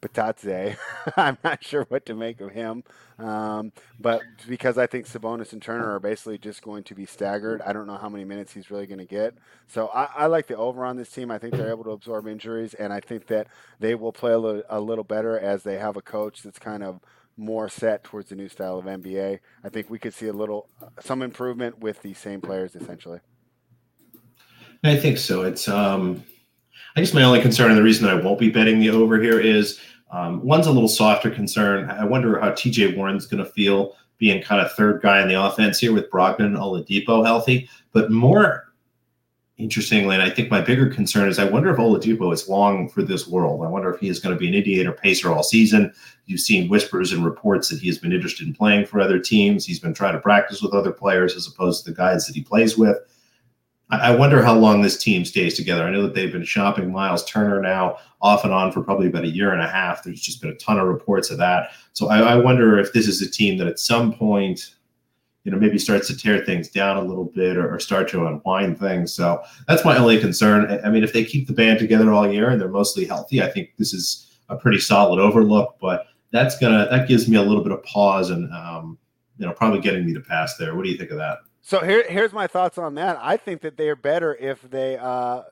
Bitadze. 0.00 0.76
I'm 1.16 1.38
not 1.42 1.64
sure 1.64 1.84
what 1.88 2.06
to 2.06 2.14
make 2.14 2.40
of 2.40 2.52
him. 2.52 2.84
Um, 3.18 3.72
but 3.98 4.22
because 4.48 4.78
I 4.78 4.86
think 4.86 5.06
Sabonis 5.06 5.52
and 5.52 5.62
Turner 5.62 5.94
are 5.94 6.00
basically 6.00 6.38
just 6.38 6.62
going 6.62 6.84
to 6.84 6.94
be 6.94 7.06
staggered, 7.06 7.62
I 7.62 7.72
don't 7.72 7.86
know 7.86 7.96
how 7.96 8.08
many 8.08 8.24
minutes 8.24 8.52
he's 8.52 8.70
really 8.70 8.86
going 8.86 8.98
to 8.98 9.06
get. 9.06 9.34
So 9.66 9.88
I, 9.88 10.08
I, 10.16 10.26
like 10.26 10.46
the 10.46 10.56
over 10.56 10.84
on 10.84 10.96
this 10.96 11.10
team. 11.10 11.30
I 11.30 11.38
think 11.38 11.54
they're 11.54 11.70
able 11.70 11.84
to 11.84 11.90
absorb 11.90 12.26
injuries, 12.26 12.74
and 12.74 12.92
I 12.92 13.00
think 13.00 13.26
that 13.28 13.48
they 13.80 13.94
will 13.94 14.12
play 14.12 14.32
a 14.32 14.38
little, 14.38 14.62
a 14.68 14.80
little 14.80 15.04
better 15.04 15.38
as 15.38 15.62
they 15.62 15.78
have 15.78 15.96
a 15.96 16.02
coach 16.02 16.42
that's 16.42 16.58
kind 16.58 16.82
of 16.82 17.00
more 17.36 17.68
set 17.68 18.04
towards 18.04 18.30
the 18.30 18.34
new 18.34 18.48
style 18.48 18.78
of 18.78 18.86
NBA. 18.86 19.38
I 19.62 19.68
think 19.68 19.90
we 19.90 19.98
could 19.98 20.14
see 20.14 20.28
a 20.28 20.32
little, 20.32 20.68
some 21.00 21.22
improvement 21.22 21.78
with 21.78 22.00
the 22.02 22.14
same 22.14 22.40
players 22.40 22.74
essentially. 22.74 23.20
I 24.84 24.96
think 24.96 25.18
so. 25.18 25.42
It's, 25.42 25.68
um, 25.68 26.22
I 26.96 27.00
guess 27.00 27.12
my 27.12 27.22
only 27.22 27.40
concern 27.40 27.70
and 27.70 27.78
the 27.78 27.82
reason 27.82 28.08
I 28.08 28.14
won't 28.14 28.38
be 28.38 28.50
betting 28.50 28.78
the 28.78 28.90
over 28.90 29.20
here 29.20 29.40
is 29.40 29.80
um, 30.10 30.44
one's 30.44 30.66
a 30.66 30.72
little 30.72 30.88
softer 30.88 31.30
concern. 31.30 31.90
I 31.90 32.04
wonder 32.04 32.40
how 32.40 32.50
TJ 32.50 32.96
Warren's 32.96 33.26
going 33.26 33.44
to 33.44 33.50
feel 33.50 33.96
being 34.18 34.42
kind 34.42 34.60
of 34.60 34.72
third 34.72 35.02
guy 35.02 35.20
in 35.20 35.28
the 35.28 35.40
offense 35.40 35.78
here 35.78 35.92
with 35.92 36.10
Brogdon 36.10 36.56
Oladipo 36.56 37.24
healthy. 37.24 37.68
But 37.92 38.10
more 38.10 38.65
interestingly, 39.58 40.14
and 40.14 40.22
I 40.22 40.30
think 40.30 40.50
my 40.50 40.60
bigger 40.60 40.88
concern 40.88 41.28
is 41.28 41.38
I 41.38 41.48
wonder 41.48 41.70
if 41.70 41.78
Oladipo 41.78 42.32
is 42.32 42.48
long 42.48 42.88
for 42.88 43.02
this 43.02 43.26
world. 43.26 43.64
I 43.64 43.68
wonder 43.68 43.92
if 43.92 44.00
he 44.00 44.08
is 44.08 44.20
going 44.20 44.34
to 44.34 44.38
be 44.38 44.48
an 44.48 44.54
Indiana 44.54 44.92
Pacer 44.92 45.32
all 45.32 45.42
season. 45.42 45.92
You've 46.26 46.40
seen 46.40 46.68
whispers 46.68 47.12
and 47.12 47.24
reports 47.24 47.68
that 47.68 47.80
he 47.80 47.86
has 47.88 47.98
been 47.98 48.12
interested 48.12 48.46
in 48.46 48.54
playing 48.54 48.86
for 48.86 49.00
other 49.00 49.18
teams. 49.18 49.64
He's 49.64 49.80
been 49.80 49.94
trying 49.94 50.14
to 50.14 50.20
practice 50.20 50.60
with 50.60 50.74
other 50.74 50.92
players 50.92 51.34
as 51.36 51.46
opposed 51.46 51.84
to 51.84 51.90
the 51.90 51.96
guys 51.96 52.26
that 52.26 52.34
he 52.34 52.42
plays 52.42 52.76
with. 52.76 52.98
I 53.88 54.16
wonder 54.16 54.42
how 54.42 54.54
long 54.56 54.82
this 54.82 55.00
team 55.00 55.24
stays 55.24 55.54
together. 55.54 55.84
I 55.84 55.90
know 55.90 56.02
that 56.02 56.12
they've 56.12 56.32
been 56.32 56.44
shopping 56.44 56.90
Miles 56.90 57.24
Turner 57.24 57.60
now 57.60 57.98
off 58.20 58.42
and 58.42 58.52
on 58.52 58.72
for 58.72 58.82
probably 58.82 59.06
about 59.06 59.22
a 59.22 59.30
year 59.30 59.52
and 59.52 59.62
a 59.62 59.68
half. 59.68 60.02
There's 60.02 60.20
just 60.20 60.40
been 60.40 60.50
a 60.50 60.56
ton 60.56 60.80
of 60.80 60.88
reports 60.88 61.30
of 61.30 61.38
that. 61.38 61.70
So 61.92 62.08
I, 62.08 62.18
I 62.18 62.34
wonder 62.34 62.80
if 62.80 62.92
this 62.92 63.06
is 63.06 63.22
a 63.22 63.30
team 63.30 63.58
that 63.58 63.68
at 63.68 63.78
some 63.78 64.12
point, 64.12 64.74
you 65.46 65.52
know, 65.52 65.58
maybe 65.58 65.78
starts 65.78 66.08
to 66.08 66.16
tear 66.16 66.44
things 66.44 66.68
down 66.68 66.96
a 66.96 67.02
little 67.02 67.26
bit 67.26 67.56
or, 67.56 67.72
or 67.72 67.78
start 67.78 68.08
to 68.08 68.26
unwind 68.26 68.80
things. 68.80 69.14
So 69.14 69.40
that's 69.68 69.84
my 69.84 69.96
only 69.96 70.18
concern. 70.18 70.80
I 70.84 70.90
mean, 70.90 71.04
if 71.04 71.12
they 71.12 71.24
keep 71.24 71.46
the 71.46 71.52
band 71.52 71.78
together 71.78 72.12
all 72.12 72.30
year 72.30 72.50
and 72.50 72.60
they're 72.60 72.68
mostly 72.68 73.04
healthy, 73.04 73.40
I 73.40 73.48
think 73.52 73.70
this 73.78 73.94
is 73.94 74.36
a 74.48 74.56
pretty 74.56 74.80
solid 74.80 75.20
overlook. 75.20 75.76
But 75.80 76.06
that's 76.32 76.58
gonna 76.58 76.88
that 76.90 77.06
gives 77.06 77.28
me 77.28 77.36
a 77.36 77.42
little 77.42 77.62
bit 77.62 77.70
of 77.70 77.80
pause 77.84 78.30
and 78.30 78.52
um, 78.52 78.98
you 79.38 79.46
know 79.46 79.52
probably 79.52 79.78
getting 79.78 80.04
me 80.04 80.12
to 80.14 80.20
pass 80.20 80.56
there. 80.56 80.74
What 80.74 80.84
do 80.84 80.90
you 80.90 80.98
think 80.98 81.12
of 81.12 81.18
that? 81.18 81.38
So 81.62 81.78
here, 81.78 82.04
here's 82.08 82.32
my 82.32 82.48
thoughts 82.48 82.76
on 82.76 82.96
that. 82.96 83.16
I 83.22 83.36
think 83.36 83.60
that 83.60 83.76
they 83.76 83.88
are 83.88 83.96
better 83.96 84.34
if 84.34 84.62
they 84.62 84.98
uh, 84.98 85.42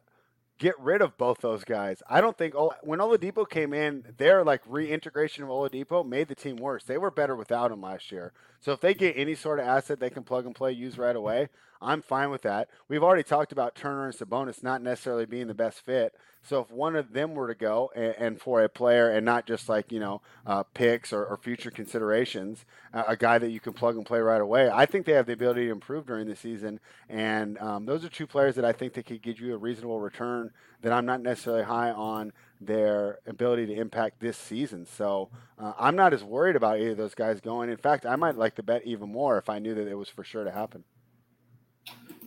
get 0.58 0.78
rid 0.78 1.02
of 1.02 1.16
both 1.18 1.38
those 1.40 1.64
guys. 1.64 2.02
I 2.08 2.20
don't 2.20 2.38
think 2.38 2.54
when 2.82 3.00
Oladipo 3.00 3.48
came 3.48 3.72
in, 3.72 4.04
their 4.18 4.44
like 4.44 4.62
reintegration 4.66 5.44
of 5.44 5.50
Oladipo 5.50 6.06
made 6.06 6.28
the 6.28 6.34
team 6.34 6.56
worse. 6.56 6.84
They 6.84 6.98
were 6.98 7.10
better 7.10 7.34
without 7.36 7.72
him 7.72 7.82
last 7.82 8.12
year. 8.12 8.32
So 8.60 8.72
if 8.72 8.80
they 8.80 8.94
get 8.94 9.16
any 9.16 9.34
sort 9.34 9.58
of 9.58 9.66
asset 9.66 10.00
they 10.00 10.10
can 10.10 10.22
plug 10.22 10.46
and 10.46 10.54
play, 10.54 10.72
use 10.72 10.96
right 10.96 11.16
away, 11.16 11.48
I'm 11.84 12.02
fine 12.02 12.30
with 12.30 12.42
that. 12.42 12.68
We've 12.88 13.02
already 13.02 13.22
talked 13.22 13.52
about 13.52 13.74
Turner 13.74 14.06
and 14.06 14.14
Sabonis 14.14 14.62
not 14.62 14.82
necessarily 14.82 15.26
being 15.26 15.46
the 15.46 15.54
best 15.54 15.84
fit. 15.84 16.14
So 16.42 16.60
if 16.60 16.70
one 16.70 16.94
of 16.94 17.12
them 17.12 17.34
were 17.34 17.48
to 17.48 17.54
go 17.54 17.90
and, 17.94 18.14
and 18.18 18.40
for 18.40 18.62
a 18.62 18.68
player 18.68 19.10
and 19.10 19.24
not 19.24 19.46
just 19.46 19.68
like, 19.68 19.90
you 19.90 20.00
know, 20.00 20.20
uh, 20.46 20.62
picks 20.62 21.12
or, 21.12 21.24
or, 21.24 21.38
future 21.38 21.70
considerations, 21.70 22.66
uh, 22.92 23.04
a 23.08 23.16
guy 23.16 23.38
that 23.38 23.50
you 23.50 23.60
can 23.60 23.72
plug 23.72 23.96
and 23.96 24.04
play 24.04 24.20
right 24.20 24.40
away, 24.40 24.68
I 24.70 24.84
think 24.84 25.06
they 25.06 25.12
have 25.12 25.24
the 25.24 25.32
ability 25.32 25.66
to 25.66 25.72
improve 25.72 26.06
during 26.06 26.28
the 26.28 26.36
season. 26.36 26.80
And 27.08 27.56
um, 27.58 27.86
those 27.86 28.04
are 28.04 28.10
two 28.10 28.26
players 28.26 28.56
that 28.56 28.64
I 28.64 28.72
think 28.72 28.92
they 28.92 29.02
could 29.02 29.22
give 29.22 29.40
you 29.40 29.54
a 29.54 29.58
reasonable 29.58 30.00
return 30.00 30.50
that 30.82 30.92
I'm 30.92 31.06
not 31.06 31.22
necessarily 31.22 31.64
high 31.64 31.92
on 31.92 32.32
their 32.60 33.20
ability 33.26 33.66
to 33.66 33.74
impact 33.74 34.20
this 34.20 34.36
season. 34.36 34.84
So 34.84 35.30
uh, 35.58 35.72
I'm 35.78 35.96
not 35.96 36.12
as 36.12 36.22
worried 36.22 36.56
about 36.56 36.78
either 36.78 36.90
of 36.90 36.98
those 36.98 37.14
guys 37.14 37.40
going. 37.40 37.70
In 37.70 37.78
fact, 37.78 38.04
I 38.04 38.16
might 38.16 38.36
like 38.36 38.54
the 38.54 38.62
bet 38.62 38.82
even 38.84 39.10
more 39.10 39.38
if 39.38 39.48
I 39.48 39.58
knew 39.58 39.74
that 39.74 39.88
it 39.88 39.94
was 39.94 40.10
for 40.10 40.24
sure 40.24 40.44
to 40.44 40.50
happen. 40.50 40.84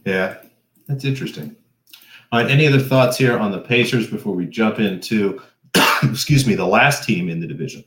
Yeah, 0.08 0.38
that's 0.88 1.03
interesting. 1.03 1.53
All 2.32 2.41
right, 2.41 2.49
any 2.49 2.66
other 2.66 2.80
thoughts 2.80 3.18
here 3.18 3.38
on 3.38 3.51
the 3.51 3.60
Pacers 3.60 4.10
before 4.10 4.34
we 4.34 4.45
jump 4.45 4.80
into, 4.80 5.41
excuse 6.03 6.47
me, 6.47 6.55
the 6.55 6.66
last 6.66 7.03
team 7.03 7.28
in 7.28 7.41
the 7.41 7.47
division? 7.47 7.84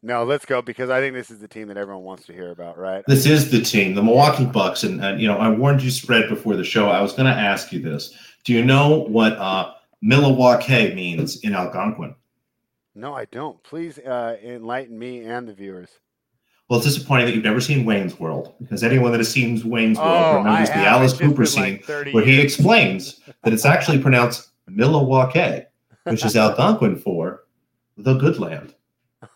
No, 0.00 0.22
let's 0.22 0.44
go 0.44 0.62
because 0.62 0.90
I 0.90 1.00
think 1.00 1.14
this 1.14 1.28
is 1.28 1.40
the 1.40 1.48
team 1.48 1.66
that 1.66 1.76
everyone 1.76 2.04
wants 2.04 2.24
to 2.26 2.32
hear 2.32 2.52
about, 2.52 2.78
right? 2.78 3.02
This 3.08 3.26
is 3.26 3.50
the 3.50 3.60
team, 3.60 3.96
the 3.96 4.02
Milwaukee 4.02 4.44
Bucks, 4.44 4.84
and, 4.84 5.02
and 5.04 5.20
you 5.20 5.26
know 5.26 5.38
I 5.38 5.48
warned 5.48 5.82
you 5.82 5.90
spread 5.90 6.28
before 6.28 6.54
the 6.54 6.62
show. 6.62 6.88
I 6.88 7.02
was 7.02 7.12
going 7.12 7.26
to 7.26 7.36
ask 7.36 7.72
you 7.72 7.80
this. 7.80 8.16
Do 8.44 8.52
you 8.52 8.64
know 8.64 9.00
what 9.08 9.32
uh, 9.32 9.72
Milwaukee 10.02 10.94
means 10.94 11.40
in 11.40 11.52
Algonquin? 11.52 12.14
No, 12.94 13.12
I 13.12 13.24
don't. 13.24 13.60
Please 13.64 13.98
uh, 13.98 14.36
enlighten 14.40 14.96
me 14.96 15.24
and 15.24 15.48
the 15.48 15.52
viewers. 15.52 15.90
Well, 16.68 16.80
it's 16.80 16.86
disappointing 16.86 17.26
that 17.26 17.34
you've 17.34 17.44
never 17.44 17.60
seen 17.60 17.84
Wayne's 17.84 18.18
World 18.18 18.54
because 18.60 18.82
anyone 18.82 19.12
that 19.12 19.18
has 19.18 19.30
seen 19.30 19.56
Wayne's 19.68 19.98
World 19.98 20.24
oh, 20.24 20.36
remembers 20.38 20.68
the 20.70 20.76
Alice 20.76 21.16
Cooper 21.16 21.46
scene 21.46 21.80
like 21.88 22.12
where 22.12 22.24
he 22.24 22.40
explains 22.40 23.20
that 23.44 23.52
it's 23.52 23.64
actually 23.64 24.00
pronounced 24.00 24.50
Milwaukee, 24.66 25.64
which 26.04 26.24
is 26.24 26.36
Algonquin 26.36 26.96
for 26.96 27.44
the 27.96 28.14
good 28.14 28.38
land. 28.38 28.74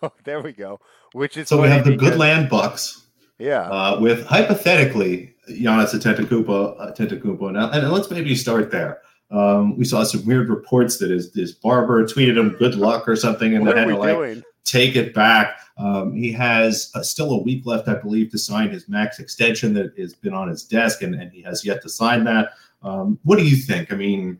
Oh, 0.03 0.12
there 0.24 0.41
we 0.41 0.53
go. 0.53 0.78
Which 1.12 1.37
is 1.37 1.49
so 1.49 1.61
we 1.61 1.68
have 1.68 1.85
the 1.85 1.97
good 1.97 2.16
land 2.16 2.49
Bucks. 2.49 3.07
Yeah. 3.39 3.62
Uh, 3.62 3.99
with 4.01 4.24
hypothetically 4.24 5.35
Giannis 5.51 5.95
Antetokounmpo, 5.95 6.97
Antetokounmpo. 6.97 7.53
Now, 7.53 7.70
and 7.70 7.91
let's 7.91 8.11
maybe 8.11 8.35
start 8.35 8.70
there. 8.70 9.01
Um, 9.31 9.76
we 9.76 9.85
saw 9.85 10.03
some 10.05 10.24
weird 10.24 10.49
reports 10.49 10.99
that 10.99 11.11
his, 11.11 11.35
his 11.35 11.53
barber 11.53 12.05
tweeted 12.05 12.39
him 12.39 12.51
good 12.59 12.74
luck 12.76 13.09
or 13.09 13.16
something, 13.16 13.55
and 13.55 13.66
then 13.66 13.76
had 13.76 13.89
to 13.89 13.97
like 13.97 14.16
doing? 14.16 14.43
Take 14.65 14.97
it 14.97 15.15
back. 15.15 15.61
Um, 15.77 16.13
he 16.15 16.31
has 16.33 16.91
uh, 16.95 17.03
still 17.03 17.33
a 17.33 17.43
week 17.43 17.65
left, 17.65 17.89
I 17.89 17.95
believe, 17.95 18.31
to 18.31 18.39
sign 18.39 18.71
his 18.71 18.89
max 18.89 19.19
extension 19.19 19.73
that 19.75 19.97
has 19.99 20.15
been 20.15 20.35
on 20.35 20.49
his 20.49 20.65
desk, 20.65 21.03
and, 21.03 21.15
and 21.15 21.33
he 21.33 21.43
has 21.43 21.65
yet 21.65 21.83
to 21.83 21.89
sign 21.89 22.25
that. 22.25 22.53
Um, 22.83 23.19
what 23.25 23.39
do 23.39 23.45
you 23.45 23.57
think? 23.57 23.93
I 23.93 23.97
mean, 23.97 24.39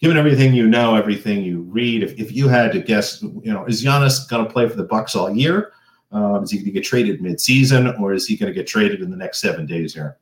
given 0.00 0.16
everything 0.16 0.54
you 0.54 0.66
know, 0.66 0.96
everything 0.96 1.42
you 1.42 1.62
read, 1.62 2.02
if, 2.02 2.18
if 2.18 2.32
you 2.32 2.48
had 2.48 2.72
to 2.72 2.80
guess, 2.80 3.22
you 3.22 3.52
know, 3.52 3.64
is 3.66 3.84
Giannis 3.84 4.28
going 4.28 4.44
to 4.44 4.52
play 4.52 4.68
for 4.68 4.76
the 4.76 4.84
Bucks 4.84 5.14
all 5.14 5.30
year? 5.30 5.72
Um, 6.10 6.42
is 6.42 6.50
he 6.50 6.58
going 6.58 6.66
to 6.66 6.70
get 6.72 6.84
traded 6.84 7.20
midseason, 7.20 7.98
or 8.00 8.12
is 8.12 8.26
he 8.26 8.36
going 8.36 8.52
to 8.52 8.54
get 8.54 8.66
traded 8.66 9.02
in 9.02 9.10
the 9.10 9.16
next 9.16 9.40
seven 9.40 9.66
days 9.66 9.94
here? 9.94 10.16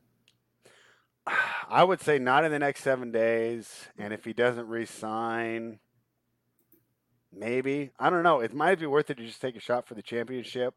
I 1.68 1.82
would 1.82 2.00
say 2.00 2.18
not 2.18 2.44
in 2.44 2.52
the 2.52 2.58
next 2.58 2.82
seven 2.82 3.10
days, 3.10 3.86
and 3.98 4.12
if 4.12 4.24
he 4.24 4.32
doesn't 4.32 4.68
resign, 4.68 5.78
maybe 7.36 7.90
I 7.98 8.10
don't 8.10 8.22
know. 8.22 8.40
It 8.40 8.54
might 8.54 8.78
be 8.78 8.86
worth 8.86 9.10
it 9.10 9.18
to 9.18 9.26
just 9.26 9.40
take 9.40 9.56
a 9.56 9.60
shot 9.60 9.86
for 9.86 9.94
the 9.94 10.02
championship 10.02 10.74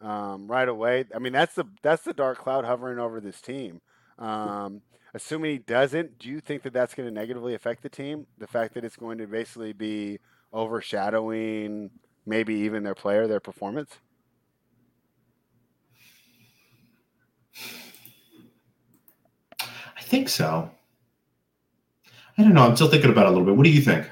um, 0.00 0.46
right 0.46 0.68
away. 0.68 1.04
I 1.14 1.18
mean, 1.18 1.32
that's 1.32 1.54
the 1.54 1.64
that's 1.82 2.04
the 2.04 2.14
dark 2.14 2.38
cloud 2.38 2.64
hovering 2.64 2.98
over 2.98 3.20
this 3.20 3.40
team. 3.40 3.80
Um, 4.18 4.82
assuming 5.14 5.50
he 5.52 5.58
doesn't, 5.58 6.18
do 6.18 6.28
you 6.28 6.40
think 6.40 6.62
that 6.62 6.72
that's 6.72 6.94
going 6.94 7.08
to 7.08 7.14
negatively 7.14 7.54
affect 7.54 7.82
the 7.82 7.88
team? 7.88 8.26
The 8.38 8.46
fact 8.46 8.74
that 8.74 8.84
it's 8.84 8.96
going 8.96 9.18
to 9.18 9.26
basically 9.26 9.72
be 9.72 10.18
overshadowing 10.52 11.90
maybe 12.26 12.54
even 12.54 12.82
their 12.82 12.94
player, 12.94 13.26
their 13.26 13.40
performance? 13.40 13.98
I 19.96 20.02
think 20.02 20.28
so. 20.28 20.70
I 22.36 22.42
don't 22.42 22.54
know. 22.54 22.62
I'm 22.62 22.76
still 22.76 22.88
thinking 22.88 23.10
about 23.10 23.26
it 23.26 23.28
a 23.28 23.30
little 23.30 23.44
bit. 23.44 23.56
What 23.56 23.64
do 23.64 23.70
you 23.70 23.80
think? 23.80 24.08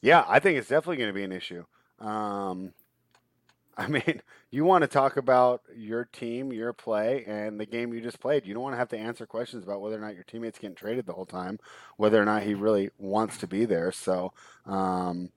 Yeah, 0.00 0.24
I 0.28 0.38
think 0.38 0.58
it's 0.58 0.68
definitely 0.68 0.96
going 0.96 1.08
to 1.08 1.14
be 1.14 1.24
an 1.24 1.32
issue. 1.32 1.64
Um, 1.98 2.72
I 3.78 3.86
mean, 3.86 4.22
you 4.50 4.64
want 4.64 4.82
to 4.82 4.88
talk 4.88 5.16
about 5.16 5.62
your 5.76 6.04
team, 6.06 6.52
your 6.52 6.72
play, 6.72 7.24
and 7.28 7.60
the 7.60 7.66
game 7.66 7.94
you 7.94 8.00
just 8.00 8.18
played. 8.18 8.44
You 8.44 8.52
don't 8.52 8.62
want 8.62 8.72
to 8.72 8.78
have 8.78 8.88
to 8.88 8.98
answer 8.98 9.24
questions 9.24 9.62
about 9.62 9.80
whether 9.80 9.96
or 9.96 10.00
not 10.00 10.14
your 10.14 10.24
teammate's 10.24 10.58
getting 10.58 10.74
traded 10.74 11.06
the 11.06 11.12
whole 11.12 11.26
time, 11.26 11.60
whether 11.96 12.20
or 12.20 12.24
not 12.24 12.42
he 12.42 12.54
really 12.54 12.90
wants 12.98 13.36
to 13.38 13.46
be 13.46 13.64
there. 13.66 13.92
So, 13.92 14.32
um, 14.66 15.30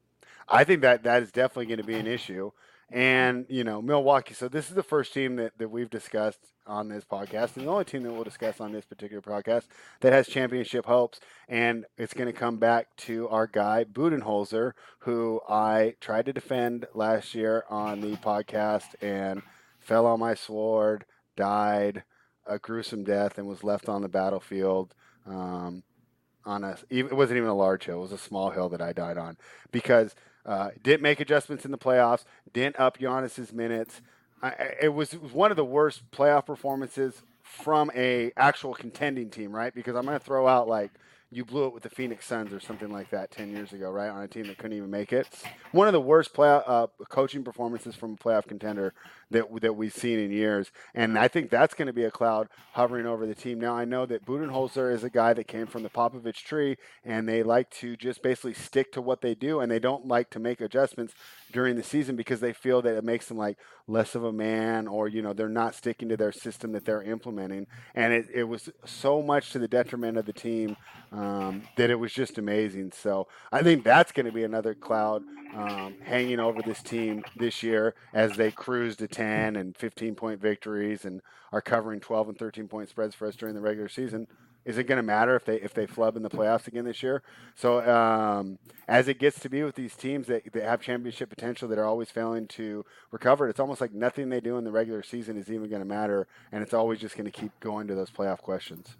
I 0.49 0.63
think 0.63 0.81
that 0.81 1.03
that 1.03 1.21
is 1.21 1.31
definitely 1.31 1.67
going 1.67 1.77
to 1.77 1.85
be 1.85 1.95
an 1.95 2.07
issue 2.07 2.51
and 2.91 3.45
you 3.49 3.63
know 3.63 3.81
Milwaukee. 3.81 4.33
So 4.33 4.47
this 4.47 4.69
is 4.69 4.75
the 4.75 4.83
first 4.83 5.13
team 5.13 5.37
that, 5.37 5.57
that 5.57 5.69
we've 5.69 5.89
discussed 5.89 6.39
on 6.67 6.89
this 6.89 7.05
podcast, 7.05 7.55
and 7.55 7.65
the 7.65 7.71
only 7.71 7.85
team 7.85 8.03
that 8.03 8.11
we'll 8.11 8.23
discuss 8.23 8.59
on 8.59 8.71
this 8.71 8.85
particular 8.85 9.21
podcast 9.21 9.63
that 10.01 10.13
has 10.13 10.27
championship 10.27 10.85
hopes. 10.85 11.19
And 11.47 11.85
it's 11.97 12.13
going 12.13 12.27
to 12.31 12.37
come 12.37 12.57
back 12.57 12.95
to 12.97 13.27
our 13.29 13.47
guy 13.47 13.85
Budenholzer, 13.85 14.73
who 14.99 15.41
I 15.49 15.95
tried 16.01 16.25
to 16.25 16.33
defend 16.33 16.87
last 16.93 17.33
year 17.33 17.63
on 17.69 18.01
the 18.01 18.17
podcast 18.17 18.95
and 19.01 19.41
fell 19.79 20.05
on 20.05 20.19
my 20.19 20.35
sword, 20.35 21.05
died 21.35 22.03
a 22.45 22.59
gruesome 22.59 23.03
death, 23.03 23.37
and 23.37 23.47
was 23.47 23.63
left 23.63 23.87
on 23.87 24.01
the 24.01 24.09
battlefield. 24.09 24.93
Um, 25.25 25.83
on 26.43 26.63
a, 26.63 26.75
it 26.89 27.15
wasn't 27.15 27.37
even 27.37 27.49
a 27.49 27.55
large 27.55 27.85
hill; 27.85 27.99
it 27.99 28.01
was 28.01 28.11
a 28.11 28.17
small 28.17 28.49
hill 28.49 28.69
that 28.69 28.81
I 28.81 28.93
died 28.93 29.17
on 29.17 29.37
because 29.71 30.15
uh, 30.45 30.69
didn't 30.83 31.01
make 31.01 31.19
adjustments 31.19 31.65
in 31.65 31.71
the 31.71 31.77
playoffs. 31.77 32.23
Didn't 32.53 32.79
up 32.79 32.97
Giannis's 32.97 33.53
minutes. 33.53 34.01
I, 34.41 34.75
it, 34.81 34.93
was, 34.93 35.13
it 35.13 35.21
was 35.21 35.31
one 35.31 35.51
of 35.51 35.57
the 35.57 35.65
worst 35.65 36.09
playoff 36.11 36.45
performances 36.45 37.21
from 37.43 37.91
a 37.95 38.31
actual 38.37 38.73
contending 38.73 39.29
team, 39.29 39.51
right? 39.51 39.73
Because 39.73 39.95
I'm 39.95 40.05
going 40.05 40.17
to 40.17 40.23
throw 40.23 40.47
out 40.47 40.67
like 40.67 40.91
you 41.31 41.45
blew 41.45 41.67
it 41.67 41.73
with 41.73 41.83
the 41.83 41.89
Phoenix 41.89 42.25
Suns 42.25 42.51
or 42.51 42.59
something 42.59 42.91
like 42.91 43.09
that 43.11 43.31
10 43.31 43.51
years 43.51 43.71
ago, 43.71 43.89
right? 43.89 44.09
On 44.09 44.21
a 44.21 44.27
team 44.27 44.47
that 44.47 44.57
couldn't 44.57 44.75
even 44.75 44.89
make 44.89 45.13
it. 45.13 45.27
One 45.71 45.87
of 45.87 45.93
the 45.93 46.01
worst 46.01 46.33
play, 46.33 46.61
uh, 46.65 46.87
coaching 47.09 47.43
performances 47.43 47.95
from 47.95 48.13
a 48.13 48.17
playoff 48.17 48.47
contender 48.47 48.93
that, 49.31 49.61
that 49.61 49.75
we've 49.75 49.93
seen 49.93 50.19
in 50.19 50.31
years. 50.31 50.71
And 50.93 51.17
I 51.17 51.27
think 51.27 51.49
that's 51.49 51.73
going 51.73 51.87
to 51.87 51.93
be 51.93 52.03
a 52.03 52.11
cloud 52.11 52.49
hovering 52.73 53.05
over 53.05 53.25
the 53.25 53.35
team. 53.35 53.59
Now, 53.59 53.75
I 53.75 53.85
know 53.85 54.05
that 54.05 54.25
Budenholzer 54.25 54.93
is 54.93 55.03
a 55.03 55.09
guy 55.09 55.33
that 55.33 55.47
came 55.47 55.67
from 55.67 55.83
the 55.83 55.89
Popovich 55.89 56.43
tree, 56.43 56.77
and 57.03 57.27
they 57.27 57.43
like 57.43 57.69
to 57.71 57.95
just 57.95 58.21
basically 58.21 58.53
stick 58.53 58.91
to 58.93 59.01
what 59.01 59.21
they 59.21 59.35
do, 59.35 59.59
and 59.59 59.71
they 59.71 59.79
don't 59.79 60.07
like 60.07 60.29
to 60.31 60.39
make 60.39 60.61
adjustments 60.61 61.13
during 61.51 61.75
the 61.75 61.83
season 61.83 62.15
because 62.15 62.39
they 62.39 62.53
feel 62.53 62.81
that 62.81 62.95
it 62.95 63.03
makes 63.03 63.27
them 63.27 63.37
like 63.37 63.57
less 63.87 64.15
of 64.15 64.23
a 64.23 64.31
man 64.31 64.87
or 64.87 65.07
you 65.07 65.21
know 65.21 65.33
they're 65.33 65.49
not 65.49 65.75
sticking 65.75 66.09
to 66.09 66.17
their 66.17 66.31
system 66.31 66.71
that 66.71 66.85
they're 66.85 67.01
implementing 67.01 67.67
and 67.95 68.13
it, 68.13 68.27
it 68.33 68.43
was 68.43 68.69
so 68.85 69.21
much 69.21 69.51
to 69.51 69.59
the 69.59 69.67
detriment 69.67 70.17
of 70.17 70.25
the 70.25 70.33
team 70.33 70.77
um, 71.11 71.63
that 71.75 71.89
it 71.89 71.95
was 71.95 72.13
just 72.13 72.37
amazing 72.37 72.91
so 72.91 73.27
i 73.51 73.61
think 73.61 73.83
that's 73.83 74.11
going 74.11 74.25
to 74.25 74.31
be 74.31 74.43
another 74.43 74.73
cloud 74.73 75.23
um, 75.55 75.95
hanging 76.03 76.39
over 76.39 76.61
this 76.61 76.81
team 76.81 77.23
this 77.35 77.61
year 77.63 77.95
as 78.13 78.35
they 78.37 78.51
cruise 78.51 78.95
to 78.97 79.07
10 79.07 79.55
and 79.55 79.75
15 79.77 80.15
point 80.15 80.41
victories 80.41 81.05
and 81.05 81.21
are 81.51 81.61
covering 81.61 81.99
12 81.99 82.29
and 82.29 82.37
13 82.37 82.67
point 82.67 82.89
spreads 82.89 83.15
for 83.15 83.27
us 83.27 83.35
during 83.35 83.55
the 83.55 83.61
regular 83.61 83.89
season 83.89 84.27
is 84.65 84.77
it 84.77 84.83
going 84.83 84.97
to 84.97 85.03
matter 85.03 85.35
if 85.35 85.45
they 85.45 85.55
if 85.55 85.73
they 85.73 85.87
flub 85.87 86.15
in 86.15 86.23
the 86.23 86.29
playoffs 86.29 86.67
again 86.67 86.85
this 86.85 87.01
year? 87.01 87.23
So 87.55 87.81
um, 87.89 88.59
as 88.87 89.07
it 89.07 89.19
gets 89.19 89.39
to 89.39 89.49
be 89.49 89.63
with 89.63 89.75
these 89.75 89.95
teams 89.95 90.27
that, 90.27 90.51
that 90.53 90.63
have 90.63 90.81
championship 90.81 91.29
potential 91.29 91.67
that 91.69 91.79
are 91.79 91.85
always 91.85 92.11
failing 92.11 92.47
to 92.49 92.85
recover, 93.11 93.49
it's 93.49 93.59
almost 93.59 93.81
like 93.81 93.93
nothing 93.93 94.29
they 94.29 94.39
do 94.39 94.57
in 94.57 94.63
the 94.63 94.71
regular 94.71 95.03
season 95.03 95.37
is 95.37 95.49
even 95.49 95.69
going 95.69 95.81
to 95.81 95.87
matter, 95.87 96.27
and 96.51 96.61
it's 96.61 96.73
always 96.73 96.99
just 96.99 97.15
going 97.15 97.25
to 97.25 97.31
keep 97.31 97.51
going 97.59 97.87
to 97.87 97.95
those 97.95 98.11
playoff 98.11 98.39
questions. 98.39 98.95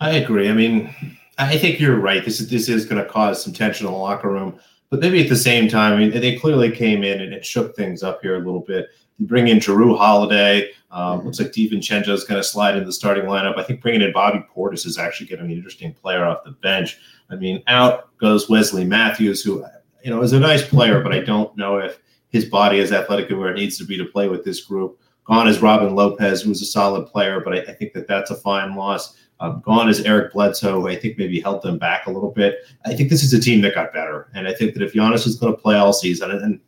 I 0.00 0.10
agree. 0.10 0.48
I 0.48 0.52
mean, 0.52 0.94
I 1.38 1.58
think 1.58 1.80
you're 1.80 1.98
right. 1.98 2.24
This 2.24 2.40
is 2.40 2.48
this 2.48 2.68
is 2.68 2.84
going 2.84 3.02
to 3.02 3.10
cause 3.10 3.42
some 3.42 3.52
tension 3.52 3.86
in 3.86 3.92
the 3.92 3.98
locker 3.98 4.30
room, 4.30 4.60
but 4.90 5.00
maybe 5.00 5.22
at 5.22 5.28
the 5.28 5.36
same 5.36 5.68
time, 5.68 5.92
I 5.92 5.96
mean, 5.96 6.10
they 6.10 6.36
clearly 6.36 6.70
came 6.70 7.02
in 7.02 7.20
and 7.20 7.32
it 7.32 7.44
shook 7.44 7.74
things 7.74 8.02
up 8.02 8.20
here 8.22 8.36
a 8.36 8.38
little 8.38 8.60
bit. 8.60 8.88
You 9.18 9.26
bring 9.26 9.48
in 9.48 9.58
Jrue 9.58 9.96
Holiday. 9.96 10.70
Um, 10.90 11.24
looks 11.24 11.40
like 11.40 11.52
DiVincenzo 11.52 12.10
is 12.10 12.24
going 12.24 12.40
to 12.40 12.46
slide 12.46 12.76
in 12.76 12.84
the 12.84 12.92
starting 12.92 13.24
lineup. 13.24 13.58
I 13.58 13.62
think 13.62 13.80
bringing 13.80 14.02
in 14.02 14.12
Bobby 14.12 14.44
Portis 14.54 14.86
is 14.86 14.98
actually 14.98 15.26
going 15.26 15.40
to 15.40 15.46
be 15.46 15.52
an 15.52 15.58
interesting 15.58 15.92
player 15.92 16.24
off 16.24 16.44
the 16.44 16.52
bench. 16.52 16.98
I 17.30 17.36
mean, 17.36 17.62
out 17.66 18.16
goes 18.18 18.48
Wesley 18.48 18.84
Matthews, 18.84 19.42
who 19.42 19.64
you 20.04 20.10
know 20.10 20.22
is 20.22 20.32
a 20.32 20.40
nice 20.40 20.66
player, 20.66 21.02
but 21.02 21.12
I 21.12 21.20
don't 21.20 21.56
know 21.56 21.78
if 21.78 21.98
his 22.28 22.44
body 22.44 22.78
is 22.78 22.92
athletic 22.92 23.30
and 23.30 23.38
where 23.40 23.50
it 23.50 23.56
needs 23.56 23.78
to 23.78 23.84
be 23.84 23.96
to 23.96 24.04
play 24.04 24.28
with 24.28 24.44
this 24.44 24.64
group. 24.64 25.00
Gone 25.24 25.48
is 25.48 25.60
Robin 25.60 25.94
Lopez, 25.94 26.42
who 26.42 26.50
was 26.50 26.62
a 26.62 26.66
solid 26.66 27.06
player, 27.08 27.40
but 27.40 27.54
I, 27.54 27.60
I 27.62 27.74
think 27.74 27.92
that 27.94 28.06
that's 28.06 28.30
a 28.30 28.36
fine 28.36 28.76
loss. 28.76 29.16
Um, 29.38 29.60
gone 29.64 29.88
is 29.88 30.00
Eric 30.00 30.32
Bledsoe, 30.32 30.86
I 30.86 30.96
think 30.96 31.18
maybe 31.18 31.40
held 31.40 31.62
them 31.62 31.78
back 31.78 32.06
a 32.06 32.10
little 32.10 32.30
bit. 32.30 32.60
I 32.86 32.94
think 32.94 33.10
this 33.10 33.22
is 33.22 33.34
a 33.34 33.40
team 33.40 33.60
that 33.62 33.74
got 33.74 33.92
better, 33.92 34.28
and 34.34 34.48
I 34.48 34.54
think 34.54 34.74
that 34.74 34.82
if 34.82 34.94
Giannis 34.94 35.26
is 35.26 35.36
going 35.36 35.54
to 35.54 35.60
play 35.60 35.76
all 35.76 35.92
season, 35.92 36.30
and, 36.30 36.40
and 36.42 36.60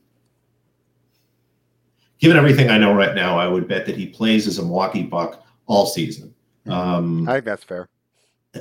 given 2.18 2.36
everything 2.36 2.68
I 2.68 2.78
know 2.78 2.92
right 2.92 3.14
now, 3.14 3.38
I 3.38 3.48
would 3.48 3.68
bet 3.68 3.86
that 3.86 3.96
he 3.96 4.06
plays 4.06 4.46
as 4.46 4.58
a 4.58 4.62
Milwaukee 4.62 5.02
Buck 5.02 5.44
all 5.66 5.86
season. 5.86 6.34
Mm-hmm. 6.66 6.72
Um, 6.72 7.28
I 7.28 7.34
think 7.34 7.46
that's 7.46 7.64
fair. 7.64 7.88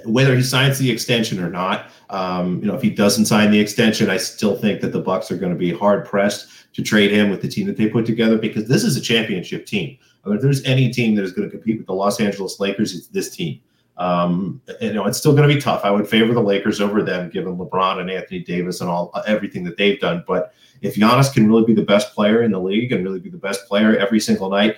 Whether 0.05 0.35
he 0.35 0.43
signs 0.43 0.77
the 0.77 0.91
extension 0.91 1.41
or 1.41 1.49
not, 1.49 1.89
um, 2.09 2.59
you 2.59 2.67
know, 2.67 2.75
if 2.75 2.81
he 2.81 2.89
doesn't 2.89 3.25
sign 3.25 3.51
the 3.51 3.59
extension, 3.59 4.09
I 4.09 4.17
still 4.17 4.55
think 4.55 4.81
that 4.81 4.91
the 4.91 4.99
Bucks 4.99 5.31
are 5.31 5.37
going 5.37 5.51
to 5.51 5.57
be 5.57 5.73
hard 5.73 6.05
pressed 6.05 6.73
to 6.73 6.83
trade 6.83 7.11
him 7.11 7.29
with 7.29 7.41
the 7.41 7.47
team 7.47 7.65
that 7.67 7.77
they 7.77 7.87
put 7.87 8.05
together 8.05 8.37
because 8.37 8.67
this 8.67 8.83
is 8.83 8.95
a 8.95 9.01
championship 9.01 9.65
team. 9.65 9.97
I 10.25 10.31
if 10.33 10.41
there's 10.41 10.63
any 10.65 10.91
team 10.91 11.15
that 11.15 11.23
is 11.23 11.31
going 11.31 11.49
to 11.49 11.51
compete 11.51 11.77
with 11.77 11.87
the 11.87 11.93
Los 11.93 12.19
Angeles 12.19 12.59
Lakers, 12.59 12.93
it's 12.93 13.07
this 13.07 13.35
team. 13.35 13.61
Um, 13.97 14.61
you 14.79 14.93
know, 14.93 15.05
it's 15.05 15.17
still 15.17 15.33
going 15.35 15.47
to 15.47 15.53
be 15.53 15.59
tough. 15.59 15.81
I 15.83 15.91
would 15.91 16.07
favor 16.07 16.33
the 16.33 16.41
Lakers 16.41 16.79
over 16.79 17.01
them, 17.01 17.29
given 17.29 17.57
LeBron 17.57 17.99
and 17.99 18.11
Anthony 18.11 18.39
Davis 18.39 18.81
and 18.81 18.89
all 18.89 19.11
everything 19.25 19.63
that 19.63 19.77
they've 19.77 19.99
done. 19.99 20.23
But 20.27 20.53
if 20.81 20.95
Giannis 20.95 21.33
can 21.33 21.47
really 21.47 21.65
be 21.65 21.73
the 21.73 21.81
best 21.81 22.13
player 22.13 22.43
in 22.43 22.51
the 22.51 22.59
league 22.59 22.91
and 22.91 23.03
really 23.03 23.19
be 23.19 23.29
the 23.29 23.37
best 23.37 23.67
player 23.67 23.97
every 23.97 24.19
single 24.19 24.49
night, 24.49 24.77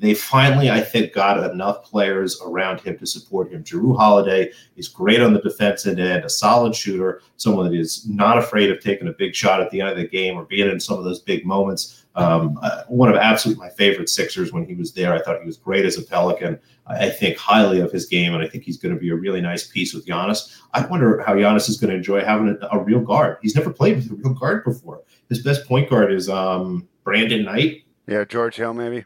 they 0.00 0.14
finally, 0.14 0.70
I 0.70 0.80
think, 0.80 1.12
got 1.12 1.52
enough 1.52 1.84
players 1.84 2.40
around 2.40 2.80
him 2.80 2.96
to 2.98 3.06
support 3.06 3.52
him. 3.52 3.62
Jrue 3.62 3.94
Holiday 3.94 4.50
is 4.76 4.88
great 4.88 5.20
on 5.20 5.34
the 5.34 5.42
defensive 5.42 5.98
end, 5.98 6.24
a 6.24 6.30
solid 6.30 6.74
shooter, 6.74 7.20
someone 7.36 7.70
that 7.70 7.78
is 7.78 8.08
not 8.08 8.38
afraid 8.38 8.70
of 8.70 8.80
taking 8.80 9.08
a 9.08 9.12
big 9.12 9.34
shot 9.34 9.60
at 9.60 9.70
the 9.70 9.82
end 9.82 9.90
of 9.90 9.98
the 9.98 10.08
game 10.08 10.36
or 10.36 10.44
being 10.44 10.70
in 10.70 10.80
some 10.80 10.96
of 10.96 11.04
those 11.04 11.20
big 11.20 11.44
moments. 11.44 11.99
Um, 12.16 12.58
uh, 12.60 12.82
one 12.88 13.08
of 13.08 13.16
absolutely 13.16 13.64
my 13.64 13.70
favorite 13.70 14.08
Sixers 14.08 14.52
when 14.52 14.66
he 14.66 14.74
was 14.74 14.92
there. 14.92 15.14
I 15.14 15.20
thought 15.20 15.38
he 15.38 15.46
was 15.46 15.56
great 15.56 15.84
as 15.84 15.96
a 15.96 16.02
Pelican. 16.02 16.58
I 16.86 17.08
think 17.08 17.36
highly 17.36 17.80
of 17.80 17.92
his 17.92 18.06
game, 18.06 18.34
and 18.34 18.42
I 18.42 18.48
think 18.48 18.64
he's 18.64 18.78
going 18.78 18.92
to 18.94 19.00
be 19.00 19.10
a 19.10 19.14
really 19.14 19.40
nice 19.40 19.66
piece 19.66 19.94
with 19.94 20.06
Giannis. 20.06 20.60
I 20.74 20.84
wonder 20.86 21.22
how 21.24 21.34
Giannis 21.34 21.68
is 21.68 21.78
going 21.78 21.90
to 21.90 21.96
enjoy 21.96 22.24
having 22.24 22.58
a, 22.60 22.68
a 22.72 22.82
real 22.82 23.00
guard. 23.00 23.38
He's 23.42 23.54
never 23.54 23.72
played 23.72 23.96
with 23.96 24.10
a 24.10 24.14
real 24.14 24.34
guard 24.34 24.64
before. 24.64 25.02
His 25.28 25.42
best 25.42 25.66
point 25.66 25.88
guard 25.88 26.12
is 26.12 26.28
um, 26.28 26.88
Brandon 27.04 27.44
Knight. 27.44 27.84
Yeah, 28.08 28.24
George 28.24 28.56
Hill, 28.56 28.74
maybe. 28.74 29.04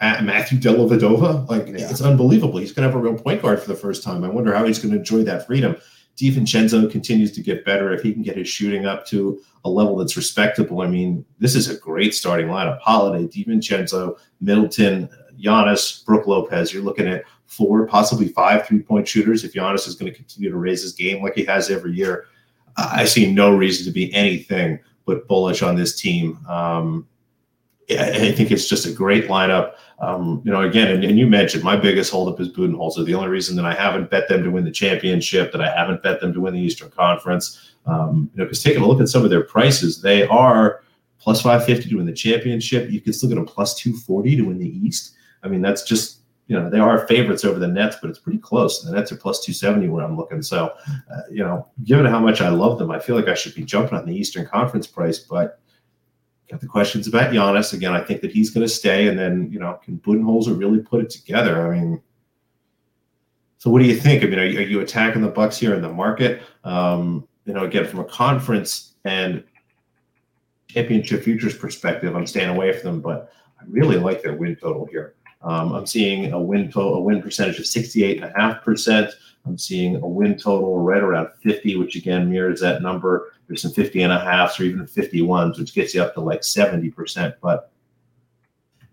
Matthew 0.00 0.58
Dellavedova. 0.58 1.48
Like 1.48 1.66
yeah. 1.66 1.90
it's 1.90 2.02
unbelievable. 2.02 2.58
He's 2.58 2.72
going 2.72 2.88
to 2.88 2.92
have 2.92 2.98
a 2.98 3.02
real 3.02 3.18
point 3.18 3.42
guard 3.42 3.60
for 3.60 3.68
the 3.68 3.76
first 3.76 4.02
time. 4.02 4.24
I 4.24 4.28
wonder 4.28 4.54
how 4.54 4.64
he's 4.64 4.78
going 4.78 4.92
to 4.92 4.98
enjoy 4.98 5.22
that 5.24 5.46
freedom. 5.46 5.76
DiVincenzo 6.16 6.90
continues 6.90 7.32
to 7.32 7.42
get 7.42 7.64
better 7.64 7.92
if 7.92 8.02
he 8.02 8.12
can 8.12 8.22
get 8.22 8.36
his 8.36 8.48
shooting 8.48 8.86
up 8.86 9.04
to 9.06 9.40
a 9.64 9.68
level 9.68 9.96
that's 9.96 10.16
respectable. 10.16 10.80
I 10.80 10.86
mean, 10.86 11.24
this 11.38 11.54
is 11.54 11.68
a 11.68 11.78
great 11.78 12.14
starting 12.14 12.46
lineup. 12.46 12.78
Holiday, 12.80 13.26
DiVincenzo, 13.26 14.18
Middleton, 14.40 15.08
Giannis, 15.38 16.04
Brook 16.04 16.26
Lopez. 16.26 16.72
You're 16.72 16.84
looking 16.84 17.08
at 17.08 17.24
four, 17.46 17.86
possibly 17.86 18.28
five 18.28 18.66
three-point 18.66 19.08
shooters 19.08 19.44
if 19.44 19.54
Giannis 19.54 19.88
is 19.88 19.96
going 19.96 20.10
to 20.10 20.16
continue 20.16 20.50
to 20.50 20.56
raise 20.56 20.82
his 20.82 20.92
game 20.92 21.22
like 21.22 21.34
he 21.34 21.44
has 21.44 21.70
every 21.70 21.92
year. 21.92 22.26
I 22.76 23.04
see 23.04 23.32
no 23.32 23.54
reason 23.54 23.84
to 23.86 23.92
be 23.92 24.12
anything 24.14 24.78
but 25.06 25.28
bullish 25.28 25.62
on 25.62 25.76
this 25.76 26.00
team. 26.00 26.38
Um, 26.48 27.06
I 27.90 28.32
think 28.32 28.50
it's 28.50 28.68
just 28.68 28.86
a 28.86 28.92
great 28.92 29.28
lineup. 29.28 29.74
Um, 29.98 30.42
you 30.44 30.50
know, 30.50 30.62
again, 30.62 30.90
and, 30.90 31.04
and, 31.04 31.18
you 31.18 31.26
mentioned 31.26 31.62
my 31.62 31.76
biggest 31.76 32.10
holdup 32.10 32.40
is 32.40 32.48
Budenholzer. 32.48 33.04
The 33.04 33.14
only 33.14 33.28
reason 33.28 33.54
that 33.56 33.64
I 33.64 33.74
haven't 33.74 34.10
bet 34.10 34.28
them 34.28 34.42
to 34.42 34.50
win 34.50 34.64
the 34.64 34.70
championship, 34.70 35.52
that 35.52 35.60
I 35.60 35.70
haven't 35.70 36.02
bet 36.02 36.20
them 36.20 36.32
to 36.32 36.40
win 36.40 36.54
the 36.54 36.60
Eastern 36.60 36.90
Conference, 36.90 37.74
um, 37.86 38.28
you 38.34 38.38
know, 38.38 38.44
because 38.44 38.62
taking 38.62 38.82
a 38.82 38.86
look 38.86 39.00
at 39.00 39.08
some 39.08 39.22
of 39.22 39.30
their 39.30 39.44
prices, 39.44 40.02
they 40.02 40.26
are 40.26 40.82
plus 41.18 41.40
550 41.42 41.90
to 41.90 41.96
win 41.96 42.06
the 42.06 42.12
championship. 42.12 42.90
You 42.90 43.00
can 43.00 43.12
still 43.12 43.28
get 43.28 43.36
them 43.36 43.46
plus 43.46 43.78
240 43.78 44.36
to 44.36 44.42
win 44.42 44.58
the 44.58 44.68
East. 44.68 45.14
I 45.42 45.48
mean, 45.48 45.62
that's 45.62 45.84
just, 45.84 46.20
you 46.48 46.58
know, 46.58 46.68
they 46.68 46.80
are 46.80 47.06
favorites 47.06 47.44
over 47.44 47.58
the 47.58 47.68
Nets, 47.68 47.96
but 48.00 48.10
it's 48.10 48.18
pretty 48.18 48.40
close. 48.40 48.82
The 48.82 48.92
Nets 48.92 49.12
are 49.12 49.16
plus 49.16 49.44
270 49.44 49.88
where 49.88 50.04
I'm 50.04 50.16
looking. 50.16 50.42
So, 50.42 50.74
uh, 50.88 51.20
you 51.30 51.44
know, 51.44 51.68
given 51.84 52.04
how 52.04 52.18
much 52.18 52.40
I 52.40 52.48
love 52.48 52.78
them, 52.78 52.90
I 52.90 52.98
feel 52.98 53.14
like 53.14 53.28
I 53.28 53.34
should 53.34 53.54
be 53.54 53.64
jumping 53.64 53.96
on 53.96 54.06
the 54.06 54.14
Eastern 54.14 54.44
Conference 54.46 54.86
price, 54.86 55.18
but 55.18 55.60
got 56.54 56.60
the 56.60 56.68
questions 56.68 57.08
about 57.08 57.32
Giannis. 57.32 57.72
Again, 57.72 57.92
I 57.92 58.00
think 58.00 58.20
that 58.20 58.30
he's 58.30 58.50
going 58.50 58.64
to 58.64 58.72
stay. 58.72 59.08
And 59.08 59.18
then, 59.18 59.50
you 59.50 59.58
know, 59.58 59.80
can 59.84 59.98
Budenholzer 59.98 60.56
really 60.56 60.78
put 60.78 61.02
it 61.02 61.10
together? 61.10 61.66
I 61.66 61.76
mean, 61.76 62.00
so 63.58 63.70
what 63.70 63.82
do 63.82 63.88
you 63.88 63.96
think? 63.96 64.22
I 64.22 64.26
mean, 64.26 64.38
are 64.38 64.44
you, 64.44 64.58
are 64.60 64.62
you 64.62 64.80
attacking 64.80 65.22
the 65.22 65.28
Bucks 65.28 65.58
here 65.58 65.74
in 65.74 65.82
the 65.82 65.92
market? 65.92 66.42
Um, 66.62 67.26
you 67.44 67.54
know, 67.54 67.64
again, 67.64 67.88
from 67.88 67.98
a 67.98 68.04
conference 68.04 68.94
and 69.04 69.42
championship 70.68 71.24
futures 71.24 71.56
perspective, 71.56 72.14
I'm 72.14 72.26
staying 72.26 72.50
away 72.50 72.72
from 72.72 72.92
them, 72.92 73.00
but 73.00 73.32
I 73.60 73.64
really 73.68 73.96
like 73.96 74.22
their 74.22 74.34
win 74.34 74.54
total 74.54 74.86
here. 74.86 75.16
Um, 75.42 75.72
I'm 75.72 75.86
seeing 75.86 76.32
a 76.32 76.40
win 76.40 76.70
total, 76.70 76.94
a 76.94 77.00
win 77.00 77.20
percentage 77.20 77.58
of 77.58 77.64
68.5%. 77.64 79.10
I'm 79.46 79.58
seeing 79.58 79.96
a 79.96 80.06
win 80.06 80.38
total 80.38 80.78
right 80.80 81.02
around 81.02 81.28
50, 81.42 81.76
which 81.76 81.96
again 81.96 82.30
mirrors 82.30 82.60
that 82.60 82.82
number. 82.82 83.32
There's 83.46 83.62
some 83.62 83.72
50 83.72 84.02
and 84.02 84.12
a 84.12 84.18
halfs 84.18 84.58
or 84.58 84.64
even 84.64 84.86
51s, 84.86 85.58
which 85.58 85.74
gets 85.74 85.94
you 85.94 86.02
up 86.02 86.14
to 86.14 86.20
like 86.20 86.40
70%. 86.40 87.34
But 87.42 87.70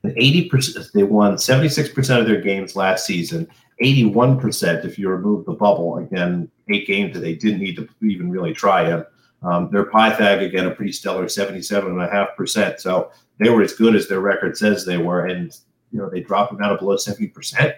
80%, 0.04 0.92
they 0.92 1.04
won 1.04 1.36
76% 1.36 2.20
of 2.20 2.26
their 2.26 2.42
games 2.42 2.76
last 2.76 3.06
season. 3.06 3.48
81% 3.82 4.86
if 4.86 5.00
you 5.00 5.10
remove 5.10 5.46
the 5.46 5.54
bubble. 5.54 5.98
Again, 5.98 6.50
eight 6.70 6.86
games 6.86 7.14
that 7.14 7.22
they 7.22 7.36
didn't 7.36 7.60
need 7.60 7.76
to 7.78 7.88
even 8.06 8.30
really 8.30 8.54
try 8.54 8.94
in. 8.94 9.06
Um, 9.44 9.70
their 9.72 9.86
Pythag, 9.86 10.46
again, 10.46 10.68
a 10.68 10.72
pretty 10.72 10.92
stellar 10.92 11.26
77.5%. 11.26 12.80
So 12.80 13.12
they 13.40 13.50
were 13.50 13.64
as 13.64 13.74
good 13.74 13.96
as 13.96 14.08
their 14.08 14.20
record 14.20 14.58
says 14.58 14.86
they 14.86 14.98
were. 14.98 15.26
And, 15.26 15.52
you 15.92 16.00
know, 16.00 16.10
they 16.10 16.20
dropped 16.20 16.52
them 16.52 16.62
down 16.62 16.72
to 16.72 16.78
below 16.78 16.96
70% 16.96 17.74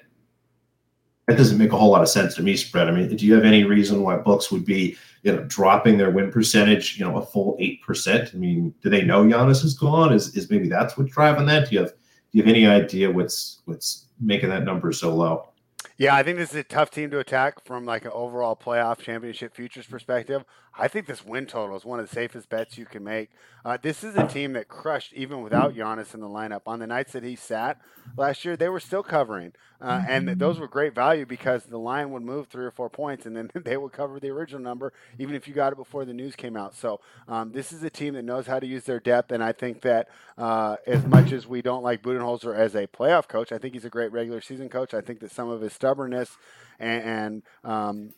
that 1.28 1.38
doesn't 1.38 1.57
make 1.57 1.71
a 1.71 1.78
whole 1.78 1.91
lot 1.91 2.01
of 2.01 2.09
sense 2.09 2.36
to 2.36 2.43
me, 2.43 2.55
spread. 2.57 2.88
I 2.88 2.91
mean, 2.91 3.15
do 3.15 3.26
you 3.26 3.34
have 3.34 3.45
any 3.45 3.63
reason 3.63 4.01
why 4.01 4.17
books 4.17 4.51
would 4.51 4.65
be, 4.65 4.97
you 5.24 5.32
know, 5.32 5.43
dropping 5.45 5.97
their 5.97 6.11
win 6.11 6.32
percentage, 6.32 6.97
you 6.97 7.05
know, 7.05 7.17
a 7.17 7.26
full 7.26 7.55
eight 7.59 7.82
percent? 7.82 8.32
I 8.34 8.38
mean, 8.38 8.74
do 8.82 8.89
they 8.89 9.03
know 9.03 9.24
Giannis 9.24 9.63
is 9.63 9.74
gone? 9.74 10.13
Is 10.13 10.36
is 10.36 10.49
maybe 10.49 10.67
that's 10.67 10.97
what's 10.97 11.13
driving 11.13 11.45
that? 11.45 11.69
Do 11.69 11.76
you 11.76 11.82
have 11.82 11.91
do 11.91 12.39
you 12.39 12.43
have 12.43 12.49
any 12.49 12.67
idea 12.67 13.09
what's 13.09 13.61
what's 13.65 14.07
making 14.19 14.49
that 14.49 14.65
number 14.65 14.91
so 14.91 15.15
low? 15.15 15.49
Yeah, 15.97 16.15
I 16.15 16.24
think 16.24 16.38
this 16.38 16.49
is 16.49 16.55
a 16.55 16.63
tough 16.63 16.89
team 16.89 17.11
to 17.11 17.19
attack 17.19 17.63
from 17.65 17.86
like 17.86 18.05
an 18.05 18.11
overall 18.13 18.55
playoff 18.55 18.99
championship 18.99 19.55
futures 19.55 19.86
perspective. 19.86 20.43
I 20.76 20.88
think 20.88 21.05
this 21.05 21.24
win 21.24 21.45
total 21.45 21.76
is 21.76 21.86
one 21.86 21.99
of 21.99 22.09
the 22.09 22.13
safest 22.13 22.49
bets 22.49 22.78
you 22.78 22.86
can 22.86 23.03
make. 23.03 23.30
Uh, 23.63 23.78
this 23.82 24.03
is 24.03 24.15
a 24.15 24.28
team 24.28 24.53
that 24.53 24.67
crushed 24.67 25.13
even 25.13 25.41
without 25.43 25.76
Giannis 25.76 26.13
in 26.15 26.19
the 26.19 26.28
lineup. 26.28 26.61
On 26.65 26.80
the 26.80 26.88
nights 26.88 27.13
that 27.13 27.24
he 27.24 27.36
sat 27.36 27.80
last 28.17 28.43
year, 28.43 28.57
they 28.57 28.69
were 28.69 28.80
still 28.80 29.03
covering, 29.03 29.53
uh, 29.80 30.03
and 30.07 30.28
those 30.39 30.59
were 30.59 30.67
great 30.67 30.95
value 30.95 31.26
because 31.28 31.65
the 31.65 31.78
line 31.78 32.09
would 32.11 32.24
move 32.24 32.47
three 32.47 32.65
or 32.65 32.71
four 32.71 32.89
points, 32.89 33.26
and 33.26 33.38
then 33.38 33.51
they 33.63 33.78
would 33.78 33.91
cover 33.91 34.19
the 34.19 34.30
original 34.30 34.61
number, 34.61 34.93
even 35.19 35.36
if 35.36 35.47
you 35.47 35.53
got 35.53 35.71
it 35.71 35.76
before 35.76 36.05
the 36.05 36.13
news 36.13 36.36
came 36.36 36.57
out. 36.57 36.74
So 36.76 36.99
um, 37.28 37.51
this 37.51 37.71
is 37.71 37.84
a 37.84 37.89
team 37.89 38.15
that 38.15 38.26
knows 38.26 38.47
how 38.47 38.59
to 38.59 38.65
use 38.65 38.84
their 38.84 38.99
depth, 38.99 39.32
and 39.32 39.43
I 39.43 39.51
think 39.51 39.82
that 39.82 40.09
uh, 40.39 40.78
as 40.88 41.05
much 41.05 41.32
as 41.32 41.45
we 41.45 41.61
don't 41.61 41.84
like 41.84 42.01
Budenholzer 42.01 42.55
as 42.55 42.74
a 42.74 42.88
playoff 42.88 43.28
coach, 43.28 43.51
I 43.51 43.59
think 43.59 43.76
he's 43.76 43.86
a 43.86 43.89
great 43.89 44.11
regular 44.11 44.41
season 44.41 44.69
coach. 44.69 44.95
I 44.95 45.01
think 45.01 45.19
that 45.19 45.32
some 45.32 45.49
of 45.49 45.61
his 45.61 45.74
stubbornness 45.74 46.36
and, 46.80 47.03
and 47.03 47.43
um, 47.63 48.13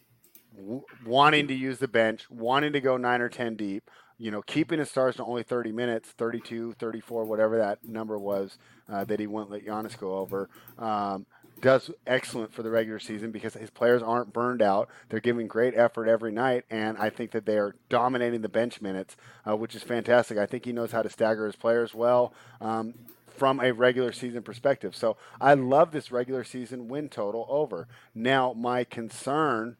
wanting 1.06 1.47
to 1.47 1.53
use 1.53 1.80
the 1.80 1.88
bench, 1.88 2.30
wanting 2.30 2.74
to 2.74 2.82
go 2.82 2.97
nine 2.97 3.22
or 3.22 3.30
10 3.30 3.56
deep, 3.56 3.89
you 4.18 4.32
know, 4.32 4.41
keeping 4.41 4.80
his 4.80 4.89
stars 4.89 5.18
to 5.18 5.24
only 5.24 5.43
30 5.43 5.72
minutes, 5.72 6.10
32, 6.10 6.74
34, 6.74 7.26
whatever 7.26 7.58
that 7.58 7.84
number 7.84 8.18
was 8.18 8.58
uh, 8.89 9.03
that 9.06 9.20
he 9.20 9.28
wouldn't 9.28 9.51
let 9.51 9.66
Giannis 9.66 9.97
go 9.97 10.16
over. 10.16 10.49
Um, 10.78 11.26
does 11.62 11.89
excellent 12.06 12.53
for 12.53 12.64
the 12.64 12.70
regular 12.70 12.99
season 12.99 13.32
because 13.32 13.53
his 13.53 13.70
players 13.70 14.03
aren't 14.03 14.34
burned 14.34 14.62
out. 14.62 14.89
They're 15.10 15.20
giving 15.20 15.47
great 15.47 15.74
effort 15.76 16.08
every 16.08 16.32
night, 16.32 16.66
and 16.70 16.97
I 16.97 17.10
think 17.10 17.32
that 17.32 17.45
they 17.45 17.58
are 17.58 17.76
dominating 17.89 18.41
the 18.41 18.49
bench 18.49 18.82
minutes, 18.82 19.16
uh, 19.47 19.56
which 19.56 19.74
is 19.74 19.82
fantastic. 19.82 20.38
I 20.38 20.45
think 20.45 20.66
he 20.66 20.74
knows 20.74 20.91
how 20.91 21.01
to 21.01 21.10
stagger 21.10 21.45
his 21.45 21.56
players 21.56 21.93
well. 21.93 22.34
Um, 22.62 22.93
from 23.36 23.60
a 23.60 23.74
regular 23.74 24.14
season 24.14 24.41
perspective. 24.43 24.95
So 24.95 25.18
I 25.41 25.56
love 25.56 25.91
this 25.91 26.10
regular 26.10 26.45
season 26.45 26.88
win 26.88 27.10
total 27.10 27.45
over. 27.49 27.86
Now, 28.14 28.53
my 28.53 28.86
concern 28.86 29.76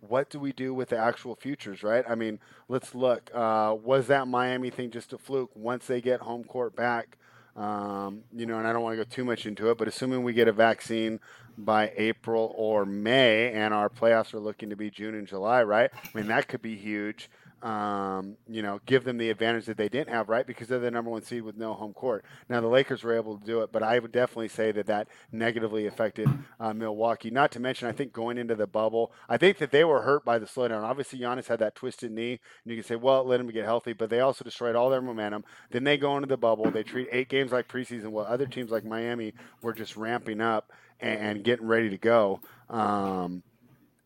what 0.00 0.30
do 0.30 0.38
we 0.38 0.52
do 0.52 0.72
with 0.72 0.90
the 0.90 0.98
actual 0.98 1.34
futures, 1.34 1.82
right? 1.82 2.04
I 2.08 2.14
mean, 2.14 2.38
let's 2.68 2.94
look. 2.94 3.30
Uh, 3.34 3.76
was 3.82 4.06
that 4.08 4.28
Miami 4.28 4.70
thing 4.70 4.90
just 4.90 5.12
a 5.12 5.18
fluke? 5.18 5.50
Once 5.54 5.86
they 5.86 6.00
get 6.00 6.20
home 6.20 6.44
court 6.44 6.74
back, 6.74 7.18
um, 7.56 8.22
you 8.34 8.46
know, 8.46 8.58
and 8.58 8.66
I 8.66 8.72
don't 8.72 8.82
want 8.82 8.98
to 8.98 9.04
go 9.04 9.08
too 9.08 9.24
much 9.24 9.44
into 9.46 9.70
it, 9.70 9.78
but 9.78 9.88
assuming 9.88 10.22
we 10.22 10.32
get 10.32 10.48
a 10.48 10.52
vaccine 10.52 11.20
by 11.58 11.92
April 11.96 12.54
or 12.56 12.86
May, 12.86 13.52
and 13.52 13.74
our 13.74 13.88
playoffs 13.88 14.32
are 14.32 14.40
looking 14.40 14.70
to 14.70 14.76
be 14.76 14.90
June 14.90 15.14
and 15.14 15.26
July, 15.26 15.62
right? 15.62 15.90
I 15.92 16.08
mean, 16.16 16.28
that 16.28 16.48
could 16.48 16.62
be 16.62 16.76
huge 16.76 17.28
um, 17.62 18.36
you 18.48 18.62
know, 18.62 18.80
give 18.86 19.04
them 19.04 19.18
the 19.18 19.30
advantage 19.30 19.66
that 19.66 19.76
they 19.76 19.88
didn't 19.88 20.08
have, 20.08 20.28
right? 20.28 20.46
Because 20.46 20.68
they're 20.68 20.78
the 20.78 20.90
number 20.90 21.10
one 21.10 21.22
seed 21.22 21.42
with 21.42 21.56
no 21.56 21.74
home 21.74 21.92
court. 21.92 22.24
Now 22.48 22.60
the 22.60 22.68
Lakers 22.68 23.04
were 23.04 23.14
able 23.14 23.38
to 23.38 23.44
do 23.44 23.60
it, 23.60 23.70
but 23.70 23.82
I 23.82 23.98
would 23.98 24.12
definitely 24.12 24.48
say 24.48 24.72
that 24.72 24.86
that 24.86 25.08
negatively 25.30 25.86
affected 25.86 26.28
uh, 26.58 26.72
Milwaukee. 26.72 27.30
Not 27.30 27.52
to 27.52 27.60
mention, 27.60 27.88
I 27.88 27.92
think 27.92 28.12
going 28.12 28.38
into 28.38 28.54
the 28.54 28.66
bubble, 28.66 29.12
I 29.28 29.36
think 29.36 29.58
that 29.58 29.70
they 29.70 29.84
were 29.84 30.02
hurt 30.02 30.24
by 30.24 30.38
the 30.38 30.46
slowdown. 30.46 30.82
Obviously, 30.82 31.18
Giannis 31.18 31.48
had 31.48 31.58
that 31.58 31.74
twisted 31.74 32.10
knee, 32.12 32.40
and 32.64 32.70
you 32.70 32.76
can 32.76 32.84
say, 32.84 32.96
well, 32.96 33.24
let 33.24 33.40
him 33.40 33.48
get 33.48 33.64
healthy, 33.64 33.92
but 33.92 34.10
they 34.10 34.20
also 34.20 34.44
destroyed 34.44 34.76
all 34.76 34.90
their 34.90 35.02
momentum. 35.02 35.44
Then 35.70 35.84
they 35.84 35.98
go 35.98 36.16
into 36.16 36.28
the 36.28 36.36
bubble. 36.36 36.70
They 36.70 36.82
treat 36.82 37.08
eight 37.12 37.28
games 37.28 37.52
like 37.52 37.68
preseason, 37.68 38.08
while 38.08 38.26
other 38.26 38.46
teams 38.46 38.70
like 38.70 38.84
Miami 38.84 39.34
were 39.62 39.72
just 39.72 39.96
ramping 39.96 40.40
up 40.40 40.72
and, 41.00 41.44
getting 41.44 41.66
ready 41.66 41.90
to 41.90 41.98
go. 41.98 42.40
Um, 42.68 43.42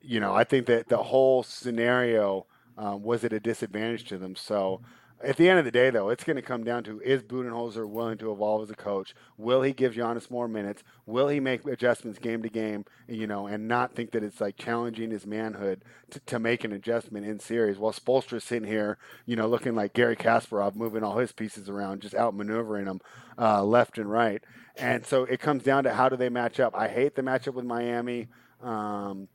you 0.01 0.21
know, 0.21 0.35
I 0.35 0.45
think 0.45 0.67
that 0.67 0.89
the 0.89 1.03
whole 1.03 1.43
scenario 1.43 2.47
um, 2.77 3.03
was 3.03 3.25
it 3.25 3.33
a 3.33 3.41
disadvantage 3.41 4.05
to 4.05 4.19
them? 4.19 4.37
So 4.37 4.81
at 5.25 5.37
the 5.37 5.49
end 5.49 5.59
of 5.59 5.65
the 5.65 5.71
day, 5.71 5.91
though, 5.91 6.11
it's 6.11 6.25
going 6.25 6.37
to 6.37 6.43
come 6.43 6.65
down 6.65 6.85
to 6.85 7.01
is 7.01 7.23
Budenholzer 7.23 7.89
willing 7.89 8.19
to 8.19 8.31
evolve 8.31 8.63
as 8.63 8.71
a 8.71 8.75
coach? 8.75 9.15
Will 9.39 9.63
he 9.63 9.73
give 9.73 9.95
Giannis 9.95 10.31
more 10.31 10.49
minutes? 10.49 10.83
Will 11.07 11.29
he 11.29 11.41
make 11.41 11.65
adjustments 11.67 12.19
game 12.19 12.43
to 12.43 12.49
game, 12.49 12.85
you 13.09 13.27
know, 13.27 13.47
and 13.47 13.67
not 13.67 13.95
think 13.95 14.11
that 14.11 14.23
it's 14.23 14.41
like 14.41 14.57
challenging 14.57 15.11
his 15.11 15.27
manhood 15.27 15.83
to, 16.11 16.21
to 16.21 16.39
make 16.39 16.65
an 16.65 16.73
adjustment 16.73 17.27
in 17.27 17.39
series? 17.39 17.79
While 17.79 17.93
Spoelstra's 17.93 18.45
sitting 18.45 18.69
here, 18.69 18.99
you 19.25 19.37
know, 19.37 19.47
looking 19.47 19.75
like 19.75 19.95
Garry 19.95 20.17
Kasparov, 20.17 20.75
moving 20.75 21.03
all 21.03 21.19
his 21.19 21.33
pieces 21.33 21.69
around, 21.69 22.03
just 22.03 22.15
outmaneuvering 22.15 22.85
them 22.85 23.01
uh, 23.39 23.65
left 23.65 23.99
and 23.99 24.11
right. 24.11 24.43
And 24.77 25.07
so 25.07 25.25
it 25.25 25.41
comes 25.41 25.63
down 25.63 25.85
to 25.85 25.95
how 25.95 26.09
do 26.09 26.17
they 26.17 26.29
match 26.29 26.61
up? 26.61 26.75
I 26.75 26.89
hate 26.89 27.15
the 27.15 27.23
matchup 27.23 27.55
with 27.55 27.65
Miami. 27.65 28.29
Um, 28.63 29.29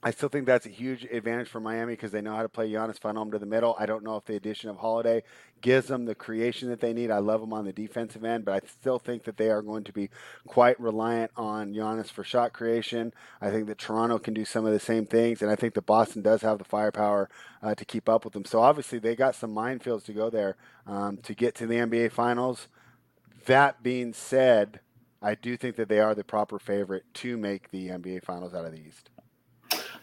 I 0.00 0.12
still 0.12 0.28
think 0.28 0.46
that's 0.46 0.64
a 0.64 0.70
huge 0.70 1.02
advantage 1.04 1.48
for 1.48 1.58
Miami 1.58 1.94
because 1.94 2.12
they 2.12 2.20
know 2.20 2.36
how 2.36 2.42
to 2.42 2.48
play 2.48 2.70
Giannis 2.70 3.00
funnel 3.00 3.24
him 3.24 3.32
to 3.32 3.38
the 3.40 3.46
middle. 3.46 3.74
I 3.80 3.86
don't 3.86 4.04
know 4.04 4.16
if 4.16 4.26
the 4.26 4.36
addition 4.36 4.70
of 4.70 4.76
Holiday 4.76 5.24
gives 5.60 5.88
them 5.88 6.04
the 6.04 6.14
creation 6.14 6.68
that 6.68 6.78
they 6.78 6.92
need. 6.92 7.10
I 7.10 7.18
love 7.18 7.40
them 7.40 7.52
on 7.52 7.64
the 7.64 7.72
defensive 7.72 8.24
end, 8.24 8.44
but 8.44 8.62
I 8.62 8.66
still 8.68 9.00
think 9.00 9.24
that 9.24 9.38
they 9.38 9.50
are 9.50 9.60
going 9.60 9.82
to 9.82 9.92
be 9.92 10.08
quite 10.46 10.78
reliant 10.78 11.32
on 11.36 11.74
Giannis 11.74 12.12
for 12.12 12.22
shot 12.22 12.52
creation. 12.52 13.12
I 13.40 13.50
think 13.50 13.66
that 13.66 13.78
Toronto 13.78 14.20
can 14.20 14.34
do 14.34 14.44
some 14.44 14.64
of 14.64 14.72
the 14.72 14.78
same 14.78 15.04
things, 15.04 15.42
and 15.42 15.50
I 15.50 15.56
think 15.56 15.74
that 15.74 15.86
Boston 15.86 16.22
does 16.22 16.42
have 16.42 16.58
the 16.58 16.64
firepower 16.64 17.28
uh, 17.60 17.74
to 17.74 17.84
keep 17.84 18.08
up 18.08 18.24
with 18.24 18.34
them. 18.34 18.44
So 18.44 18.60
obviously 18.60 19.00
they 19.00 19.16
got 19.16 19.34
some 19.34 19.52
minefields 19.52 20.04
to 20.04 20.12
go 20.12 20.30
there 20.30 20.56
um, 20.86 21.16
to 21.18 21.34
get 21.34 21.56
to 21.56 21.66
the 21.66 21.74
NBA 21.74 22.12
Finals. 22.12 22.68
That 23.46 23.82
being 23.82 24.12
said, 24.12 24.78
I 25.20 25.34
do 25.34 25.56
think 25.56 25.74
that 25.74 25.88
they 25.88 25.98
are 25.98 26.14
the 26.14 26.22
proper 26.22 26.60
favorite 26.60 27.02
to 27.14 27.36
make 27.36 27.72
the 27.72 27.88
NBA 27.88 28.24
Finals 28.24 28.54
out 28.54 28.64
of 28.64 28.70
the 28.70 28.78
East. 28.78 29.10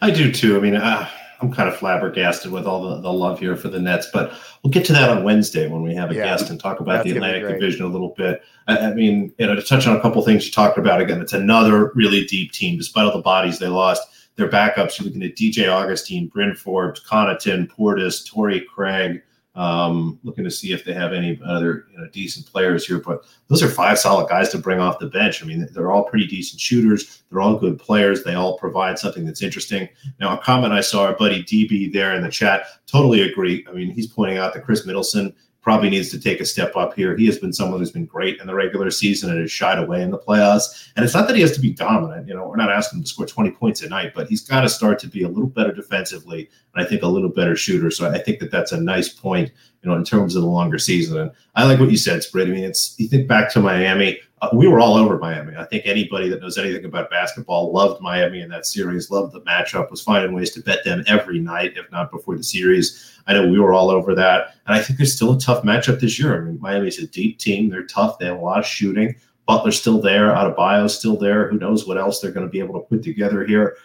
I 0.00 0.10
do 0.10 0.32
too. 0.32 0.56
I 0.56 0.60
mean, 0.60 0.76
uh, 0.76 1.08
I'm 1.40 1.52
kind 1.52 1.68
of 1.68 1.76
flabbergasted 1.76 2.50
with 2.50 2.66
all 2.66 2.82
the, 2.82 3.00
the 3.00 3.12
love 3.12 3.38
here 3.38 3.56
for 3.56 3.68
the 3.68 3.78
Nets, 3.78 4.08
but 4.12 4.32
we'll 4.62 4.70
get 4.70 4.84
to 4.86 4.92
that 4.92 5.10
on 5.10 5.22
Wednesday 5.22 5.68
when 5.68 5.82
we 5.82 5.94
have 5.94 6.10
a 6.10 6.14
yeah, 6.14 6.24
guest 6.24 6.50
and 6.50 6.58
talk 6.58 6.80
about 6.80 7.04
the 7.04 7.12
Atlantic 7.12 7.46
Division 7.48 7.84
a 7.84 7.88
little 7.88 8.14
bit. 8.16 8.42
I, 8.66 8.78
I, 8.78 8.94
mean, 8.94 9.32
you 9.38 9.46
know, 9.46 9.54
to 9.54 9.62
touch 9.62 9.86
on 9.86 9.96
a 9.96 10.00
couple 10.00 10.22
things 10.22 10.46
you 10.46 10.52
talked 10.52 10.78
about 10.78 11.00
again, 11.00 11.20
it's 11.20 11.32
another 11.32 11.92
really 11.94 12.24
deep 12.24 12.52
team, 12.52 12.78
despite 12.78 13.04
all 13.04 13.12
the 13.12 13.22
bodies 13.22 13.58
they 13.58 13.68
lost. 13.68 14.02
Their 14.36 14.48
backups, 14.48 14.98
you're 14.98 15.06
looking 15.06 15.22
at 15.22 15.34
DJ 15.34 15.72
Augustin, 15.72 16.28
Bryn 16.28 16.54
Forbes, 16.54 17.00
Connaughton, 17.00 17.70
Portis, 17.70 18.26
Torrey 18.26 18.60
Craig, 18.60 19.22
um, 19.56 20.18
looking 20.22 20.44
to 20.44 20.50
see 20.50 20.72
if 20.72 20.84
they 20.84 20.92
have 20.92 21.12
any 21.12 21.40
other 21.44 21.86
you 21.90 21.98
know, 21.98 22.06
decent 22.08 22.46
players 22.46 22.86
here, 22.86 22.98
but 22.98 23.24
those 23.48 23.62
are 23.62 23.68
five 23.68 23.98
solid 23.98 24.28
guys 24.28 24.50
to 24.50 24.58
bring 24.58 24.78
off 24.78 24.98
the 24.98 25.06
bench. 25.06 25.42
I 25.42 25.46
mean, 25.46 25.66
they're 25.72 25.90
all 25.90 26.04
pretty 26.04 26.26
decent 26.26 26.60
shooters. 26.60 27.22
They're 27.30 27.40
all 27.40 27.56
good 27.56 27.78
players. 27.78 28.22
They 28.22 28.34
all 28.34 28.58
provide 28.58 28.98
something 28.98 29.24
that's 29.24 29.42
interesting. 29.42 29.88
Now, 30.20 30.36
a 30.36 30.42
comment 30.42 30.74
I 30.74 30.82
saw 30.82 31.04
our 31.04 31.16
buddy 31.16 31.42
DB 31.42 31.90
there 31.92 32.14
in 32.14 32.22
the 32.22 32.30
chat, 32.30 32.66
totally 32.86 33.22
agree. 33.22 33.66
I 33.68 33.72
mean, 33.72 33.90
he's 33.90 34.06
pointing 34.06 34.36
out 34.36 34.52
that 34.54 34.64
Khris 34.64 34.86
Middleton 34.86 35.34
probably 35.66 35.90
needs 35.90 36.10
to 36.10 36.20
take 36.20 36.38
a 36.38 36.44
step 36.44 36.76
up 36.76 36.94
here. 36.94 37.16
He 37.16 37.26
has 37.26 37.40
been 37.40 37.52
someone 37.52 37.80
who's 37.80 37.90
been 37.90 38.06
great 38.06 38.40
in 38.40 38.46
the 38.46 38.54
regular 38.54 38.88
season 38.88 39.30
and 39.30 39.40
has 39.40 39.50
shied 39.50 39.80
away 39.80 40.00
in 40.00 40.12
the 40.12 40.18
playoffs. 40.18 40.92
And 40.94 41.04
it's 41.04 41.12
not 41.12 41.26
that 41.26 41.34
he 41.34 41.42
has 41.42 41.50
to 41.56 41.60
be 41.60 41.72
dominant. 41.72 42.28
You 42.28 42.34
know, 42.34 42.46
we're 42.46 42.54
not 42.54 42.70
asking 42.70 43.00
him 43.00 43.02
to 43.02 43.08
score 43.08 43.26
20 43.26 43.50
points 43.50 43.82
a 43.82 43.88
night, 43.88 44.12
but 44.14 44.28
he's 44.28 44.46
got 44.46 44.60
to 44.60 44.68
start 44.68 45.00
to 45.00 45.08
be 45.08 45.24
a 45.24 45.28
little 45.28 45.48
better 45.48 45.72
defensively 45.72 46.48
and 46.72 46.84
I 46.84 46.88
think 46.88 47.02
a 47.02 47.08
little 47.08 47.30
better 47.30 47.56
shooter. 47.56 47.90
So 47.90 48.08
I 48.08 48.18
think 48.20 48.38
that 48.38 48.52
that's 48.52 48.70
a 48.70 48.80
nice 48.80 49.08
point, 49.08 49.50
you 49.86 49.92
know, 49.92 49.96
in 49.96 50.04
terms 50.04 50.34
of 50.34 50.42
the 50.42 50.48
longer 50.48 50.78
season. 50.78 51.16
And 51.16 51.30
I 51.54 51.64
like 51.64 51.78
what 51.78 51.92
you 51.92 51.96
said, 51.96 52.24
Spread. 52.24 52.48
I 52.48 52.50
mean, 52.50 52.64
it's 52.64 52.98
you 52.98 53.06
think 53.06 53.28
back 53.28 53.52
to 53.52 53.60
Miami. 53.60 54.18
Uh, 54.42 54.48
we 54.52 54.66
were 54.66 54.80
all 54.80 54.96
over 54.96 55.16
Miami. 55.16 55.56
I 55.56 55.64
think 55.64 55.84
anybody 55.86 56.28
that 56.28 56.42
knows 56.42 56.58
anything 56.58 56.84
about 56.84 57.08
basketball 57.08 57.72
loved 57.72 58.02
Miami 58.02 58.40
in 58.40 58.50
that 58.50 58.66
series, 58.66 59.12
loved 59.12 59.32
the 59.32 59.40
matchup, 59.42 59.90
was 59.90 60.02
finding 60.02 60.34
ways 60.34 60.50
to 60.52 60.60
bet 60.60 60.84
them 60.84 61.04
every 61.06 61.38
night, 61.38 61.74
if 61.76 61.90
not 61.92 62.10
before 62.10 62.36
the 62.36 62.42
series. 62.42 63.20
I 63.28 63.32
know 63.32 63.48
we 63.48 63.60
were 63.60 63.72
all 63.72 63.90
over 63.90 64.12
that. 64.16 64.56
And 64.66 64.74
I 64.74 64.82
think 64.82 64.98
there's 64.98 65.14
still 65.14 65.34
a 65.34 65.40
tough 65.40 65.62
matchup 65.62 66.00
this 66.00 66.18
year. 66.18 66.36
I 66.36 66.40
mean, 66.40 66.58
Miami's 66.60 66.98
a 66.98 67.06
deep 67.06 67.38
team. 67.38 67.70
They're 67.70 67.86
tough. 67.86 68.18
They 68.18 68.26
have 68.26 68.38
a 68.38 68.42
lot 68.42 68.58
of 68.58 68.66
shooting. 68.66 69.14
Butler's 69.46 69.80
still 69.80 70.00
there. 70.00 70.30
Adebayo's 70.30 70.98
still 70.98 71.16
there. 71.16 71.48
Who 71.48 71.58
knows 71.58 71.86
what 71.86 71.96
else 71.96 72.20
they're 72.20 72.32
going 72.32 72.46
to 72.46 72.50
be 72.50 72.58
able 72.58 72.74
to 72.74 72.86
put 72.88 73.04
together 73.04 73.46
here. 73.46 73.76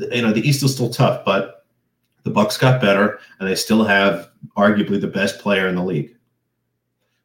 You 0.00 0.22
know, 0.22 0.32
the 0.32 0.46
East 0.46 0.64
is 0.64 0.74
still 0.74 0.90
tough, 0.90 1.24
but 1.24 1.64
the 2.24 2.30
Bucks 2.30 2.56
got 2.56 2.80
better, 2.80 3.20
and 3.38 3.48
they 3.48 3.54
still 3.54 3.84
have 3.84 4.30
arguably 4.56 5.00
the 5.00 5.06
best 5.06 5.38
player 5.38 5.68
in 5.68 5.74
the 5.74 5.84
league. 5.84 6.14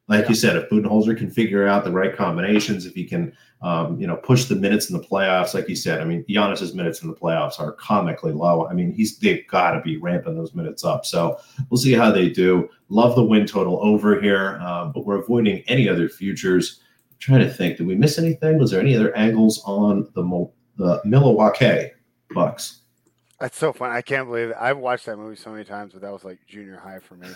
Like 0.09 0.23
yeah. 0.23 0.29
you 0.29 0.35
said, 0.35 0.55
if 0.55 0.69
Budenholzer 0.69 1.15
can 1.15 1.29
figure 1.29 1.67
out 1.67 1.83
the 1.83 1.91
right 1.91 2.15
combinations, 2.15 2.87
if 2.87 2.95
he 2.95 3.05
can, 3.05 3.31
um, 3.61 4.01
you 4.01 4.07
know, 4.07 4.15
push 4.15 4.45
the 4.45 4.55
minutes 4.55 4.89
in 4.89 4.97
the 4.97 5.03
playoffs, 5.03 5.53
like 5.53 5.69
you 5.69 5.75
said, 5.75 6.01
I 6.01 6.03
mean, 6.03 6.25
Giannis's 6.27 6.73
minutes 6.73 7.03
in 7.03 7.09
the 7.09 7.15
playoffs 7.15 7.59
are 7.59 7.73
comically 7.73 8.31
low. 8.31 8.67
I 8.67 8.73
mean, 8.73 8.91
he's 8.91 9.19
they've 9.19 9.45
got 9.47 9.71
to 9.73 9.81
be 9.81 9.97
ramping 9.97 10.35
those 10.35 10.55
minutes 10.55 10.83
up. 10.83 11.05
So 11.05 11.39
we'll 11.69 11.77
see 11.77 11.93
how 11.93 12.11
they 12.11 12.27
do. 12.27 12.67
Love 12.89 13.15
the 13.15 13.23
win 13.23 13.45
total 13.45 13.79
over 13.83 14.19
here, 14.19 14.59
uh, 14.63 14.85
but 14.85 15.05
we're 15.05 15.21
avoiding 15.21 15.59
any 15.67 15.87
other 15.87 16.09
futures. 16.09 16.81
I'm 17.11 17.17
trying 17.19 17.41
to 17.41 17.53
think, 17.53 17.77
did 17.77 17.85
we 17.85 17.95
miss 17.95 18.17
anything? 18.17 18.57
Was 18.57 18.71
there 18.71 18.81
any 18.81 18.95
other 18.95 19.15
angles 19.15 19.61
on 19.63 20.09
the 20.15 20.49
the 20.77 21.01
Milwaukee 21.05 21.91
Bucks? 22.31 22.78
That's 23.39 23.57
so 23.57 23.71
fun. 23.71 23.91
I 23.91 24.01
can't 24.01 24.27
believe 24.27 24.49
it. 24.49 24.57
I've 24.59 24.77
watched 24.77 25.05
that 25.05 25.17
movie 25.17 25.37
so 25.37 25.51
many 25.51 25.63
times, 25.63 25.93
but 25.93 26.01
that 26.01 26.11
was 26.11 26.23
like 26.23 26.39
junior 26.47 26.77
high 26.77 26.99
for 26.99 27.15
me. 27.15 27.29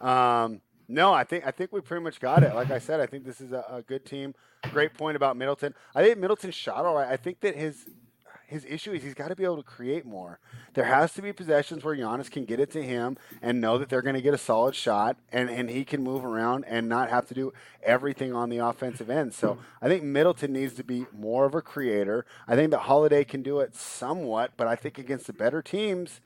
Um, 0.00 0.60
no, 0.88 1.12
I 1.12 1.24
think 1.24 1.46
I 1.46 1.50
think 1.50 1.72
we 1.72 1.80
pretty 1.80 2.02
much 2.02 2.20
got 2.20 2.42
it. 2.42 2.54
Like 2.54 2.70
I 2.70 2.78
said, 2.78 3.00
I 3.00 3.06
think 3.06 3.24
this 3.24 3.40
is 3.40 3.52
a, 3.52 3.64
a 3.70 3.82
good 3.82 4.04
team. 4.04 4.34
Great 4.70 4.94
point 4.94 5.16
about 5.16 5.36
Middleton. 5.36 5.74
I 5.94 6.02
think 6.02 6.18
Middleton 6.18 6.50
shot 6.50 6.84
all 6.84 6.96
right. 6.96 7.08
I 7.08 7.16
think 7.16 7.40
that 7.40 7.56
his 7.56 7.88
his 8.46 8.64
issue 8.64 8.92
is 8.92 9.02
he's 9.02 9.14
got 9.14 9.28
to 9.28 9.36
be 9.36 9.44
able 9.44 9.56
to 9.56 9.62
create 9.62 10.04
more. 10.04 10.38
There 10.74 10.84
has 10.84 11.12
to 11.14 11.22
be 11.22 11.32
possessions 11.32 11.82
where 11.82 11.96
Giannis 11.96 12.30
can 12.30 12.44
get 12.44 12.60
it 12.60 12.70
to 12.72 12.82
him 12.82 13.16
and 13.42 13.60
know 13.60 13.78
that 13.78 13.88
they're 13.88 14.02
going 14.02 14.14
to 14.14 14.22
get 14.22 14.34
a 14.34 14.38
solid 14.38 14.74
shot, 14.74 15.16
and 15.32 15.48
and 15.50 15.70
he 15.70 15.84
can 15.84 16.02
move 16.02 16.24
around 16.24 16.64
and 16.66 16.88
not 16.88 17.10
have 17.10 17.26
to 17.28 17.34
do 17.34 17.52
everything 17.82 18.34
on 18.34 18.50
the 18.50 18.58
offensive 18.58 19.10
end. 19.10 19.34
So 19.34 19.58
I 19.80 19.88
think 19.88 20.02
Middleton 20.02 20.52
needs 20.52 20.74
to 20.74 20.84
be 20.84 21.06
more 21.16 21.44
of 21.44 21.54
a 21.54 21.62
creator. 21.62 22.26
I 22.46 22.54
think 22.56 22.70
that 22.70 22.80
Holiday 22.80 23.24
can 23.24 23.42
do 23.42 23.60
it 23.60 23.74
somewhat, 23.74 24.52
but 24.56 24.66
I 24.66 24.76
think 24.76 24.98
against 24.98 25.26
the 25.26 25.32
better 25.32 25.62
teams 25.62 26.20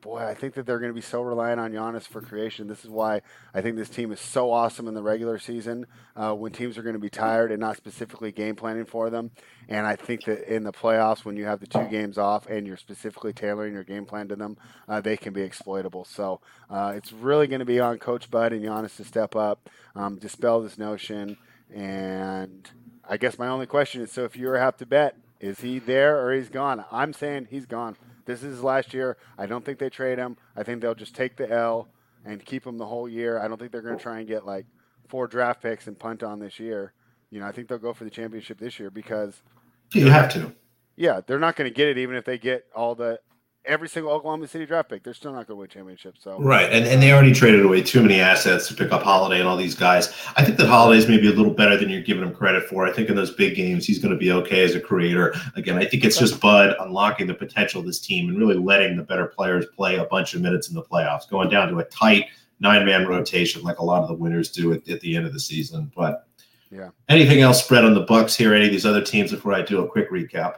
boy, 0.00 0.18
I 0.18 0.34
think 0.34 0.54
that 0.54 0.66
they're 0.66 0.78
going 0.78 0.90
to 0.90 0.94
be 0.94 1.00
so 1.00 1.22
reliant 1.22 1.60
on 1.60 1.72
Giannis 1.72 2.06
for 2.06 2.20
creation. 2.20 2.66
This 2.66 2.84
is 2.84 2.90
why 2.90 3.22
I 3.54 3.60
think 3.60 3.76
this 3.76 3.88
team 3.88 4.12
is 4.12 4.20
so 4.20 4.50
awesome 4.50 4.88
in 4.88 4.94
the 4.94 5.02
regular 5.02 5.38
season 5.38 5.86
uh, 6.16 6.34
when 6.34 6.52
teams 6.52 6.76
are 6.76 6.82
going 6.82 6.94
to 6.94 7.00
be 7.00 7.10
tired 7.10 7.52
and 7.52 7.60
not 7.60 7.76
specifically 7.76 8.32
game 8.32 8.56
planning 8.56 8.84
for 8.84 9.10
them. 9.10 9.30
And 9.68 9.86
I 9.86 9.96
think 9.96 10.24
that 10.24 10.52
in 10.52 10.64
the 10.64 10.72
playoffs, 10.72 11.24
when 11.24 11.36
you 11.36 11.44
have 11.44 11.60
the 11.60 11.66
two 11.66 11.84
games 11.84 12.18
off 12.18 12.46
and 12.46 12.66
you're 12.66 12.76
specifically 12.76 13.32
tailoring 13.32 13.74
your 13.74 13.84
game 13.84 14.06
plan 14.06 14.28
to 14.28 14.36
them, 14.36 14.56
uh, 14.88 15.00
they 15.00 15.16
can 15.16 15.32
be 15.32 15.42
exploitable. 15.42 16.04
So 16.04 16.40
uh, 16.68 16.92
it's 16.96 17.12
really 17.12 17.46
going 17.46 17.60
to 17.60 17.66
be 17.66 17.80
on 17.80 17.98
Coach 17.98 18.30
Bud 18.30 18.52
and 18.52 18.64
Giannis 18.64 18.96
to 18.96 19.04
step 19.04 19.36
up, 19.36 19.68
um, 19.94 20.16
dispel 20.16 20.60
this 20.60 20.78
notion. 20.78 21.36
And 21.72 22.68
I 23.08 23.16
guess 23.16 23.38
my 23.38 23.48
only 23.48 23.66
question 23.66 24.02
is 24.02 24.10
so 24.10 24.24
if 24.24 24.36
you 24.36 24.50
have 24.50 24.76
to 24.78 24.86
bet, 24.86 25.16
is 25.40 25.60
he 25.60 25.78
there 25.78 26.24
or 26.24 26.34
he's 26.34 26.50
gone? 26.50 26.84
I'm 26.92 27.12
saying 27.12 27.48
he's 27.50 27.66
gone. 27.66 27.96
This 28.30 28.44
is 28.44 28.62
last 28.62 28.94
year. 28.94 29.16
I 29.36 29.46
don't 29.46 29.64
think 29.64 29.78
they 29.78 29.90
trade 29.90 30.18
him. 30.18 30.36
I 30.56 30.62
think 30.62 30.80
they'll 30.80 30.94
just 30.94 31.16
take 31.16 31.36
the 31.36 31.50
L 31.50 31.88
and 32.24 32.44
keep 32.44 32.64
him 32.64 32.78
the 32.78 32.86
whole 32.86 33.08
year. 33.08 33.40
I 33.40 33.48
don't 33.48 33.58
think 33.58 33.72
they're 33.72 33.82
going 33.82 33.96
to 33.96 34.02
try 34.02 34.20
and 34.20 34.28
get 34.28 34.46
like 34.46 34.66
four 35.08 35.26
draft 35.26 35.60
picks 35.60 35.88
and 35.88 35.98
punt 35.98 36.22
on 36.22 36.38
this 36.38 36.60
year. 36.60 36.92
You 37.30 37.40
know, 37.40 37.46
I 37.46 37.52
think 37.52 37.68
they'll 37.68 37.78
go 37.78 37.92
for 37.92 38.04
the 38.04 38.10
championship 38.10 38.58
this 38.58 38.78
year 38.78 38.90
because 38.90 39.42
you 39.92 40.10
have 40.10 40.32
to. 40.34 40.54
Yeah, 40.96 41.22
they're 41.26 41.40
not 41.40 41.56
going 41.56 41.68
to 41.68 41.74
get 41.74 41.88
it 41.88 41.98
even 41.98 42.14
if 42.14 42.24
they 42.24 42.38
get 42.38 42.66
all 42.74 42.94
the 42.94 43.18
every 43.64 43.88
single 43.88 44.12
Oklahoma 44.12 44.46
City 44.48 44.66
draft 44.66 44.88
pick. 44.88 45.02
They're 45.02 45.14
still 45.14 45.32
not 45.32 45.46
going 45.46 45.56
to 45.56 45.60
win 45.60 45.68
championships. 45.68 46.22
So 46.22 46.38
right, 46.40 46.70
and 46.70 46.86
and 46.86 47.02
they 47.02 47.12
already 47.12 47.32
traded 47.32 47.64
away 47.64 47.82
too 47.82 48.02
many 48.02 48.20
assets 48.20 48.68
to 48.68 48.74
pick 48.74 48.92
up 48.92 49.02
Holiday 49.02 49.40
and 49.40 49.48
all 49.48 49.56
these 49.56 49.74
guys. 49.74 50.12
I 50.36 50.44
think 50.44 50.56
that 50.58 50.66
Holiday's 50.66 51.08
maybe 51.08 51.28
a 51.28 51.32
little 51.32 51.52
better 51.52 51.76
than 51.76 51.88
you're 51.88 52.02
giving 52.02 52.22
him 52.22 52.34
credit 52.34 52.64
for. 52.64 52.86
I 52.86 52.92
think 52.92 53.08
in 53.08 53.16
those 53.16 53.32
big 53.32 53.54
games 53.54 53.86
he's 53.86 53.98
going 53.98 54.12
to 54.12 54.18
be 54.18 54.32
okay 54.32 54.62
as 54.62 54.74
a 54.74 54.80
creator. 54.80 55.34
Again, 55.56 55.78
I 55.78 55.84
think 55.84 56.04
it's 56.04 56.18
just 56.18 56.40
Bud 56.40 56.74
unlocking 56.80 57.26
the 57.26 57.34
potential 57.34 57.80
of 57.80 57.86
this 57.86 58.00
team 58.00 58.28
and 58.28 58.38
really 58.38 58.56
letting 58.56 58.96
the 58.96 59.02
better 59.02 59.26
players 59.26 59.66
play 59.76 59.96
a 59.96 60.04
bunch 60.04 60.34
of 60.34 60.40
minutes 60.40 60.68
in 60.68 60.74
the 60.74 60.82
playoffs, 60.82 61.28
going 61.28 61.48
down 61.50 61.68
to 61.68 61.78
a 61.78 61.84
tight 61.84 62.26
nine 62.60 62.84
man 62.84 63.06
rotation 63.06 63.62
like 63.62 63.78
a 63.78 63.84
lot 63.84 64.02
of 64.02 64.08
the 64.08 64.14
winners 64.14 64.50
do 64.50 64.72
at, 64.72 64.88
at 64.88 65.00
the 65.00 65.16
end 65.16 65.26
of 65.26 65.32
the 65.32 65.40
season. 65.40 65.90
But 65.96 66.26
yeah, 66.70 66.90
anything 67.08 67.40
else 67.40 67.62
spread 67.62 67.84
on 67.84 67.94
the 67.94 68.02
Bucks 68.02 68.36
here? 68.36 68.54
Any 68.54 68.66
of 68.66 68.70
these 68.70 68.86
other 68.86 69.02
teams 69.02 69.32
before 69.32 69.54
I 69.54 69.62
do 69.62 69.82
a 69.84 69.88
quick 69.88 70.10
recap? 70.10 70.56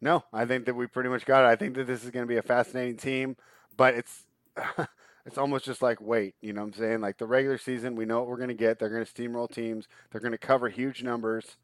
No, 0.00 0.24
I 0.32 0.46
think 0.46 0.64
that 0.64 0.74
we 0.74 0.86
pretty 0.86 1.10
much 1.10 1.26
got 1.26 1.44
it. 1.44 1.48
I 1.48 1.56
think 1.56 1.74
that 1.74 1.86
this 1.86 2.04
is 2.04 2.10
going 2.10 2.24
to 2.24 2.28
be 2.28 2.38
a 2.38 2.42
fascinating 2.42 2.96
team, 2.96 3.36
but 3.76 3.94
it's 3.94 4.24
it's 5.26 5.38
almost 5.38 5.64
just 5.64 5.82
like 5.82 6.00
wait, 6.00 6.34
you 6.40 6.52
know 6.52 6.62
what 6.62 6.68
I'm 6.68 6.72
saying? 6.74 7.00
Like 7.00 7.18
the 7.18 7.26
regular 7.26 7.58
season, 7.58 7.94
we 7.94 8.06
know 8.06 8.18
what 8.20 8.28
we're 8.28 8.36
going 8.36 8.48
to 8.48 8.54
get. 8.54 8.78
They're 8.78 8.88
going 8.88 9.04
to 9.04 9.12
steamroll 9.12 9.50
teams. 9.50 9.88
They're 10.10 10.20
going 10.20 10.32
to 10.32 10.38
cover 10.38 10.68
huge 10.68 11.02
numbers, 11.02 11.56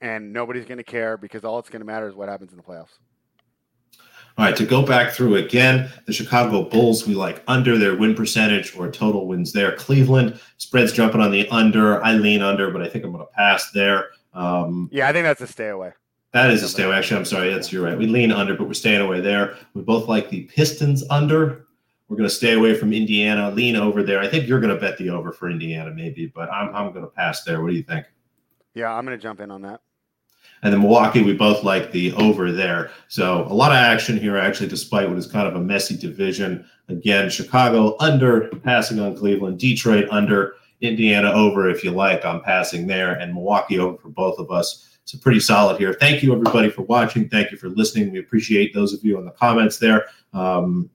and 0.00 0.32
nobody's 0.32 0.66
going 0.66 0.78
to 0.78 0.84
care 0.84 1.16
because 1.16 1.44
all 1.44 1.58
it's 1.58 1.70
going 1.70 1.80
to 1.80 1.86
matter 1.86 2.08
is 2.08 2.14
what 2.14 2.28
happens 2.28 2.52
in 2.52 2.56
the 2.56 2.62
playoffs. 2.62 2.98
All 4.36 4.44
right, 4.44 4.56
to 4.56 4.66
go 4.66 4.84
back 4.84 5.12
through 5.12 5.36
again, 5.36 5.88
the 6.06 6.12
Chicago 6.12 6.64
Bulls, 6.64 7.06
we 7.06 7.14
like 7.14 7.44
under 7.46 7.78
their 7.78 7.96
win 7.96 8.16
percentage 8.16 8.76
or 8.76 8.90
total 8.90 9.28
wins 9.28 9.52
there. 9.52 9.76
Cleveland 9.76 10.40
spreads 10.58 10.92
jumping 10.92 11.20
on 11.20 11.30
the 11.30 11.48
under. 11.50 12.02
I 12.04 12.14
lean 12.14 12.42
under, 12.42 12.72
but 12.72 12.82
I 12.82 12.88
think 12.88 13.04
I'm 13.04 13.12
going 13.12 13.24
to 13.24 13.32
pass 13.32 13.70
there. 13.70 14.08
Um, 14.32 14.88
yeah, 14.92 15.08
I 15.08 15.12
think 15.12 15.24
that's 15.24 15.40
a 15.40 15.46
stay 15.46 15.68
away. 15.68 15.92
That 16.34 16.50
is 16.50 16.64
a 16.64 16.68
stay 16.68 16.82
away. 16.82 16.96
Actually, 16.96 17.18
I'm 17.18 17.24
sorry. 17.24 17.54
That's 17.54 17.72
you're 17.72 17.84
right. 17.84 17.96
We 17.96 18.08
lean 18.08 18.32
under, 18.32 18.56
but 18.56 18.66
we're 18.66 18.74
staying 18.74 19.00
away 19.00 19.20
there. 19.20 19.56
We 19.72 19.82
both 19.82 20.08
like 20.08 20.30
the 20.30 20.42
Pistons 20.42 21.04
under. 21.08 21.68
We're 22.08 22.16
going 22.16 22.28
to 22.28 22.34
stay 22.34 22.54
away 22.54 22.74
from 22.74 22.92
Indiana. 22.92 23.52
Lean 23.52 23.76
over 23.76 24.02
there. 24.02 24.18
I 24.18 24.26
think 24.26 24.48
you're 24.48 24.58
going 24.58 24.74
to 24.74 24.80
bet 24.80 24.98
the 24.98 25.10
over 25.10 25.30
for 25.30 25.48
Indiana, 25.48 25.92
maybe, 25.92 26.26
but 26.26 26.52
I'm 26.52 26.74
I'm 26.74 26.92
going 26.92 27.04
to 27.04 27.10
pass 27.10 27.44
there. 27.44 27.62
What 27.62 27.70
do 27.70 27.76
you 27.76 27.84
think? 27.84 28.06
Yeah, 28.74 28.92
I'm 28.92 29.06
going 29.06 29.16
to 29.16 29.22
jump 29.22 29.38
in 29.38 29.52
on 29.52 29.62
that. 29.62 29.80
And 30.64 30.72
then 30.72 30.80
Milwaukee, 30.80 31.22
we 31.22 31.34
both 31.34 31.62
like 31.62 31.92
the 31.92 32.12
over 32.14 32.50
there. 32.50 32.90
So 33.06 33.46
a 33.48 33.54
lot 33.54 33.70
of 33.70 33.76
action 33.76 34.16
here, 34.16 34.36
actually, 34.36 34.68
despite 34.68 35.08
what 35.08 35.16
is 35.16 35.28
kind 35.28 35.46
of 35.46 35.54
a 35.54 35.60
messy 35.60 35.96
division. 35.96 36.68
Again, 36.88 37.30
Chicago 37.30 37.96
under, 38.00 38.48
passing 38.64 38.98
on 38.98 39.16
Cleveland. 39.16 39.60
Detroit 39.60 40.08
under, 40.10 40.56
Indiana 40.80 41.30
over, 41.32 41.70
if 41.70 41.84
you 41.84 41.92
like. 41.92 42.24
I'm 42.24 42.40
passing 42.40 42.88
there, 42.88 43.12
and 43.12 43.34
Milwaukee 43.34 43.78
over 43.78 43.98
for 43.98 44.08
both 44.08 44.40
of 44.40 44.50
us. 44.50 44.93
So 45.04 45.18
pretty 45.18 45.40
solid 45.40 45.78
here. 45.78 45.92
Thank 45.92 46.22
you 46.22 46.32
everybody 46.32 46.70
for 46.70 46.82
watching. 46.82 47.28
Thank 47.28 47.50
you 47.50 47.58
for 47.58 47.68
listening. 47.68 48.10
We 48.10 48.20
appreciate 48.20 48.72
those 48.72 48.94
of 48.94 49.04
you 49.04 49.18
in 49.18 49.24
the 49.24 49.32
comments 49.32 49.78
there. 49.78 50.06
Um, 50.32 50.88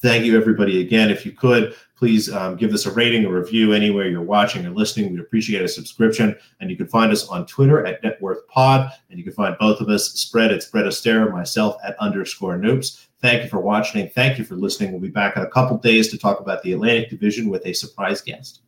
thank 0.00 0.24
you 0.24 0.36
everybody 0.38 0.80
again. 0.80 1.10
If 1.10 1.26
you 1.26 1.32
could, 1.32 1.76
please 1.96 2.32
um, 2.32 2.56
give 2.56 2.72
us 2.72 2.86
a 2.86 2.90
rating, 2.92 3.26
a 3.26 3.30
review 3.30 3.72
anywhere 3.72 4.08
you're 4.08 4.22
watching 4.22 4.64
or 4.64 4.70
listening. 4.70 5.10
We'd 5.10 5.20
appreciate 5.20 5.62
a 5.62 5.68
subscription. 5.68 6.34
And 6.60 6.70
you 6.70 6.76
can 6.76 6.86
find 6.86 7.12
us 7.12 7.28
on 7.28 7.46
Twitter 7.46 7.86
at 7.86 8.02
NetworthPod. 8.02 8.92
And 9.10 9.18
you 9.18 9.24
can 9.24 9.34
find 9.34 9.56
both 9.58 9.80
of 9.80 9.88
us, 9.90 10.12
Spread 10.12 10.50
at 10.50 10.62
Spread 10.62 10.86
myself 11.30 11.76
at 11.84 11.98
underscore 11.98 12.58
Noops. 12.58 13.06
Thank 13.20 13.42
you 13.42 13.48
for 13.48 13.60
watching. 13.60 14.08
Thank 14.10 14.38
you 14.38 14.44
for 14.44 14.56
listening. 14.56 14.92
We'll 14.92 15.00
be 15.00 15.08
back 15.08 15.36
in 15.36 15.42
a 15.42 15.50
couple 15.50 15.76
days 15.78 16.08
to 16.10 16.18
talk 16.18 16.40
about 16.40 16.62
the 16.62 16.72
Atlantic 16.72 17.10
Division 17.10 17.48
with 17.48 17.66
a 17.66 17.72
surprise 17.72 18.20
guest. 18.20 18.60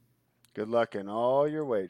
Good 0.55 0.69
luck 0.69 0.95
in 0.95 1.09
all 1.09 1.47
your 1.47 1.65
wagers. 1.65 1.87